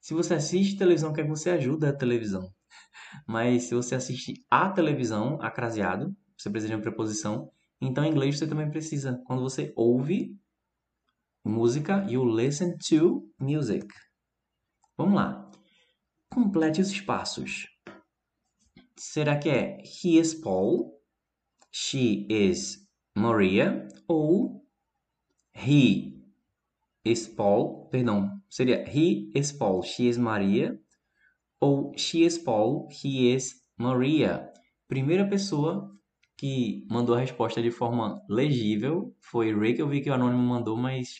se 0.00 0.14
você 0.14 0.34
assiste 0.34 0.78
televisão, 0.78 1.12
quer 1.12 1.24
que 1.24 1.28
você 1.28 1.50
ajuda 1.50 1.90
a 1.90 1.96
televisão. 1.96 2.50
Mas 3.28 3.64
se 3.64 3.74
você 3.74 3.94
assiste 3.94 4.34
a 4.50 4.70
televisão, 4.70 5.40
acraseado, 5.42 6.16
você 6.36 6.48
precisa 6.48 6.68
de 6.68 6.74
uma 6.74 6.82
preposição. 6.82 7.52
Então, 7.80 8.02
em 8.04 8.10
inglês, 8.10 8.38
você 8.38 8.46
também 8.46 8.70
precisa. 8.70 9.20
Quando 9.26 9.42
você 9.42 9.72
ouve 9.76 10.34
música, 11.44 12.06
you 12.08 12.24
listen 12.24 12.76
to 12.88 13.30
music. 13.38 13.86
Vamos 14.96 15.14
lá. 15.14 15.50
Complete 16.32 16.80
os 16.80 16.90
espaços. 16.90 17.66
Será 18.96 19.38
que 19.38 19.50
é 19.50 19.78
he 19.82 20.18
is 20.18 20.34
Paul, 20.34 20.98
she 21.70 22.26
is 22.30 22.86
Maria 23.16 23.86
ou 24.06 24.64
he 25.54 26.19
is 27.04 27.26
Paul, 27.28 27.88
perdão, 27.90 28.30
seria 28.48 28.84
he 28.86 29.30
is 29.34 29.52
Paul, 29.52 29.82
she 29.82 30.08
is 30.08 30.18
Maria 30.18 30.78
ou 31.60 31.92
she 31.96 32.24
is 32.24 32.38
Paul, 32.38 32.88
he 32.90 33.32
is 33.34 33.54
Maria. 33.78 34.50
Primeira 34.88 35.28
pessoa 35.28 35.90
que 36.36 36.86
mandou 36.90 37.14
a 37.14 37.20
resposta 37.20 37.62
de 37.62 37.70
forma 37.70 38.20
legível 38.28 39.14
foi 39.20 39.54
Rick. 39.54 39.78
Eu 39.78 39.88
vi 39.88 40.00
que 40.00 40.08
o 40.08 40.14
anônimo 40.14 40.42
mandou, 40.42 40.76
mas 40.76 41.16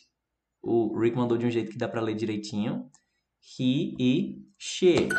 o 0.63 0.97
Rick 0.97 1.15
mandou 1.15 1.37
de 1.37 1.45
um 1.45 1.51
jeito 1.51 1.71
que 1.71 1.77
dá 1.77 1.87
para 1.87 2.01
ler 2.01 2.15
direitinho. 2.15 2.89
He 3.59 3.95
e 3.99 4.45
she. 4.57 5.09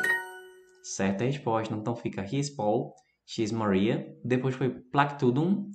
Certa 0.83 1.25
resposta. 1.25 1.73
Então 1.75 1.95
fica 1.95 2.23
he 2.23 2.39
is 2.39 2.51
Paul, 2.51 2.93
she 3.25 3.45
is 3.45 3.53
Maria. 3.53 4.13
Depois 4.25 4.57
foi 4.57 4.71
Plactudum, 4.71 5.71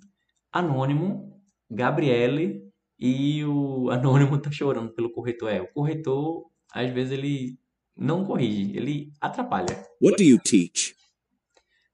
Anônimo, 0.51 1.41
Gabriele 1.71 2.66
e 2.99 3.43
o 3.45 3.89
Anônimo 3.89 4.39
tá 4.39 4.51
chorando 4.51 4.93
pelo 4.93 5.11
corretor. 5.11 5.49
É, 5.49 5.61
o 5.61 5.67
corretor, 5.67 6.45
às 6.73 6.91
vezes, 6.91 7.13
ele 7.13 7.59
não 7.95 8.25
corrige, 8.25 8.75
ele 8.75 9.11
atrapalha. 9.21 9.85
What 10.01 10.17
do 10.17 10.23
you 10.23 10.39
teach? 10.39 10.95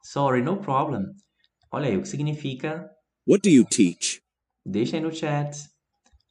Sorry, 0.03 0.41
no 0.41 0.57
problem. 0.57 1.05
Olha 1.71 1.87
aí, 1.87 1.97
o 1.97 2.01
que 2.01 2.07
significa 2.07 2.89
What 3.25 3.41
do 3.41 3.49
you 3.49 3.63
teach? 3.63 4.21
Deixa 4.65 4.97
aí 4.97 5.01
no 5.01 5.13
chat. 5.13 5.57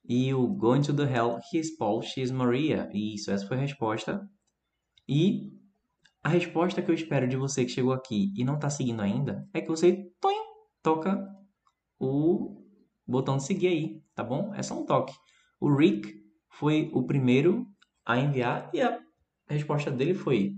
E 0.07 0.35
o 0.35 0.47
Going 0.47 0.83
to 0.83 0.95
the 0.95 1.05
Hell, 1.05 1.39
he 1.51 1.59
is 1.59 1.75
Paul, 1.77 2.03
she 2.03 2.20
is 2.20 2.31
Maria. 2.31 2.91
Isso, 2.93 3.31
essa 3.31 3.47
foi 3.47 3.57
a 3.57 3.61
resposta. 3.61 4.29
E 5.09 5.53
a 6.23 6.29
resposta 6.29 6.83
que 6.83 6.91
eu 6.91 6.95
espero 6.95 7.27
de 7.27 7.37
você 7.37 7.64
que 7.64 7.70
chegou 7.70 7.95
aqui 7.95 8.33
e 8.37 8.45
não 8.45 8.57
está 8.57 8.68
seguindo 8.68 9.01
ainda 9.01 9.49
é 9.55 9.61
que 9.62 9.68
você 9.68 10.12
toim, 10.20 10.37
toca 10.83 11.27
o 11.99 12.61
botão 13.07 13.36
de 13.36 13.44
seguir 13.44 13.68
aí, 13.68 14.03
tá 14.14 14.22
bom? 14.22 14.55
É 14.55 14.62
só 14.62 14.78
um 14.78 14.84
toque. 14.84 15.14
O 15.61 15.74
Rick 15.74 16.14
foi 16.48 16.90
o 16.92 17.05
primeiro 17.05 17.66
a 18.05 18.18
enviar 18.18 18.70
e 18.72 18.80
a 18.80 19.00
resposta 19.48 19.90
dele 19.90 20.14
foi: 20.14 20.55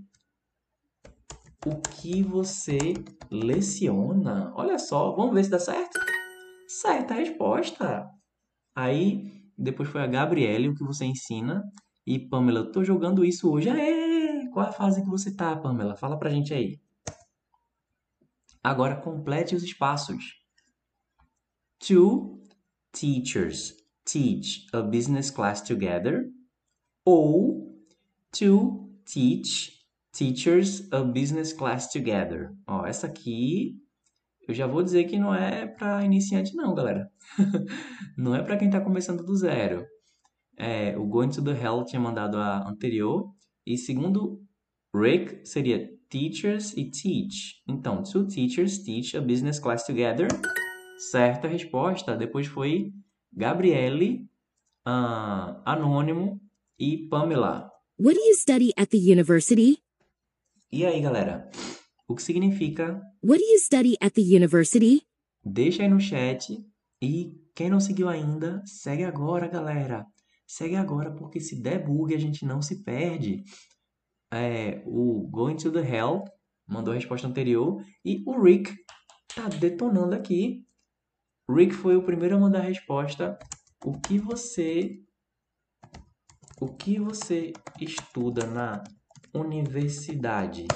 O 1.66 1.76
que 1.80 2.22
você 2.22 2.94
leciona? 3.30 4.52
Olha 4.54 4.78
só, 4.78 5.14
vamos 5.14 5.34
ver 5.34 5.44
se 5.44 5.50
dá 5.50 5.58
certo? 5.58 5.98
Certa 6.66 7.14
resposta. 7.14 8.08
Aí 8.74 9.30
depois 9.56 9.88
foi 9.88 10.02
a 10.02 10.06
Gabriele, 10.06 10.68
o 10.68 10.74
que 10.74 10.84
você 10.84 11.04
ensina. 11.04 11.62
E 12.06 12.18
Pamela, 12.18 12.60
eu 12.60 12.72
tô 12.72 12.84
jogando 12.84 13.24
isso 13.24 13.50
hoje. 13.50 13.70
Aê! 13.70 14.48
Qual 14.52 14.66
a 14.66 14.72
fase 14.72 15.02
que 15.02 15.08
você 15.08 15.34
tá, 15.34 15.56
Pamela? 15.56 15.96
Fala 15.96 16.18
pra 16.18 16.30
gente 16.30 16.52
aí. 16.52 16.78
Agora 18.62 18.96
complete 18.96 19.54
os 19.54 19.62
espaços. 19.62 20.43
Two 21.78 22.40
teachers 22.92 23.72
teach 24.04 24.66
a 24.72 24.82
business 24.82 25.30
class 25.30 25.60
together. 25.60 26.30
Ou 27.04 27.74
to 28.32 28.90
teach 29.04 29.72
teachers 30.12 30.90
a 30.92 31.02
business 31.02 31.52
class 31.52 31.92
together. 31.92 32.52
Ó, 32.66 32.86
essa 32.86 33.06
aqui 33.06 33.76
eu 34.46 34.54
já 34.54 34.66
vou 34.66 34.82
dizer 34.82 35.04
que 35.04 35.18
não 35.18 35.34
é 35.34 35.66
para 35.66 36.04
iniciante 36.04 36.54
não, 36.54 36.74
galera. 36.74 37.10
não 38.16 38.34
é 38.34 38.42
para 38.42 38.56
quem 38.56 38.68
está 38.68 38.80
começando 38.80 39.24
do 39.24 39.34
zero. 39.36 39.86
É, 40.56 40.96
o 40.96 41.06
Going 41.06 41.30
to 41.30 41.42
the 41.42 41.52
Hell 41.52 41.84
tinha 41.84 42.00
mandado 42.00 42.36
a 42.36 42.68
anterior 42.68 43.32
e 43.66 43.76
segundo 43.76 44.42
Rick 44.94 45.46
seria 45.46 45.88
teachers 46.08 46.76
e 46.76 46.90
teach. 46.90 47.62
Então, 47.66 48.02
two 48.02 48.26
teachers 48.26 48.78
teach 48.78 49.16
a 49.16 49.20
business 49.20 49.58
class 49.58 49.84
together. 49.84 50.28
Certa 50.96 51.48
resposta. 51.48 52.16
Depois 52.16 52.46
foi 52.46 52.92
Gabriele, 53.32 54.28
uh, 54.86 55.60
Anônimo 55.64 56.40
e 56.78 57.08
Pamela. 57.08 57.70
What 57.98 58.14
do 58.14 58.24
you 58.24 58.34
study 58.34 58.72
at 58.76 58.90
the 58.90 58.98
university? 58.98 59.82
E 60.70 60.84
aí, 60.84 61.00
galera? 61.00 61.50
O 62.08 62.14
que 62.14 62.22
significa? 62.22 63.00
What 63.22 63.38
do 63.38 63.46
you 63.46 63.58
study 63.58 63.96
at 64.00 64.14
the 64.14 64.22
university? 64.22 65.02
Deixa 65.44 65.82
aí 65.82 65.88
no 65.88 66.00
chat. 66.00 66.58
E 67.00 67.32
quem 67.54 67.70
não 67.70 67.80
seguiu 67.80 68.08
ainda, 68.08 68.62
segue 68.64 69.04
agora, 69.04 69.46
galera. 69.46 70.06
Segue 70.46 70.76
agora, 70.76 71.10
porque 71.12 71.40
se 71.40 71.60
der 71.60 71.84
bug, 71.84 72.14
a 72.14 72.18
gente 72.18 72.44
não 72.44 72.60
se 72.60 72.82
perde 72.82 73.44
é, 74.34 74.82
o 74.84 75.28
Going 75.30 75.56
to 75.56 75.70
the 75.70 75.80
Hell 75.80 76.24
mandou 76.66 76.92
a 76.92 76.96
resposta 76.96 77.26
anterior 77.26 77.84
e 78.04 78.22
o 78.26 78.40
Rick 78.42 78.74
tá 79.34 79.48
detonando 79.48 80.14
aqui. 80.14 80.66
Rick 81.50 81.74
foi 81.74 81.94
o 81.96 82.02
primeiro 82.02 82.36
a 82.36 82.40
mandar 82.40 82.60
a 82.60 82.68
resposta. 82.68 83.38
O 83.84 84.00
que 84.00 84.18
você 84.18 84.98
o 86.58 86.68
que 86.68 86.98
você 86.98 87.52
estuda 87.78 88.46
na 88.46 88.82
universidade? 89.34 90.66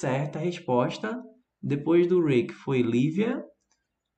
Certa 0.00 0.38
resposta. 0.38 1.22
Depois 1.60 2.06
do 2.06 2.24
Rick 2.24 2.54
foi 2.54 2.80
Lívia, 2.80 3.44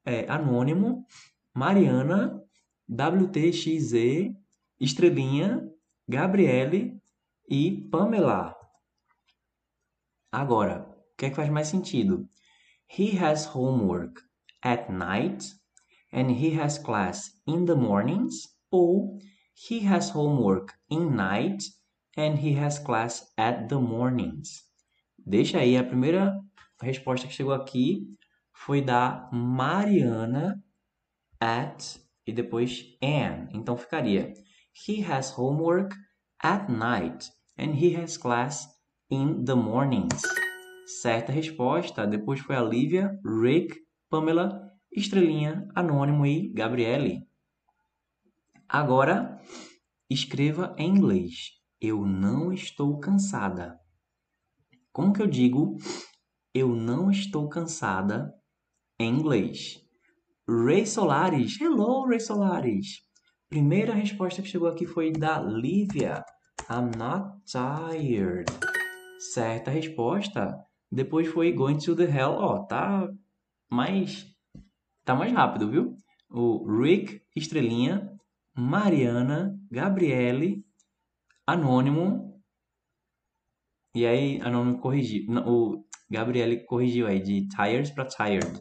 é, 0.05 0.31
Anônimo, 0.31 1.05
Mariana, 1.53 2.41
WTXZ, 2.89 4.33
Estrelinha, 4.81 5.69
Gabriele 6.09 7.03
e 7.49 7.89
Pamela. 7.91 8.55
Agora, 10.31 10.89
o 11.13 11.17
que 11.17 11.27
é 11.27 11.31
que 11.31 11.37
faz 11.37 11.51
mais 11.51 11.67
sentido? 11.67 12.29
He 12.89 13.19
has 13.19 13.47
homework 13.53 14.23
at 14.63 14.89
night 14.89 15.64
and 16.15 16.31
he 16.31 16.51
has 16.51 16.79
class 16.79 17.33
in 17.47 17.67
the 17.67 17.75
mornings 17.75 18.47
ou 18.73 19.19
he 19.53 19.81
has 19.81 20.11
homework 20.11 20.73
in 20.89 21.17
night 21.17 21.63
and 22.17 22.39
he 22.39 22.55
has 22.55 22.79
class 22.79 23.33
at 23.37 23.69
the 23.69 23.81
mornings. 23.81 24.63
Deixa 25.27 25.59
aí, 25.59 25.77
a 25.77 25.85
primeira 25.85 26.33
resposta 26.81 27.27
que 27.27 27.35
chegou 27.35 27.53
aqui 27.53 28.07
foi 28.53 28.81
da 28.81 29.29
Mariana 29.33 30.63
at 31.41 31.99
e 32.27 32.33
depois 32.33 32.97
an. 33.03 33.49
Então 33.53 33.77
ficaria 33.77 34.33
He 34.87 35.03
has 35.03 35.31
homework 35.31 35.95
at 36.43 36.69
night 36.69 37.31
and 37.59 37.75
he 37.75 37.95
has 37.97 38.17
class 38.17 38.67
in 39.11 39.45
the 39.45 39.55
mornings. 39.55 40.23
Certa 41.01 41.33
resposta. 41.33 42.07
Depois 42.07 42.41
foi 42.41 42.57
a 42.57 42.63
Lívia, 42.63 43.19
Rick, 43.25 43.77
Pamela, 44.11 44.61
Estrelinha, 44.95 45.69
Anônimo 45.75 46.25
e 46.25 46.53
Gabriele. 46.53 47.27
Agora, 48.69 49.41
escreva 50.09 50.75
em 50.79 50.89
inglês. 50.89 51.51
Eu 51.81 52.07
não 52.07 52.53
estou 52.53 52.99
cansada. 53.01 53.79
Como 54.93 55.13
que 55.13 55.21
eu 55.21 55.27
digo 55.27 55.77
eu 56.55 56.69
não 56.69 57.11
estou 57.11 57.49
cansada 57.49 58.33
em 59.01 59.13
inglês? 59.13 59.81
Ray 60.49 60.87
Solares. 60.87 61.61
Hello, 61.61 62.07
Ray 62.07 62.21
Solares. 62.21 63.03
Primeira 63.49 63.93
resposta 63.93 64.41
que 64.41 64.49
chegou 64.49 64.69
aqui 64.69 64.87
foi 64.87 65.11
da 65.11 65.41
Lívia. 65.41 66.25
I'm 66.71 66.97
not 66.97 67.41
tired. 67.45 68.47
Certa 69.33 69.73
resposta. 69.73 70.57
Depois 70.91 71.27
foi 71.27 71.53
going 71.53 71.79
to 71.79 71.97
the 71.97 72.05
hell. 72.05 72.35
Ó, 72.35 72.55
oh, 72.55 72.67
tá 72.67 73.09
mais 73.69 74.34
tá 75.05 75.15
mais 75.15 75.33
rápido, 75.33 75.71
viu? 75.71 75.97
O 76.31 76.67
Rick, 76.81 77.21
estrelinha, 77.37 78.11
Mariana, 78.57 79.59
Gabriele, 79.71 80.65
Anônimo. 81.47 82.41
E 83.95 84.07
aí, 84.07 84.41
Anônimo 84.41 84.81
corrigiu. 84.81 85.25
O 85.47 85.85
Gabriele 86.11 86.65
corrigiu 86.65 87.07
aí 87.07 87.21
de 87.21 87.47
tires 87.49 87.91
para 87.91 88.07
tired. 88.07 88.61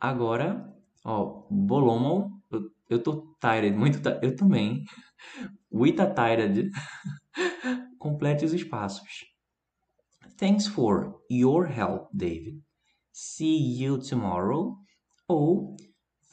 Agora, 0.00 0.70
ó, 1.04 1.46
Bolomo, 1.50 2.42
eu, 2.50 2.70
eu 2.90 3.02
tô 3.02 3.34
tired, 3.40 3.76
muito 3.76 4.00
tired. 4.02 4.20
Eu 4.22 4.36
também. 4.36 4.84
With 5.72 6.00
a 6.00 6.06
tired. 6.12 6.70
Complete 7.98 8.44
os 8.44 8.52
espaços. 8.52 9.24
Thanks 10.36 10.66
for 10.66 11.20
your 11.30 11.66
help, 11.66 12.08
David. 12.12 12.60
See 13.12 13.80
you 13.82 13.98
tomorrow. 13.98 14.76
Ou 15.34 15.74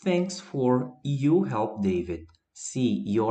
Thanks 0.04 0.40
for 0.40 0.94
your 1.04 1.48
help, 1.48 1.82
David. 1.82 2.26
See 2.54 3.04
you 3.06 3.28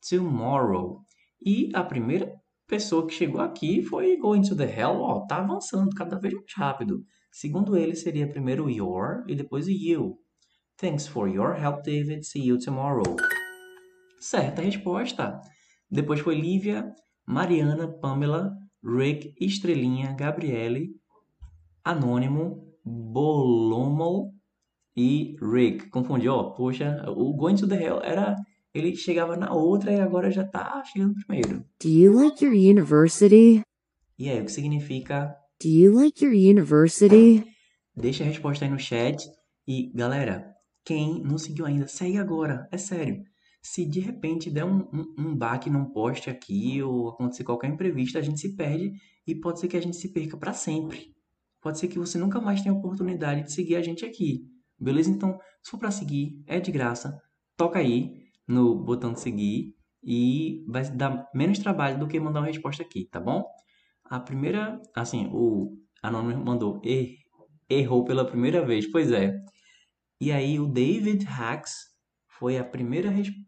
tomorrow. 0.00 1.00
E 1.44 1.70
a 1.74 1.84
primeira 1.84 2.32
pessoa 2.68 3.06
que 3.06 3.14
chegou 3.14 3.40
aqui 3.40 3.82
foi 3.82 4.16
Going 4.16 4.42
to 4.42 4.56
the 4.56 4.64
Hell. 4.64 5.00
Ó, 5.00 5.26
tá 5.26 5.38
avançando 5.38 5.90
cada 5.94 6.18
vez 6.18 6.34
mais 6.34 6.52
rápido. 6.56 7.04
Segundo 7.32 7.76
ele, 7.76 7.94
seria 7.96 8.28
primeiro 8.28 8.70
your 8.70 9.24
e 9.28 9.34
depois 9.34 9.66
you. 9.68 10.16
Thanks 10.76 11.06
for 11.06 11.28
your 11.28 11.56
help, 11.56 11.82
David. 11.82 12.24
See 12.24 12.46
you 12.46 12.58
tomorrow. 12.58 13.16
Certa 14.20 14.62
resposta. 14.62 15.40
Depois 15.90 16.20
foi 16.20 16.36
Lívia, 16.36 16.92
Mariana, 17.26 17.88
Pamela, 17.88 18.52
Rick, 18.84 19.34
Estrelinha, 19.40 20.12
Gabriele, 20.12 20.90
Anônimo, 21.84 22.64
Bolomo 22.84 24.34
e 24.96 25.36
Rick. 25.40 25.88
Confundiu, 25.90 26.32
ó. 26.32 26.50
Poxa, 26.50 27.04
o 27.08 27.34
Going 27.34 27.56
to 27.56 27.68
the 27.68 27.82
Hell 27.82 28.00
era. 28.02 28.36
Ele 28.72 28.96
chegava 28.96 29.36
na 29.36 29.52
outra 29.52 29.92
e 29.92 30.00
agora 30.00 30.30
já 30.30 30.44
tá 30.44 30.82
chegando 30.84 31.14
primeiro. 31.14 31.64
Do 31.80 31.88
you 31.88 32.12
like 32.12 32.44
your 32.44 32.54
university? 32.54 33.62
E 34.18 34.28
aí, 34.28 34.40
o 34.40 34.44
que 34.44 34.52
significa? 34.52 35.34
Do 35.62 35.68
you 35.68 35.94
like 35.94 36.24
your 36.24 36.34
university? 36.34 37.44
Deixa 37.96 38.24
a 38.24 38.26
resposta 38.26 38.64
aí 38.64 38.70
no 38.70 38.78
chat. 38.78 39.24
E, 39.66 39.92
galera, 39.94 40.52
quem 40.84 41.22
não 41.22 41.38
seguiu 41.38 41.66
ainda, 41.66 41.86
segue 41.86 42.18
agora. 42.18 42.68
É 42.72 42.76
sério 42.76 43.22
se 43.64 43.86
de 43.86 43.98
repente 43.98 44.50
der 44.50 44.64
um, 44.64 44.80
um, 44.92 45.14
um 45.18 45.34
baque 45.34 45.70
num 45.70 45.86
poste 45.86 46.28
aqui 46.28 46.82
ou 46.82 47.08
acontecer 47.08 47.44
qualquer 47.44 47.70
imprevisto, 47.70 48.18
a 48.18 48.20
gente 48.20 48.38
se 48.38 48.54
perde 48.54 48.92
e 49.26 49.34
pode 49.34 49.58
ser 49.58 49.68
que 49.68 49.76
a 49.76 49.80
gente 49.80 49.96
se 49.96 50.12
perca 50.12 50.36
para 50.36 50.52
sempre. 50.52 51.14
Pode 51.62 51.78
ser 51.78 51.88
que 51.88 51.98
você 51.98 52.18
nunca 52.18 52.42
mais 52.42 52.60
tenha 52.60 52.74
oportunidade 52.74 53.44
de 53.44 53.52
seguir 53.52 53.76
a 53.76 53.82
gente 53.82 54.04
aqui. 54.04 54.42
Beleza? 54.78 55.10
Então, 55.10 55.38
se 55.62 55.70
for 55.70 55.78
para 55.78 55.90
seguir, 55.90 56.42
é 56.46 56.60
de 56.60 56.70
graça. 56.70 57.20
Toca 57.56 57.78
aí 57.78 58.24
no 58.46 58.74
botão 58.74 59.12
de 59.12 59.20
seguir 59.20 59.74
e 60.02 60.64
vai 60.68 60.84
dar 60.90 61.28
menos 61.34 61.58
trabalho 61.58 61.98
do 61.98 62.08
que 62.08 62.20
mandar 62.20 62.40
uma 62.40 62.46
resposta 62.46 62.82
aqui, 62.82 63.08
tá 63.10 63.20
bom? 63.20 63.44
A 64.04 64.20
primeira, 64.20 64.80
assim, 64.94 65.30
o 65.32 65.78
anônimo 66.02 66.44
mandou 66.44 66.80
er, 66.84 67.16
errou 67.70 68.04
pela 68.04 68.26
primeira 68.26 68.64
vez, 68.64 68.90
pois 68.90 69.10
é. 69.10 69.34
E 70.20 70.30
aí 70.30 70.60
o 70.60 70.66
David 70.66 71.24
Hacks 71.24 71.94
foi 72.26 72.58
a 72.58 72.64
primeira 72.64 73.10
resposta 73.10 73.44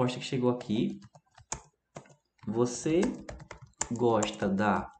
resposta 0.00 0.18
que 0.18 0.24
chegou 0.24 0.50
aqui. 0.50 0.98
Você 2.46 3.02
gosta 3.92 4.48
da 4.48 4.90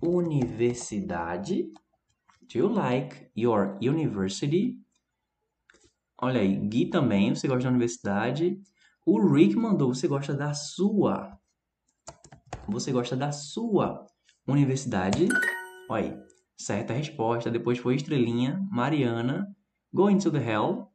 universidade? 0.00 1.64
Do 2.48 2.58
you 2.58 2.68
like 2.68 3.30
your 3.36 3.76
university? 3.80 4.78
Olha 6.18 6.40
aí, 6.40 6.56
Gui 6.56 6.88
também, 6.88 7.34
você 7.34 7.46
gosta 7.46 7.64
da 7.64 7.68
universidade. 7.68 8.58
O 9.06 9.20
Rick 9.20 9.54
mandou, 9.54 9.94
você 9.94 10.08
gosta 10.08 10.34
da 10.34 10.54
sua. 10.54 11.38
Você 12.66 12.90
gosta 12.90 13.14
da 13.14 13.32
sua 13.32 14.06
universidade? 14.46 15.28
Olha 15.90 16.04
aí, 16.04 16.18
certa 16.56 16.94
resposta. 16.94 17.50
Depois 17.50 17.78
foi 17.78 17.96
estrelinha, 17.96 18.58
Mariana, 18.70 19.46
Going 19.92 20.16
to 20.16 20.30
the 20.30 20.38
Hell, 20.38 20.90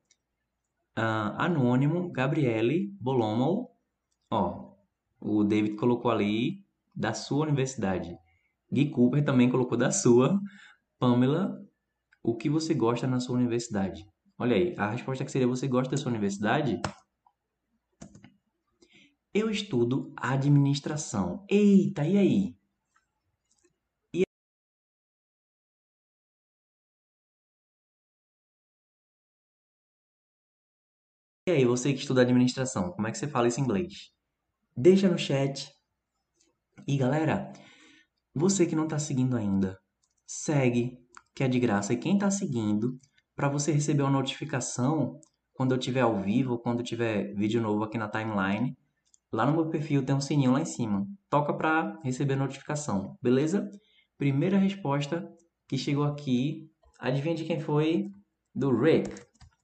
uh, 0.97 1.37
Anônimo, 1.37 2.11
Gabriele, 2.11 2.95
Bolomo. 2.99 3.69
Ó, 4.31 4.73
o 5.21 5.43
David 5.43 5.75
colocou 5.75 6.09
ali 6.09 6.65
da 6.95 7.13
sua 7.13 7.45
universidade. 7.45 8.17
Gui 8.71 8.89
Cooper 8.89 9.23
também 9.23 9.49
colocou 9.49 9.77
da 9.77 9.91
sua. 9.91 10.39
Pamela, 11.03 11.61
o 12.23 12.33
que 12.33 12.49
você 12.49 12.73
gosta 12.73 13.05
na 13.05 13.19
sua 13.19 13.35
universidade? 13.35 14.07
Olha 14.39 14.55
aí, 14.55 14.73
a 14.77 14.89
resposta 14.89 15.25
que 15.25 15.31
seria 15.33 15.45
você 15.45 15.67
gosta 15.67 15.91
da 15.91 15.97
sua 15.97 16.09
universidade? 16.09 16.79
Eu 19.33 19.49
estudo 19.49 20.13
administração. 20.15 21.45
Eita, 21.49 22.07
e 22.07 22.17
aí? 22.17 22.55
E 31.45 31.51
aí, 31.51 31.65
você 31.65 31.91
que 31.91 31.99
estuda 31.99 32.21
administração, 32.21 32.93
como 32.93 33.07
é 33.09 33.11
que 33.11 33.17
você 33.17 33.27
fala 33.27 33.49
isso 33.49 33.59
em 33.59 33.63
inglês? 33.63 34.13
Deixa 34.73 35.09
no 35.09 35.17
chat. 35.17 35.69
E 36.87 36.95
galera, 36.95 37.51
você 38.33 38.65
que 38.65 38.73
não 38.73 38.85
está 38.85 38.97
seguindo 38.97 39.35
ainda, 39.35 39.82
segue, 40.25 40.97
que 41.35 41.43
é 41.43 41.47
de 41.47 41.59
graça. 41.59 41.93
E 41.93 41.97
quem 41.97 42.15
está 42.15 42.29
seguindo, 42.29 42.99
para 43.35 43.49
você 43.49 43.71
receber 43.71 44.03
uma 44.03 44.11
notificação 44.11 45.19
quando 45.53 45.73
eu 45.73 45.77
tiver 45.77 46.01
ao 46.01 46.19
vivo, 46.19 46.57
quando 46.57 46.83
tiver 46.83 47.33
vídeo 47.35 47.61
novo 47.61 47.83
aqui 47.83 47.97
na 47.97 48.09
timeline, 48.09 48.75
lá 49.31 49.45
no 49.45 49.53
meu 49.53 49.69
perfil 49.69 50.03
tem 50.03 50.15
um 50.15 50.21
sininho 50.21 50.51
lá 50.51 50.61
em 50.61 50.65
cima. 50.65 51.05
Toca 51.29 51.53
para 51.53 51.99
receber 52.03 52.35
notificação, 52.35 53.17
beleza? 53.21 53.69
Primeira 54.17 54.57
resposta 54.57 55.27
que 55.67 55.77
chegou 55.77 56.03
aqui, 56.03 56.69
adivinha 56.99 57.35
de 57.35 57.45
quem 57.45 57.59
foi? 57.59 58.09
Do 58.53 58.71
Rick. 58.71 59.09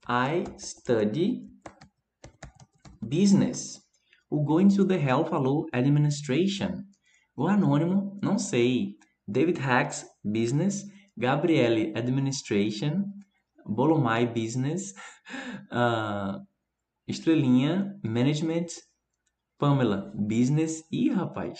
I 0.08 0.44
study 0.58 1.48
business. 3.02 3.80
O 4.30 4.44
Going 4.44 4.68
to 4.70 4.86
the 4.86 4.96
Hell 4.96 5.26
falou 5.26 5.66
administration. 5.72 6.84
O 7.36 7.48
anônimo, 7.48 8.20
não 8.22 8.38
sei. 8.38 8.99
David 9.30 9.60
Hacks, 9.60 10.06
business. 10.24 10.86
Gabriele, 11.18 11.94
administration. 11.96 13.06
Bolomai, 13.66 14.26
business. 14.26 14.94
Uh, 15.72 16.40
Estrelinha, 17.08 17.96
management. 18.04 18.72
Pamela, 19.60 20.12
business. 20.16 20.84
Ih, 20.92 21.12
rapaz. 21.12 21.60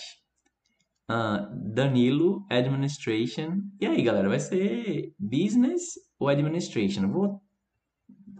Uh, 1.08 1.46
Danilo, 1.74 2.44
administration. 2.48 3.62
E 3.80 3.86
aí, 3.86 4.02
galera, 4.02 4.28
vai 4.28 4.40
ser 4.40 5.12
business 5.18 5.98
ou 6.18 6.28
administration? 6.28 7.10
Vou 7.10 7.40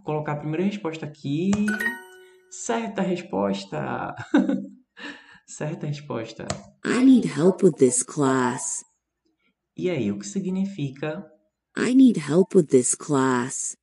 colocar 0.03 0.33
a 0.33 0.37
primeira 0.37 0.65
resposta 0.65 1.05
aqui. 1.05 1.51
Certa 2.49 3.01
resposta. 3.01 4.15
Certa 5.45 5.85
resposta. 5.85 6.47
I 6.85 7.03
need 7.03 7.25
help 7.25 7.61
with 7.61 7.77
this 7.77 8.03
class. 8.03 8.83
E 9.75 9.89
aí, 9.89 10.11
o 10.11 10.19
que 10.19 10.27
significa? 10.27 11.25
I 11.77 11.93
need 11.95 12.19
help 12.19 12.55
with 12.55 12.65
this 12.65 12.93
class. 12.93 13.77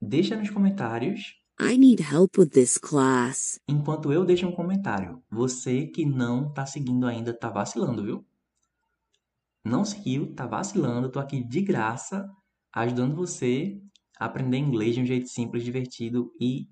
Deixa 0.00 0.36
nos 0.36 0.50
comentários. 0.50 1.40
I 1.60 1.78
need 1.78 2.02
help 2.02 2.36
with 2.36 2.48
this 2.48 2.76
class. 2.76 3.60
Enquanto 3.68 4.12
eu 4.12 4.24
deixo 4.24 4.46
um 4.46 4.52
comentário. 4.52 5.22
Você 5.30 5.86
que 5.86 6.04
não 6.04 6.52
tá 6.52 6.66
seguindo 6.66 7.06
ainda 7.06 7.32
tá 7.32 7.48
vacilando, 7.48 8.02
viu? 8.02 8.26
Não 9.64 9.84
seguiu, 9.84 10.34
tá 10.34 10.46
vacilando. 10.46 11.10
Tô 11.10 11.20
aqui 11.20 11.42
de 11.42 11.62
graça 11.62 12.28
ajudando 12.72 13.14
você 13.14 13.80
a 14.18 14.26
aprender 14.26 14.58
inglês 14.58 14.94
de 14.94 15.00
um 15.00 15.06
jeito 15.06 15.28
simples, 15.28 15.62
divertido 15.62 16.32
e 16.40 16.68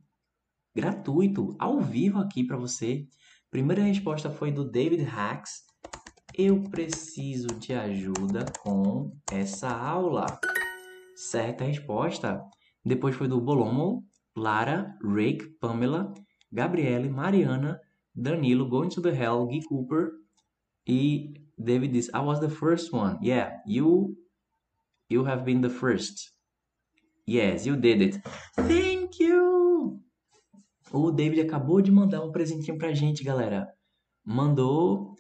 gratuito, 0.75 1.55
ao 1.59 1.81
vivo 1.81 2.19
aqui 2.19 2.45
para 2.45 2.57
você. 2.57 3.07
Primeira 3.51 3.83
resposta 3.83 4.31
foi 4.31 4.51
do 4.51 4.69
David 4.69 5.03
Hacks. 5.05 5.65
Eu 6.35 6.63
preciso 6.63 7.49
de 7.49 7.75
ajuda 7.75 8.47
com 8.63 9.13
essa 9.31 9.69
aula. 9.69 10.41
Certa 11.15 11.65
resposta. 11.65 12.43
Depois 12.83 13.15
foi 13.15 13.29
do 13.29 13.39
Bolomo, 13.39 14.03
Lara, 14.35 14.97
Rick, 15.05 15.47
Pamela, 15.61 16.15
Gabriele, 16.51 17.11
Mariana, 17.11 17.79
Danilo, 18.15 18.67
Going 18.67 18.89
to 18.89 19.03
the 19.03 19.11
Hell, 19.11 19.47
Gui 19.47 19.63
Cooper 19.65 20.13
e 20.87 21.35
David 21.59 21.93
disse, 21.93 22.11
I 22.15 22.21
was 22.21 22.41
the 22.41 22.49
first 22.49 22.95
one. 22.95 23.19
Yeah, 23.23 23.61
you 23.67 24.17
you 25.11 25.25
have 25.25 25.45
been 25.45 25.61
the 25.61 25.69
first. 25.71 26.33
Yes, 27.27 27.67
you 27.67 27.77
did 27.77 28.01
it. 28.01 28.23
Thank 28.57 29.23
you. 29.23 30.01
O 30.91 31.11
David 31.11 31.43
acabou 31.43 31.83
de 31.83 31.91
mandar 31.91 32.25
um 32.25 32.33
presentinho 32.33 32.79
pra 32.79 32.95
gente, 32.95 33.23
galera. 33.23 33.69
Mandou 34.25 35.12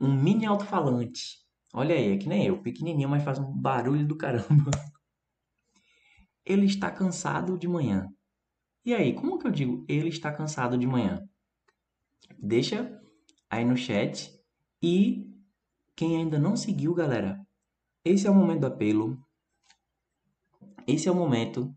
um 0.00 0.12
mini 0.12 0.46
alto-falante. 0.46 1.38
Olha 1.72 1.94
aí, 1.94 2.12
é 2.12 2.16
que 2.16 2.28
nem 2.28 2.46
eu, 2.46 2.60
pequenininho, 2.62 3.08
mas 3.08 3.22
faz 3.22 3.38
um 3.38 3.52
barulho 3.52 4.06
do 4.06 4.16
caramba. 4.16 4.70
Ele 6.44 6.66
está 6.66 6.90
cansado 6.90 7.58
de 7.58 7.68
manhã. 7.68 8.08
E 8.84 8.94
aí, 8.94 9.12
como 9.12 9.38
que 9.38 9.46
eu 9.46 9.50
digo 9.50 9.84
ele 9.86 10.08
está 10.08 10.32
cansado 10.32 10.76
de 10.78 10.86
manhã? 10.86 11.22
Deixa 12.38 12.98
aí 13.48 13.64
no 13.64 13.76
chat. 13.76 14.32
E 14.82 15.30
quem 15.94 16.16
ainda 16.16 16.38
não 16.38 16.56
seguiu, 16.56 16.94
galera, 16.94 17.38
esse 18.02 18.26
é 18.26 18.30
o 18.30 18.34
momento 18.34 18.60
do 18.60 18.66
apelo. 18.66 19.22
Esse 20.86 21.08
é 21.08 21.12
o 21.12 21.14
momento 21.14 21.76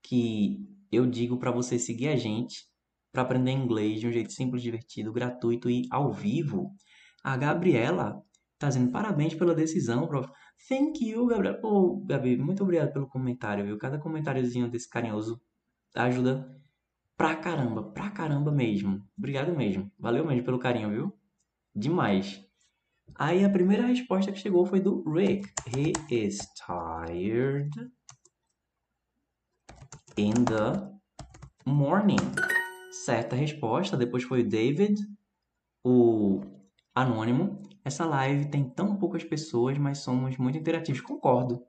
que 0.00 0.64
eu 0.90 1.04
digo 1.04 1.36
para 1.36 1.50
você 1.50 1.78
seguir 1.78 2.08
a 2.08 2.16
gente 2.16 2.64
para 3.12 3.22
aprender 3.22 3.50
inglês 3.50 3.98
de 3.98 4.06
um 4.06 4.12
jeito 4.12 4.32
simples, 4.32 4.62
divertido, 4.62 5.12
gratuito 5.12 5.68
e 5.68 5.88
ao 5.90 6.12
vivo. 6.12 6.70
A 7.26 7.36
Gabriela 7.36 8.24
tá 8.56 8.68
dizendo 8.68 8.92
parabéns 8.92 9.34
pela 9.34 9.52
decisão, 9.52 10.06
prof. 10.06 10.30
Thank 10.68 11.04
you, 11.04 11.26
Gabriela. 11.26 11.58
Pô, 11.58 11.96
Gabi, 12.06 12.36
muito 12.36 12.62
obrigado 12.62 12.92
pelo 12.92 13.08
comentário, 13.08 13.64
viu? 13.64 13.76
Cada 13.78 13.98
comentáriozinho 13.98 14.70
desse 14.70 14.88
carinhoso 14.88 15.40
ajuda 15.92 16.48
pra 17.16 17.34
caramba, 17.34 17.82
pra 17.82 18.10
caramba 18.10 18.52
mesmo. 18.52 19.04
Obrigado 19.18 19.52
mesmo. 19.56 19.90
Valeu 19.98 20.24
mesmo 20.24 20.44
pelo 20.44 20.60
carinho, 20.60 20.88
viu? 20.88 21.12
Demais. 21.74 22.46
Aí 23.16 23.44
a 23.44 23.50
primeira 23.50 23.84
resposta 23.84 24.30
que 24.30 24.38
chegou 24.38 24.64
foi 24.64 24.78
do 24.78 25.02
Rick. 25.12 25.52
He 25.76 25.92
is 26.08 26.38
tired 26.54 27.72
in 30.16 30.32
the 30.44 30.88
morning 31.68 32.20
certa 32.92 33.34
resposta. 33.34 33.96
Depois 33.96 34.22
foi 34.22 34.42
o 34.42 34.48
David, 34.48 35.00
o 35.82 36.55
Anônimo. 36.96 37.60
Essa 37.84 38.06
live 38.06 38.46
tem 38.50 38.64
tão 38.70 38.96
poucas 38.96 39.22
pessoas, 39.22 39.76
mas 39.76 39.98
somos 39.98 40.38
muito 40.38 40.56
interativos. 40.56 41.02
Concordo. 41.02 41.62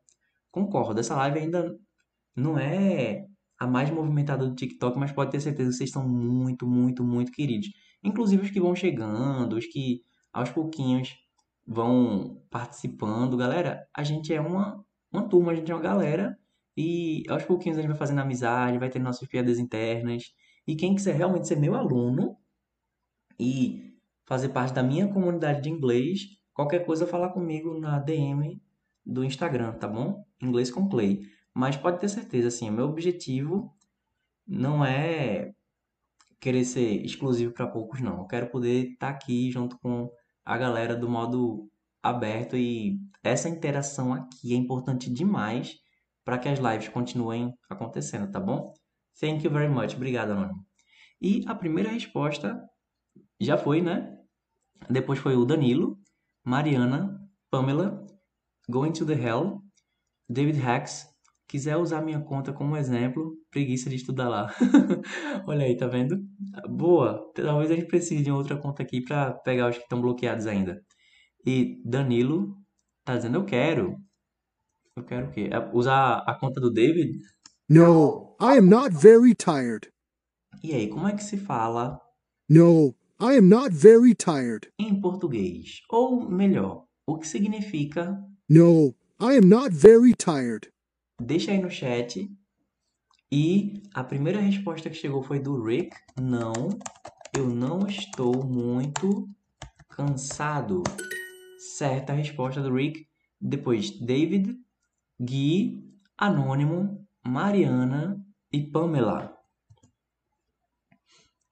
Concordo. 0.50 1.02
Essa 1.02 1.18
live 1.18 1.40
ainda 1.40 1.78
não 2.34 2.58
é 2.58 3.28
a 3.60 3.68
mais 3.68 3.92
movimentada 3.92 4.48
do 4.48 4.56
TikTok, 4.56 4.98
mas 4.98 5.12
pode 5.12 5.32
ter 5.32 5.42
certeza 5.42 5.70
que 5.70 5.76
vocês 5.76 5.92
são 5.92 6.08
muito, 6.08 6.66
muito, 6.66 7.04
muito 7.04 7.32
queridos. 7.34 7.70
Inclusive 8.02 8.44
os 8.44 8.52
que 8.52 8.62
vão 8.62 8.74
chegando, 8.74 9.58
os 9.58 9.66
que 9.66 10.02
aos 10.32 10.50
pouquinhos 10.50 11.18
vão 11.66 12.42
participando. 12.50 13.36
Galera, 13.36 13.86
a 13.94 14.04
gente 14.04 14.34
é 14.34 14.40
uma, 14.40 14.82
uma 15.12 15.28
turma, 15.28 15.52
a 15.52 15.56
gente 15.56 15.70
é 15.70 15.76
uma 15.76 15.82
galera. 15.82 16.38
E 16.78 17.24
aos 17.28 17.44
pouquinhos 17.44 17.78
a 17.78 17.82
gente 17.82 17.90
vai 17.90 17.98
fazendo 17.98 18.20
amizade, 18.22 18.78
vai 18.78 18.90
ter 18.90 19.00
nossas 19.00 19.28
piadas 19.28 19.60
internas. 19.60 20.34
E 20.66 20.76
quem 20.76 20.96
quiser 20.96 21.16
realmente 21.16 21.48
ser 21.48 21.58
meu 21.58 21.76
aluno 21.76 22.38
e 23.40 23.87
fazer 24.28 24.50
parte 24.50 24.74
da 24.74 24.84
minha 24.84 25.08
comunidade 25.08 25.62
de 25.62 25.70
inglês, 25.70 26.20
qualquer 26.54 26.86
coisa 26.86 27.08
falar 27.08 27.30
comigo 27.30 27.80
na 27.80 27.98
DM 27.98 28.62
do 29.06 29.24
Instagram, 29.24 29.74
tá 29.74 29.88
bom? 29.88 30.24
Inglês 30.42 30.70
com 30.70 30.88
Clay. 30.88 31.22
Mas 31.54 31.78
pode 31.78 32.00
ter 32.00 32.10
certeza, 32.10 32.50
assim, 32.50 32.70
meu 32.70 32.86
objetivo 32.86 33.74
não 34.46 34.86
é 34.86 35.54
querer 36.40 36.66
ser 36.66 37.04
exclusivo 37.04 37.54
para 37.54 37.68
poucos, 37.68 38.02
não. 38.02 38.20
Eu 38.20 38.28
quero 38.28 38.50
poder 38.50 38.92
estar 38.92 39.08
tá 39.08 39.14
aqui 39.14 39.50
junto 39.50 39.80
com 39.80 40.12
a 40.46 40.58
galera 40.58 40.96
do 40.96 41.10
modo 41.10 41.70
aberto 42.04 42.56
e 42.56 43.00
essa 43.24 43.50
interação 43.50 44.14
aqui 44.14 44.54
é 44.54 44.58
importante 44.58 45.10
demais 45.10 45.78
para 46.24 46.38
que 46.38 46.50
as 46.50 46.60
lives 46.60 46.90
continuem 46.90 47.54
acontecendo, 47.70 48.30
tá 48.30 48.40
bom? 48.40 48.74
Thank 49.20 49.46
you 49.46 49.52
very 49.52 49.70
much. 49.70 49.96
Obrigado, 49.96 50.32
Anônimo. 50.32 50.66
E 51.22 51.44
a 51.48 51.56
primeira 51.56 51.90
resposta 51.90 52.62
já 53.40 53.58
foi, 53.58 53.82
né? 53.82 54.17
Depois 54.90 55.20
foi 55.20 55.36
o 55.36 55.46
Danilo, 55.46 55.98
Mariana, 56.46 57.20
Pamela, 57.50 58.06
Going 58.70 58.92
to 58.94 59.06
the 59.06 59.14
Hell, 59.14 59.62
David 60.30 60.60
Hacks, 60.60 61.08
quiser 61.48 61.78
usar 61.78 62.02
minha 62.02 62.20
conta 62.20 62.52
como 62.52 62.76
exemplo, 62.76 63.34
preguiça 63.50 63.90
de 63.90 63.96
estudar 63.96 64.28
lá. 64.28 64.54
Olha 65.48 65.66
aí, 65.66 65.76
tá 65.78 65.88
vendo? 65.88 66.18
Boa. 66.70 67.32
Talvez 67.34 67.72
a 67.72 67.76
gente 67.76 67.88
precise 67.88 68.24
de 68.24 68.32
outra 68.32 68.58
conta 68.58 68.84
aqui 68.84 69.02
para 69.02 69.32
pegar 69.32 69.70
os 69.70 69.78
que 69.78 69.84
estão 69.84 70.02
bloqueados 70.02 70.46
ainda. 70.46 70.82
E 71.46 71.82
Danilo 71.86 72.58
tá 73.06 73.16
dizendo 73.16 73.38
eu 73.38 73.46
quero. 73.46 73.98
Eu 74.96 75.04
quero 75.04 75.28
o 75.28 75.32
quê? 75.32 75.50
É 75.52 75.60
usar 75.74 76.24
a 76.28 76.38
conta 76.38 76.60
do 76.60 76.72
David? 76.72 77.18
No, 77.70 78.36
I 78.42 78.58
am 78.58 78.68
not 78.68 78.96
very 78.96 79.34
tired. 79.34 79.90
E 80.64 80.74
aí, 80.74 80.90
como 80.90 81.08
é 81.08 81.16
que 81.16 81.24
se 81.24 81.38
fala 81.38 82.02
No, 82.50 82.96
I 83.20 83.36
am 83.38 83.50
not 83.50 83.72
very 83.72 84.14
tired. 84.14 84.72
em 84.78 85.00
português? 85.02 85.82
Ou 85.90 86.30
melhor, 86.30 86.86
o 87.06 87.18
que 87.18 87.28
significa? 87.28 88.24
No, 88.50 88.96
I 89.20 89.38
am 89.38 89.48
not 89.50 89.72
very 89.72 90.14
tired. 90.14 90.72
Deixa 91.20 91.52
aí 91.52 91.60
no 91.60 91.70
chat. 91.70 92.30
E 93.32 93.82
a 93.94 94.04
primeira 94.04 94.40
resposta 94.40 94.90
que 94.90 94.96
chegou 94.96 95.24
foi 95.24 95.40
do 95.40 95.62
Rick. 95.62 95.96
Não, 96.22 96.54
eu 97.36 97.50
não 97.50 97.88
estou 97.88 98.46
muito 98.46 99.28
cansado. 99.90 100.84
Certa 101.58 102.14
resposta 102.14 102.62
do 102.62 102.74
Rick. 102.74 103.08
Depois 103.42 103.92
David, 104.00 104.56
Gui, 105.20 105.84
Anônimo, 106.18 107.06
Mariana 107.28 108.24
e 108.54 108.62
Pamela. 108.62 109.37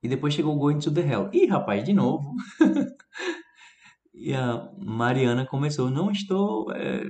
E 0.06 0.08
depois 0.08 0.36
chegou 0.36 0.56
Going 0.56 0.78
to 0.78 0.94
the 0.94 1.02
Hell. 1.02 1.32
Ih, 1.34 1.48
rapaz, 1.48 1.84
de 1.84 1.92
novo. 1.92 2.32
e 4.14 4.32
a 4.36 4.72
Mariana 4.78 5.48
começou, 5.48 5.90
não 5.90 6.12
estou. 6.12 6.72
é, 6.72 7.02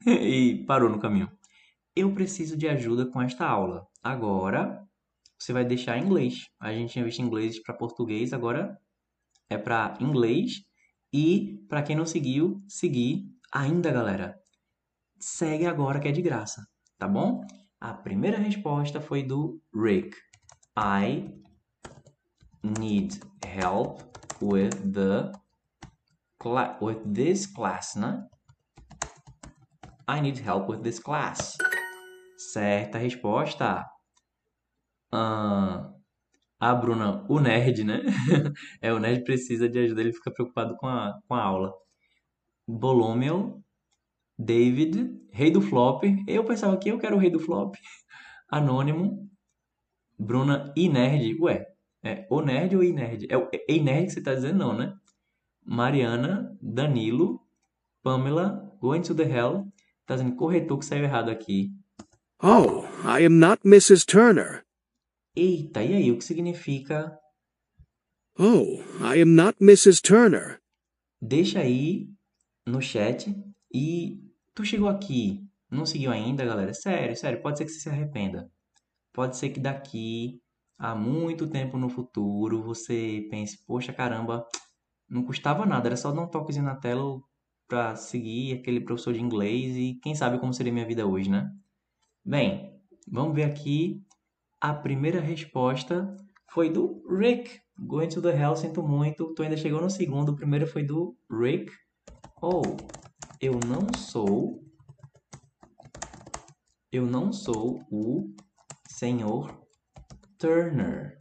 e 0.04 0.64
parou 0.66 0.90
no 0.90 0.98
caminho. 0.98 1.30
Eu 1.94 2.12
preciso 2.12 2.56
de 2.56 2.66
ajuda 2.66 3.06
com 3.06 3.22
esta 3.22 3.46
aula. 3.46 3.86
Agora 4.02 4.84
você 5.38 5.52
vai 5.52 5.64
deixar 5.64 5.96
em 5.96 6.06
inglês. 6.06 6.48
A 6.58 6.72
gente 6.72 6.92
tinha 6.92 7.04
visto 7.04 7.22
inglês 7.22 7.62
para 7.62 7.72
português, 7.72 8.32
agora 8.32 8.76
é 9.48 9.56
para 9.56 9.96
inglês. 10.00 10.64
E 11.12 11.64
para 11.68 11.84
quem 11.84 11.94
não 11.94 12.04
seguiu, 12.04 12.60
seguir 12.66 13.28
ainda, 13.52 13.92
galera. 13.92 14.36
Segue 15.20 15.66
agora 15.66 16.00
que 16.00 16.08
é 16.08 16.10
de 16.12 16.20
graça, 16.20 16.66
tá 16.98 17.06
bom? 17.06 17.42
A 17.80 17.94
primeira 17.94 18.38
resposta 18.38 19.00
foi 19.00 19.22
do 19.22 19.62
Rick. 19.72 20.16
I 20.76 21.43
need 22.64 23.20
help 23.44 24.00
with 24.40 24.92
the 24.92 25.32
with 26.80 26.98
this 27.06 27.46
class, 27.46 27.94
né? 27.96 28.22
I 30.06 30.20
need 30.20 30.38
help 30.38 30.68
with 30.68 30.82
this 30.82 30.98
class. 30.98 31.56
Certa 32.36 32.98
resposta. 32.98 33.84
Ah, 35.12 35.90
a 36.60 36.74
Bruna, 36.74 37.24
o 37.28 37.40
nerd, 37.40 37.84
né? 37.84 38.02
é, 38.82 38.92
o 38.92 38.98
nerd 38.98 39.24
precisa 39.24 39.68
de 39.68 39.78
ajuda, 39.78 40.00
ele 40.00 40.12
fica 40.12 40.30
preocupado 40.30 40.76
com 40.76 40.86
a, 40.86 41.18
com 41.26 41.34
a 41.34 41.42
aula. 41.42 41.72
Bolomel, 42.66 43.62
David, 44.38 45.10
rei 45.32 45.50
do 45.50 45.62
flop. 45.62 46.04
Eu 46.26 46.44
pensava 46.44 46.76
que 46.76 46.90
eu 46.90 46.98
quero 46.98 47.16
o 47.16 47.18
rei 47.18 47.30
do 47.30 47.40
flop. 47.40 47.74
Anônimo, 48.50 49.28
Bruna 50.18 50.72
e 50.76 50.88
nerd. 50.88 51.36
Ué, 51.40 51.73
é 52.04 52.26
o 52.30 52.40
nerd 52.40 52.76
ou 52.76 52.84
e 52.84 52.92
nerd? 52.92 53.26
É 53.30 53.36
o 53.36 53.48
e 53.68 53.80
nerd 53.80 54.06
que 54.06 54.12
você 54.12 54.22
tá 54.22 54.34
dizendo 54.34 54.58
não, 54.58 54.76
né? 54.76 54.94
Mariana, 55.64 56.56
Danilo, 56.60 57.40
Pamela, 58.02 58.70
Going 58.80 59.02
to 59.02 59.14
the 59.14 59.24
Hell. 59.24 59.66
Tá 60.06 60.14
dizendo 60.14 60.36
corretor 60.36 60.78
que 60.78 60.84
saiu 60.84 61.04
errado 61.04 61.30
aqui. 61.30 61.70
Oh, 62.42 62.84
I 63.04 63.24
am 63.24 63.38
not 63.38 63.62
Mrs. 63.64 64.04
Turner. 64.04 64.62
Eita, 65.34 65.82
e 65.82 65.94
aí, 65.94 66.12
o 66.12 66.18
que 66.18 66.24
significa? 66.24 67.18
Oh, 68.38 68.82
I 69.00 69.22
am 69.22 69.34
not 69.34 69.56
Mrs. 69.60 70.02
Turner. 70.02 70.60
Deixa 71.20 71.60
aí 71.60 72.08
no 72.66 72.82
chat. 72.82 73.34
E 73.72 74.20
tu 74.54 74.64
chegou 74.64 74.88
aqui, 74.88 75.48
não 75.70 75.86
seguiu 75.86 76.10
ainda, 76.10 76.44
galera? 76.44 76.74
Sério, 76.74 77.16
sério, 77.16 77.40
pode 77.40 77.58
ser 77.58 77.64
que 77.64 77.70
você 77.70 77.80
se 77.80 77.88
arrependa. 77.88 78.50
Pode 79.12 79.36
ser 79.36 79.48
que 79.48 79.58
daqui 79.58 80.42
a 80.78 80.94
muito 80.94 81.46
tempo 81.46 81.78
no 81.78 81.88
futuro 81.88 82.62
você 82.62 83.26
pense, 83.30 83.64
poxa, 83.64 83.92
caramba, 83.92 84.46
não 85.08 85.24
custava 85.24 85.64
nada, 85.64 85.88
era 85.88 85.96
só 85.96 86.10
dar 86.10 86.22
um 86.22 86.28
toquezinho 86.28 86.64
na 86.64 86.76
tela 86.76 87.20
para 87.68 87.96
seguir 87.96 88.58
aquele 88.58 88.80
professor 88.80 89.14
de 89.14 89.20
inglês 89.20 89.76
e 89.76 89.98
quem 90.02 90.14
sabe 90.14 90.38
como 90.38 90.52
seria 90.52 90.72
minha 90.72 90.86
vida 90.86 91.06
hoje, 91.06 91.30
né? 91.30 91.50
Bem, 92.24 92.80
vamos 93.10 93.34
ver 93.34 93.44
aqui. 93.44 94.02
A 94.60 94.72
primeira 94.72 95.20
resposta 95.20 96.16
foi 96.50 96.70
do 96.70 97.02
Rick. 97.08 97.60
Going 97.78 98.08
to 98.08 98.22
the 98.22 98.30
Hell, 98.30 98.56
sinto 98.56 98.82
muito. 98.82 99.34
Tu 99.34 99.42
ainda 99.42 99.56
chegou 99.56 99.80
no 99.80 99.90
segundo. 99.90 100.30
O 100.30 100.36
primeiro 100.36 100.66
foi 100.66 100.84
do 100.84 101.16
Rick. 101.30 101.72
Oh, 102.40 102.62
eu 103.40 103.58
não 103.66 103.92
sou. 103.98 104.62
Eu 106.92 107.04
não 107.04 107.32
sou 107.32 107.80
o 107.90 108.32
senhor 108.88 109.63
Turner. 110.44 111.16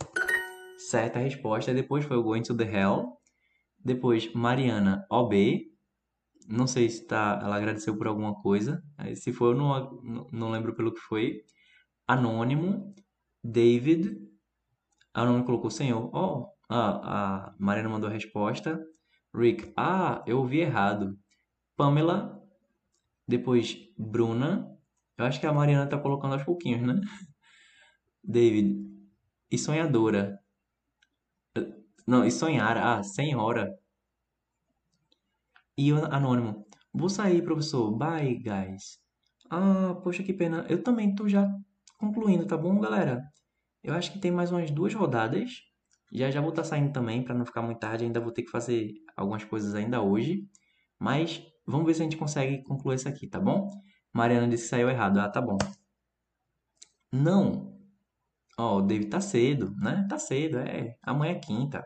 Certa 0.77 1.19
resposta. 1.19 1.73
Depois 1.73 2.03
foi 2.03 2.21
Going 2.21 2.41
to 2.41 2.57
the 2.57 2.65
Hell. 2.65 3.13
Depois, 3.79 4.33
Mariana 4.33 5.05
OB. 5.09 5.71
Não 6.49 6.67
sei 6.67 6.89
se 6.89 7.07
tá, 7.07 7.39
ela 7.41 7.55
agradeceu 7.55 7.97
por 7.97 8.05
alguma 8.05 8.35
coisa. 8.41 8.83
Se 9.15 9.31
for, 9.31 9.55
eu 9.55 9.57
não, 9.57 10.27
não- 10.29 10.51
lembro 10.51 10.75
pelo 10.75 10.93
que 10.93 10.99
foi. 10.99 11.39
Anônimo. 12.05 12.93
David. 13.41 14.17
Anônimo 15.13 15.45
colocou 15.45 15.71
senhor. 15.71 16.09
Oh, 16.13 16.49
a, 16.67 17.47
a 17.47 17.55
Mariana 17.57 17.87
mandou 17.87 18.09
a 18.09 18.13
resposta. 18.13 18.77
Rick. 19.33 19.71
Ah, 19.77 20.21
eu 20.27 20.39
ouvi 20.39 20.59
errado. 20.59 21.17
Pamela. 21.77 22.43
Depois, 23.25 23.77
Bruna. 23.97 24.69
Eu 25.17 25.23
acho 25.23 25.39
que 25.39 25.47
a 25.47 25.53
Mariana 25.53 25.87
tá 25.87 25.97
colocando 25.97 26.33
aos 26.33 26.43
pouquinhos, 26.43 26.85
né? 26.85 26.99
David. 28.21 28.92
E 29.53 29.57
sonhadora. 29.59 30.39
Não, 32.07 32.25
e 32.25 32.31
sonhar. 32.31 32.75
Ah, 32.75 33.03
senhora. 33.03 33.71
E 35.77 35.93
o 35.93 36.03
anônimo. 36.05 36.65
Vou 36.91 37.07
sair, 37.07 37.43
professor. 37.43 37.95
Bye, 37.95 38.33
guys. 38.37 38.97
Ah, 39.51 39.93
poxa, 40.03 40.23
que 40.23 40.33
pena. 40.33 40.65
Eu 40.67 40.81
também 40.81 41.13
tô 41.13 41.29
já 41.29 41.47
concluindo, 41.99 42.47
tá 42.47 42.57
bom, 42.57 42.79
galera? 42.79 43.21
Eu 43.83 43.93
acho 43.93 44.11
que 44.11 44.17
tem 44.19 44.31
mais 44.31 44.51
umas 44.51 44.71
duas 44.71 44.91
rodadas. 44.95 45.51
Já 46.11 46.31
já 46.31 46.41
vou 46.41 46.49
estar 46.49 46.63
saindo 46.63 46.91
também, 46.91 47.23
para 47.23 47.35
não 47.35 47.45
ficar 47.45 47.61
muito 47.61 47.77
tarde. 47.77 48.05
Ainda 48.05 48.19
vou 48.19 48.31
ter 48.31 48.41
que 48.41 48.49
fazer 48.49 48.91
algumas 49.15 49.43
coisas 49.43 49.75
ainda 49.75 50.01
hoje. 50.01 50.47
Mas 50.97 51.45
vamos 51.67 51.85
ver 51.85 51.93
se 51.93 52.01
a 52.01 52.05
gente 52.05 52.17
consegue 52.17 52.63
concluir 52.63 52.95
isso 52.95 53.07
aqui, 53.07 53.27
tá 53.27 53.39
bom? 53.39 53.69
Mariana 54.11 54.47
disse 54.47 54.63
que 54.63 54.69
saiu 54.69 54.89
errado. 54.89 55.19
Ah, 55.19 55.29
tá 55.29 55.39
bom. 55.39 55.59
Não. 57.11 57.72
Ó, 58.57 58.77
o 58.77 58.81
David 58.81 59.09
tá 59.09 59.19
cedo, 59.19 59.75
né? 59.77 60.05
Tá 60.09 60.17
cedo, 60.17 60.57
é. 60.59 60.95
Amanhã 61.01 61.33
é 61.33 61.39
quinta. 61.39 61.85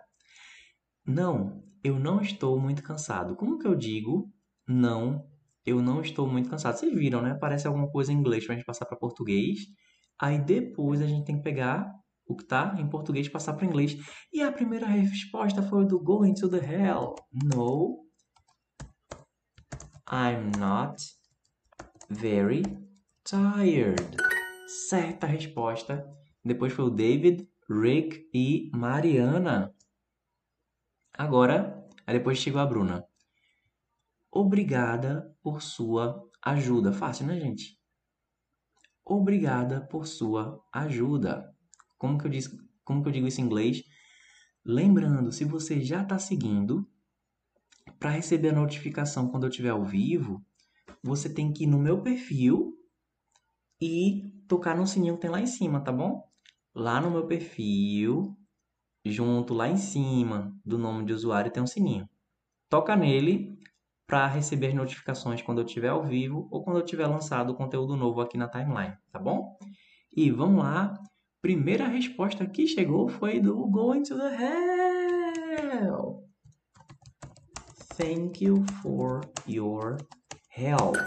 Não, 1.05 1.63
eu 1.83 1.99
não 1.99 2.21
estou 2.21 2.59
muito 2.59 2.83
cansado. 2.83 3.35
Como 3.35 3.57
que 3.57 3.67
eu 3.67 3.75
digo? 3.75 4.31
Não, 4.67 5.25
eu 5.65 5.81
não 5.81 6.01
estou 6.01 6.27
muito 6.27 6.49
cansado. 6.49 6.77
Vocês 6.77 6.93
viram, 6.93 7.21
né? 7.21 7.37
Parece 7.39 7.67
alguma 7.67 7.89
coisa 7.89 8.11
em 8.11 8.15
inglês 8.15 8.45
pra 8.45 8.55
gente 8.55 8.65
passar 8.65 8.85
para 8.85 8.97
português. 8.97 9.59
Aí 10.19 10.39
depois 10.39 11.01
a 11.01 11.07
gente 11.07 11.25
tem 11.25 11.37
que 11.37 11.43
pegar 11.43 11.93
o 12.25 12.35
que 12.35 12.45
tá 12.45 12.75
em 12.77 12.89
português 12.89 13.29
passar 13.29 13.53
para 13.53 13.65
inglês. 13.65 13.97
E 14.33 14.41
a 14.41 14.51
primeira 14.51 14.85
resposta 14.85 15.61
foi 15.61 15.85
do 15.85 15.99
Going 15.99 16.33
to 16.33 16.49
the 16.49 16.57
Hell. 16.57 17.15
No, 17.31 18.05
I'm 20.11 20.51
not 20.57 21.01
very 22.09 22.63
tired. 23.23 24.01
Certa 24.89 25.27
resposta. 25.27 26.05
Depois 26.47 26.71
foi 26.71 26.85
o 26.85 26.89
David, 26.89 27.47
Rick 27.69 28.29
e 28.33 28.71
Mariana. 28.73 29.75
Agora, 31.13 31.85
aí 32.05 32.17
depois 32.17 32.37
chegou 32.37 32.61
a 32.61 32.65
Bruna. 32.65 33.05
Obrigada 34.31 35.35
por 35.41 35.61
sua 35.61 36.23
ajuda. 36.41 36.93
Fácil, 36.93 37.27
né, 37.27 37.39
gente? 37.39 37.77
Obrigada 39.03 39.81
por 39.81 40.07
sua 40.07 40.63
ajuda. 40.71 41.53
Como 41.97 42.17
que 42.17 42.27
eu, 42.27 42.31
diz, 42.31 42.49
como 42.83 43.01
que 43.01 43.09
eu 43.09 43.13
digo 43.13 43.27
isso 43.27 43.41
em 43.41 43.45
inglês? 43.45 43.83
Lembrando, 44.63 45.31
se 45.31 45.43
você 45.43 45.81
já 45.81 46.03
está 46.03 46.19
seguindo, 46.19 46.87
para 47.99 48.11
receber 48.11 48.49
a 48.49 48.53
notificação 48.53 49.29
quando 49.29 49.43
eu 49.43 49.49
estiver 49.49 49.69
ao 49.69 49.83
vivo, 49.83 50.45
você 51.01 51.33
tem 51.33 51.51
que 51.51 51.63
ir 51.63 51.67
no 51.67 51.79
meu 51.79 52.01
perfil 52.01 52.77
e 53.81 54.43
tocar 54.47 54.75
no 54.75 54.85
sininho 54.85 55.15
que 55.15 55.21
tem 55.21 55.29
lá 55.29 55.39
em 55.39 55.47
cima, 55.47 55.81
tá 55.81 55.91
bom? 55.91 56.26
Lá 56.79 57.01
no 57.01 57.09
meu 57.09 57.25
perfil, 57.25 58.37
junto 59.03 59.51
lá 59.51 59.67
em 59.67 59.77
cima 59.77 60.55
do 60.63 60.77
nome 60.77 61.05
de 61.05 61.11
usuário 61.11 61.49
tem 61.49 61.63
um 61.63 61.65
sininho. 61.65 62.07
Toca 62.69 62.95
nele, 62.95 63.57
para 64.05 64.27
receber 64.27 64.75
notificações 64.75 65.41
quando 65.41 65.57
eu 65.57 65.65
estiver 65.65 65.87
ao 65.87 66.03
vivo 66.03 66.47
ou 66.51 66.63
quando 66.63 66.77
eu 66.77 66.85
tiver 66.85 67.07
lançado 67.07 67.55
conteúdo 67.55 67.95
novo 67.95 68.21
aqui 68.21 68.37
na 68.37 68.47
timeline, 68.47 68.95
tá 69.11 69.17
bom? 69.17 69.57
E 70.15 70.29
vamos 70.29 70.63
lá. 70.63 70.93
Primeira 71.41 71.87
resposta 71.87 72.45
que 72.45 72.67
chegou 72.67 73.07
foi 73.07 73.39
do 73.39 73.55
Going 73.71 74.03
to 74.03 74.15
the 74.15 74.37
Hell. 75.73 76.29
Thank 77.95 78.45
you 78.45 78.63
for 78.83 79.21
your 79.47 79.97
help. 80.55 80.97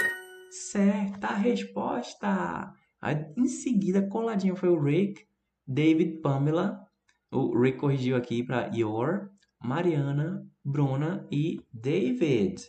Certa 0.50 1.28
resposta. 1.28 2.74
Aí, 3.00 3.24
em 3.36 3.46
seguida, 3.46 4.08
coladinho 4.08 4.56
foi 4.56 4.68
o 4.68 4.82
Rick, 4.82 5.29
David, 5.72 6.20
Pamela. 6.20 6.84
O 7.30 7.56
Rick 7.56 7.78
corrigiu 7.78 8.16
aqui 8.16 8.42
para 8.42 8.66
your, 8.74 9.30
Mariana, 9.62 10.44
Bruna 10.64 11.28
e 11.30 11.64
David. 11.72 12.60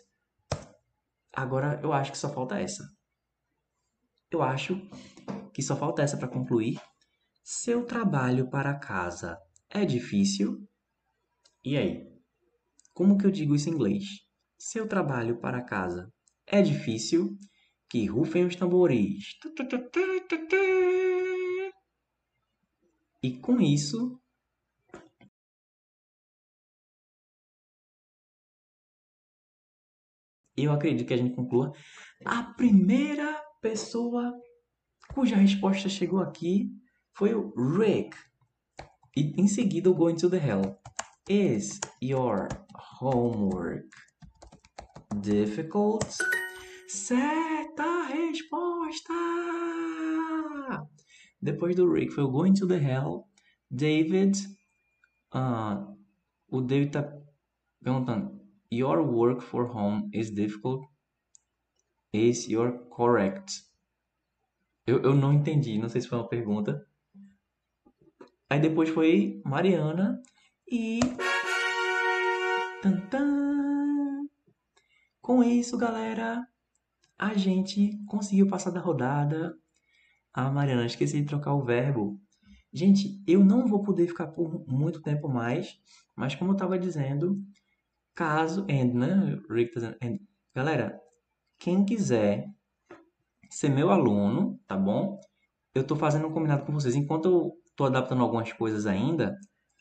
Agora 1.34 1.80
eu 1.82 1.91
acho 1.91 2.12
que 2.12 2.18
só 2.18 2.32
falta 2.32 2.60
essa. 2.60 2.84
Eu 4.30 4.43
acho 4.43 4.80
que 5.52 5.64
só 5.64 5.76
falta 5.76 6.04
essa 6.04 6.16
para 6.16 6.28
concluir. 6.28 6.80
Seu 7.43 7.84
trabalho 7.84 8.52
para 8.52 8.78
casa 8.78 9.36
é 9.68 9.84
difícil? 9.84 10.70
E 11.66 11.76
aí? 11.76 12.08
Como 12.93 13.18
que 13.18 13.26
eu 13.26 13.32
digo 13.32 13.56
isso 13.56 13.68
em 13.68 13.74
inglês? 13.74 14.04
Seu 14.60 14.88
trabalho 14.88 15.39
para 15.39 15.64
casa 15.64 16.14
é 16.45 16.62
difícil? 16.62 17.36
Que 17.89 18.06
rufem 18.06 18.45
os 18.45 18.56
tambores. 18.56 19.39
E 23.24 23.38
com 23.38 23.62
isso, 23.62 24.20
eu 30.58 30.72
acredito 30.72 31.08
que 31.08 31.14
a 31.14 31.18
gente 31.18 31.36
conclua. 31.36 31.72
A 32.26 32.42
primeira 32.42 33.40
pessoa 33.62 34.34
cuja 35.14 35.36
resposta 35.36 35.88
chegou 35.88 36.20
aqui 36.20 36.72
foi 37.16 37.36
o 37.36 37.54
Rick. 37.78 38.18
E 39.16 39.40
em 39.40 39.48
seguida 39.48 39.90
o 39.90 39.94
Going 39.94 40.16
to 40.16 40.30
the 40.30 40.38
Hell. 40.38 40.80
Is 41.30 41.80
your 42.02 42.48
homework 43.00 43.88
difficult? 45.22 46.06
Certa 46.88 48.04
resposta! 48.08 49.14
Depois 51.42 51.76
do 51.76 51.92
Rick 51.92 52.14
foi 52.14 52.24
o 52.24 52.30
Going 52.30 52.54
to 52.54 52.68
the 52.68 52.78
Hell. 52.78 53.26
David. 53.70 54.38
Uh, 55.34 55.98
o 56.50 56.62
David 56.62 56.92
tá 56.92 57.18
perguntando: 57.82 58.39
Your 58.72 59.00
work 59.02 59.42
for 59.42 59.66
home 59.76 60.10
is 60.14 60.30
difficult? 60.30 60.86
Is 62.14 62.48
your 62.48 62.88
correct? 62.89 63.64
Eu, 64.86 65.02
eu 65.02 65.16
não 65.16 65.34
entendi, 65.34 65.78
não 65.78 65.88
sei 65.88 66.02
se 66.02 66.08
foi 66.08 66.18
uma 66.18 66.28
pergunta. 66.28 66.86
Aí 68.50 68.60
depois 68.60 68.89
foi 68.89 69.42
Mariana 69.46 70.22
e. 70.70 71.00
Tantan. 72.82 74.28
Com 75.22 75.44
isso, 75.44 75.78
galera, 75.78 76.46
a 77.18 77.34
gente 77.36 77.98
conseguiu 78.08 78.48
passar 78.48 78.72
da 78.72 78.82
rodada. 78.82 79.58
Ah, 80.34 80.50
Mariana, 80.50 80.86
esqueci 80.86 81.22
de 81.22 81.28
trocar 81.28 81.54
o 81.54 81.64
verbo. 81.64 82.20
Gente, 82.74 83.22
eu 83.28 83.44
não 83.44 83.68
vou 83.68 83.84
poder 83.84 84.08
ficar 84.08 84.28
por 84.28 84.66
muito 84.68 85.02
tempo 85.02 85.28
mais, 85.28 85.78
mas 86.16 86.36
como 86.36 86.52
eu 86.52 86.56
estava 86.56 86.80
dizendo, 86.80 87.38
caso 88.16 88.66
and, 88.70 88.94
né? 88.94 89.40
Rick 89.50 89.74
tá 89.80 89.96
and. 90.02 90.20
Galera, 90.56 91.00
quem 91.60 91.84
quiser 91.84 92.50
ser 93.50 93.70
meu 93.70 93.92
aluno, 93.92 94.60
tá 94.66 94.78
bom? 94.78 95.20
Eu 95.76 95.86
tô 95.86 95.96
fazendo 95.96 96.28
um 96.28 96.32
combinado 96.32 96.66
com 96.66 96.74
vocês. 96.74 96.96
Enquanto 96.96 97.26
eu 97.26 97.52
tô 97.76 97.86
adaptando 97.86 98.22
algumas 98.22 98.54
coisas 98.54 98.86
ainda, 98.86 99.38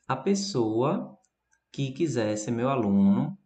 a 0.09 0.17
pessoa 0.17 1.17
que 1.73 1.93
quiser 1.93 2.37
ser 2.37 2.51
meu 2.51 2.69
aluno 2.69 3.39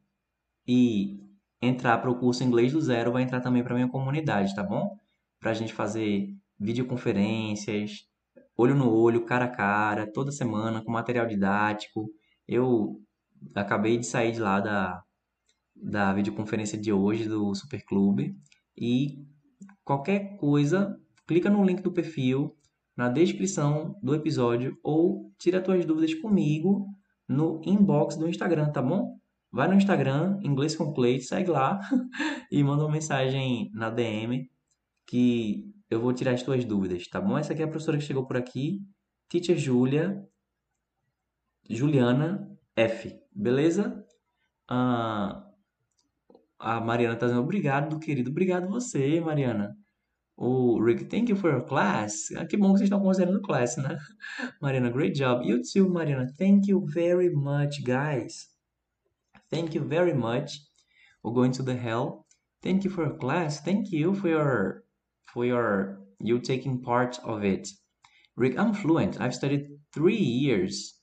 e 0.67 1.21
entrar 1.61 1.99
para 1.99 2.11
o 2.11 2.19
curso 2.19 2.43
Inglês 2.43 2.73
do 2.73 2.81
Zero 2.81 3.13
vai 3.13 3.23
entrar 3.23 3.41
também 3.41 3.63
para 3.63 3.75
minha 3.75 3.89
comunidade, 3.89 4.55
tá 4.55 4.63
bom? 4.63 4.99
Para 5.39 5.51
a 5.51 5.55
gente 5.55 5.73
fazer 5.75 6.35
videoconferências, 6.59 8.07
olho 8.57 8.75
no 8.75 8.91
olho, 8.91 9.25
cara 9.25 9.47
a 9.47 9.49
cara, 9.49 10.11
toda 10.11 10.33
semana 10.33 10.83
com 10.83 10.91
material 10.91 11.27
didático. 11.27 12.11
Eu 12.47 13.01
acabei 13.55 13.99
de 13.99 14.07
sair 14.07 14.33
de 14.33 14.41
lá 14.41 14.61
da, 14.61 15.03
da 15.75 16.13
videoconferência 16.13 16.79
de 16.79 16.93
hoje 16.93 17.29
do 17.29 17.55
Super 17.55 17.85
Clube 17.85 18.37
e 18.77 19.19
qualquer 19.85 20.37
coisa, 20.37 20.99
clica 21.27 21.51
no 21.51 21.65
link 21.65 21.83
do 21.83 21.93
perfil, 21.93 22.57
na 22.97 23.09
descrição 23.09 23.99
do 24.03 24.15
episódio 24.15 24.79
ou 24.83 25.33
tira 25.39 25.61
tuas 25.61 25.85
dúvidas 25.85 26.15
comigo 26.15 26.87
no 27.29 27.61
inbox 27.65 28.17
do 28.17 28.29
Instagram, 28.29 28.71
tá 28.71 28.81
bom? 28.81 29.19
Vai 29.51 29.69
no 29.69 29.75
Instagram, 29.75 30.39
Inglês 30.43 30.77
com 30.77 30.93
Clay, 30.93 31.21
segue 31.21 31.51
lá 31.51 31.81
e 32.51 32.63
manda 32.63 32.85
uma 32.85 32.93
mensagem 32.93 33.71
na 33.73 33.91
DM 33.91 34.49
que 35.07 35.73
eu 35.95 36.01
vou 36.01 36.13
tirar 36.13 36.33
as 36.33 36.43
tuas 36.43 36.65
dúvidas, 36.65 37.07
tá 37.09 37.21
bom? 37.21 37.39
Essa 37.39 37.53
aqui 37.53 37.63
é 37.63 37.65
a 37.65 37.69
professora 37.69 37.99
que 37.99 38.05
chegou 38.05 38.27
por 38.27 38.37
aqui, 38.37 38.81
Teacher 39.29 39.57
Julia, 39.57 40.23
Juliana 41.69 42.51
F, 42.77 43.19
beleza? 43.35 44.05
Ah, 44.69 45.45
a 46.59 46.81
Mariana 46.81 47.17
tá 47.17 47.27
dizendo 47.27 47.43
obrigado, 47.43 47.99
querido. 47.99 48.31
Obrigado 48.31 48.69
você, 48.69 49.21
Mariana. 49.21 49.77
O 50.37 50.83
Rick, 50.83 51.05
thank 51.05 51.31
you 51.31 51.37
for 51.37 51.51
your 51.51 51.65
class. 51.65 52.31
Ah, 52.37 52.45
que 52.45 52.57
bom 52.57 52.73
que 52.73 52.79
vocês 52.79 52.89
estão 52.89 53.01
considerando 53.01 53.41
class, 53.41 53.77
né? 53.77 53.97
Mariana, 54.61 54.91
great 54.91 55.17
job. 55.17 55.47
You 55.47 55.61
too, 55.63 55.89
Mariana. 55.89 56.27
Thank 56.37 56.69
you 56.71 56.85
very 56.87 57.31
much, 57.31 57.83
guys. 57.85 58.49
Thank 59.51 59.77
you 59.77 59.85
very 59.85 60.15
much. 60.15 60.59
We're 61.23 61.35
going 61.35 61.53
to 61.53 61.63
the 61.63 61.75
hell. 61.75 62.27
Thank 62.61 62.85
you 62.85 62.91
for 62.91 63.05
your 63.05 63.17
class. 63.17 63.61
Thank 63.61 63.93
you 63.93 64.15
for 64.15 64.29
your 64.29 64.84
for 65.35 65.45
your 65.45 66.01
you 66.21 66.39
taking 66.39 66.81
part 66.83 67.19
of 67.25 67.45
it. 67.45 67.69
Rick, 68.37 68.59
I'm 68.59 68.75
fluent. 68.75 69.21
I've 69.21 69.35
studied 69.35 69.69
three 69.93 70.17
years. 70.17 70.95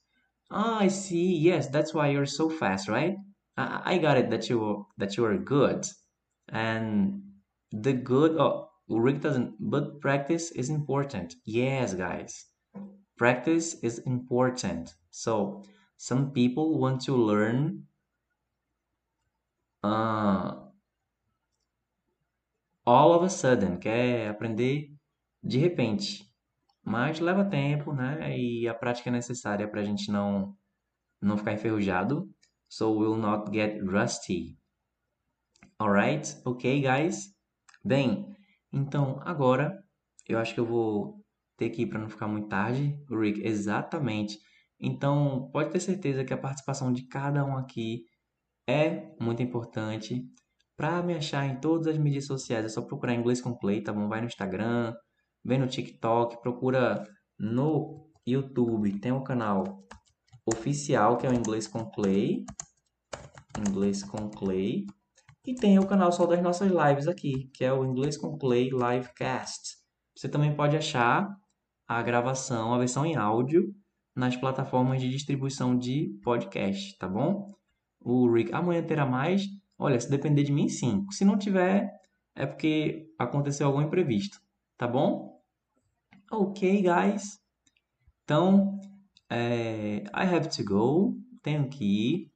Ah, 0.52 0.80
I 0.80 0.88
see. 0.90 1.38
Yes, 1.38 1.68
that's 1.70 1.94
why 1.94 2.10
you're 2.10 2.26
so 2.26 2.50
fast, 2.50 2.88
right? 2.90 3.16
I, 3.58 3.82
I 3.86 3.98
got 4.00 4.18
it 4.18 4.30
that 4.32 4.50
you 4.50 4.88
that 4.98 5.18
you 5.18 5.26
are 5.26 5.38
good, 5.38 5.86
and 6.50 7.22
the 7.72 7.94
good. 7.94 8.38
Oh, 8.38 8.70
Rick 8.90 9.22
doesn't. 9.22 9.56
But 9.60 10.02
practice 10.02 10.52
is 10.52 10.70
important. 10.70 11.36
Yes, 11.46 11.94
guys, 11.94 12.46
practice 13.18 13.76
is 13.84 14.00
important. 14.00 14.94
So 15.12 15.64
some 15.98 16.32
people 16.32 16.80
want 16.80 17.02
to 17.06 17.16
learn. 17.16 17.88
Uh, 19.84 20.71
all 22.86 23.14
of 23.14 23.26
a 23.26 23.30
sudden, 23.30 23.78
quer 23.78 24.30
aprender 24.30 24.90
de 25.44 25.58
repente. 25.58 26.26
Mas 26.84 27.20
leva 27.20 27.46
tempo, 27.46 27.94
né? 27.94 28.38
E 28.38 28.68
a 28.68 28.74
prática 28.74 29.10
é 29.10 29.14
necessária 29.14 29.68
para 29.68 29.82
a 29.82 29.84
gente 29.84 30.12
não, 30.12 30.56
não 31.22 31.38
ficar 31.38 31.54
enferrujado. 31.54 32.30
So 32.70 32.92
we'll 32.98 33.18
not 33.18 33.52
get 33.52 33.82
rusty. 33.84 34.58
Alright? 35.80 36.38
Ok, 36.46 36.82
guys? 36.82 37.36
Bem, 37.84 38.36
então 38.72 39.20
agora 39.24 39.84
eu 40.28 40.40
acho 40.40 40.54
que 40.54 40.60
eu 40.60 40.66
vou 40.66 41.24
ter 41.58 41.70
que 41.70 41.84
ir 41.84 41.88
para 41.88 42.00
não 42.00 42.10
ficar 42.10 42.28
muito 42.28 42.48
tarde. 42.48 42.98
Rick, 43.10 43.42
exatamente. 43.46 44.40
Então 44.80 45.50
pode 45.52 45.70
ter 45.72 45.80
certeza 45.80 46.24
que 46.24 46.34
a 46.34 46.38
participação 46.38 46.92
de 46.92 47.08
cada 47.08 47.46
um 47.46 47.58
aqui 47.58 48.06
é 48.68 49.16
muito 49.20 49.44
importante. 49.44 50.26
Para 50.82 51.04
me 51.04 51.14
achar 51.14 51.46
em 51.46 51.60
todas 51.60 51.86
as 51.86 51.96
mídias 51.96 52.26
sociais 52.26 52.66
é 52.66 52.68
só 52.68 52.82
procurar 52.82 53.14
inglês 53.14 53.40
com 53.40 53.56
Clay, 53.56 53.84
tá 53.84 53.94
bom? 53.94 54.08
Vai 54.08 54.20
no 54.20 54.26
Instagram, 54.26 54.96
vem 55.46 55.60
no 55.60 55.68
TikTok, 55.68 56.42
procura 56.42 57.04
no 57.38 58.10
YouTube, 58.26 59.00
tem 59.00 59.12
um 59.12 59.24
canal 59.24 59.86
oficial 60.44 61.18
que 61.18 61.28
é 61.28 61.30
o 61.30 61.36
Inglês 61.36 61.68
com 61.68 61.86
Clay, 61.92 62.44
Inglês 63.60 64.04
com 64.04 64.28
Clay, 64.32 64.88
e 65.46 65.54
tem 65.54 65.78
o 65.78 65.86
canal 65.86 66.12
só 66.12 66.26
das 66.26 66.42
nossas 66.42 66.72
lives 66.72 67.08
aqui, 67.08 67.52
que 67.54 67.64
é 67.64 67.72
o 67.72 67.86
Inglês 67.86 68.18
com 68.18 68.36
Clay 68.36 68.72
Livecast. 68.72 69.78
Você 70.18 70.28
também 70.28 70.56
pode 70.56 70.76
achar 70.76 71.30
a 71.88 72.02
gravação, 72.02 72.74
a 72.74 72.80
versão 72.80 73.06
em 73.06 73.16
áudio, 73.16 73.72
nas 74.16 74.36
plataformas 74.36 75.00
de 75.00 75.12
distribuição 75.12 75.78
de 75.78 76.20
podcast, 76.24 76.98
tá 76.98 77.08
bom? 77.08 77.46
O 78.00 78.28
Rick, 78.34 78.52
amanhã 78.52 78.82
terá 78.82 79.06
mais? 79.06 79.61
Olha, 79.84 80.00
se 80.00 80.08
depender 80.12 80.44
de 80.44 80.52
mim, 80.52 80.70
sim. 80.70 81.08
Se 81.10 81.26
não 81.26 81.40
tiver, 81.40 81.92
é 82.36 82.46
porque 82.46 83.12
aconteceu 83.18 83.66
algum 83.66 83.82
imprevisto, 83.82 84.40
tá 84.78 84.88
bom? 84.88 85.42
Ok, 86.32 86.84
guys. 86.84 87.40
Então, 88.24 88.80
é, 89.28 90.04
I 90.16 90.36
have 90.36 90.56
to 90.56 90.64
go. 90.64 91.18
Tenho 91.42 91.68
que 91.68 91.84
ir. 91.84 92.32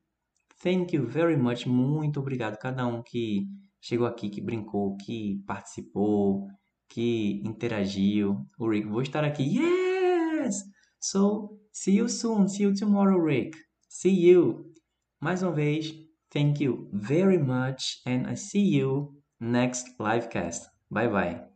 Thank 0.64 0.96
you 0.96 1.06
very 1.06 1.38
much. 1.38 1.68
Muito 1.68 2.20
obrigado 2.20 2.58
cada 2.58 2.88
um 2.88 3.04
que 3.04 3.46
chegou 3.80 4.08
aqui, 4.08 4.28
que 4.28 4.42
brincou, 4.42 4.98
que 4.98 5.40
participou, 5.46 6.48
que 6.90 7.44
interagiu. 7.46 8.44
O 8.58 8.68
Rick, 8.68 8.88
vou 8.88 9.04
estar 9.04 9.24
aqui. 9.24 9.60
Yes! 9.60 10.64
So, 11.00 11.60
see 11.72 11.98
you 11.98 12.10
soon. 12.10 12.48
See 12.48 12.64
you 12.64 12.74
tomorrow, 12.74 13.24
Rick. 13.24 13.56
See 13.88 14.32
you. 14.32 14.74
Mais 15.22 15.44
uma 15.44 15.52
vez, 15.52 15.94
thank 16.36 16.60
you 16.60 16.88
very 16.94 17.38
much 17.40 18.02
and 18.06 18.28
I 18.28 18.36
see 18.36 18.62
you 18.78 19.22
next 19.40 19.98
livecast. 20.00 20.62
Bye 20.92 21.08
bye. 21.08 21.55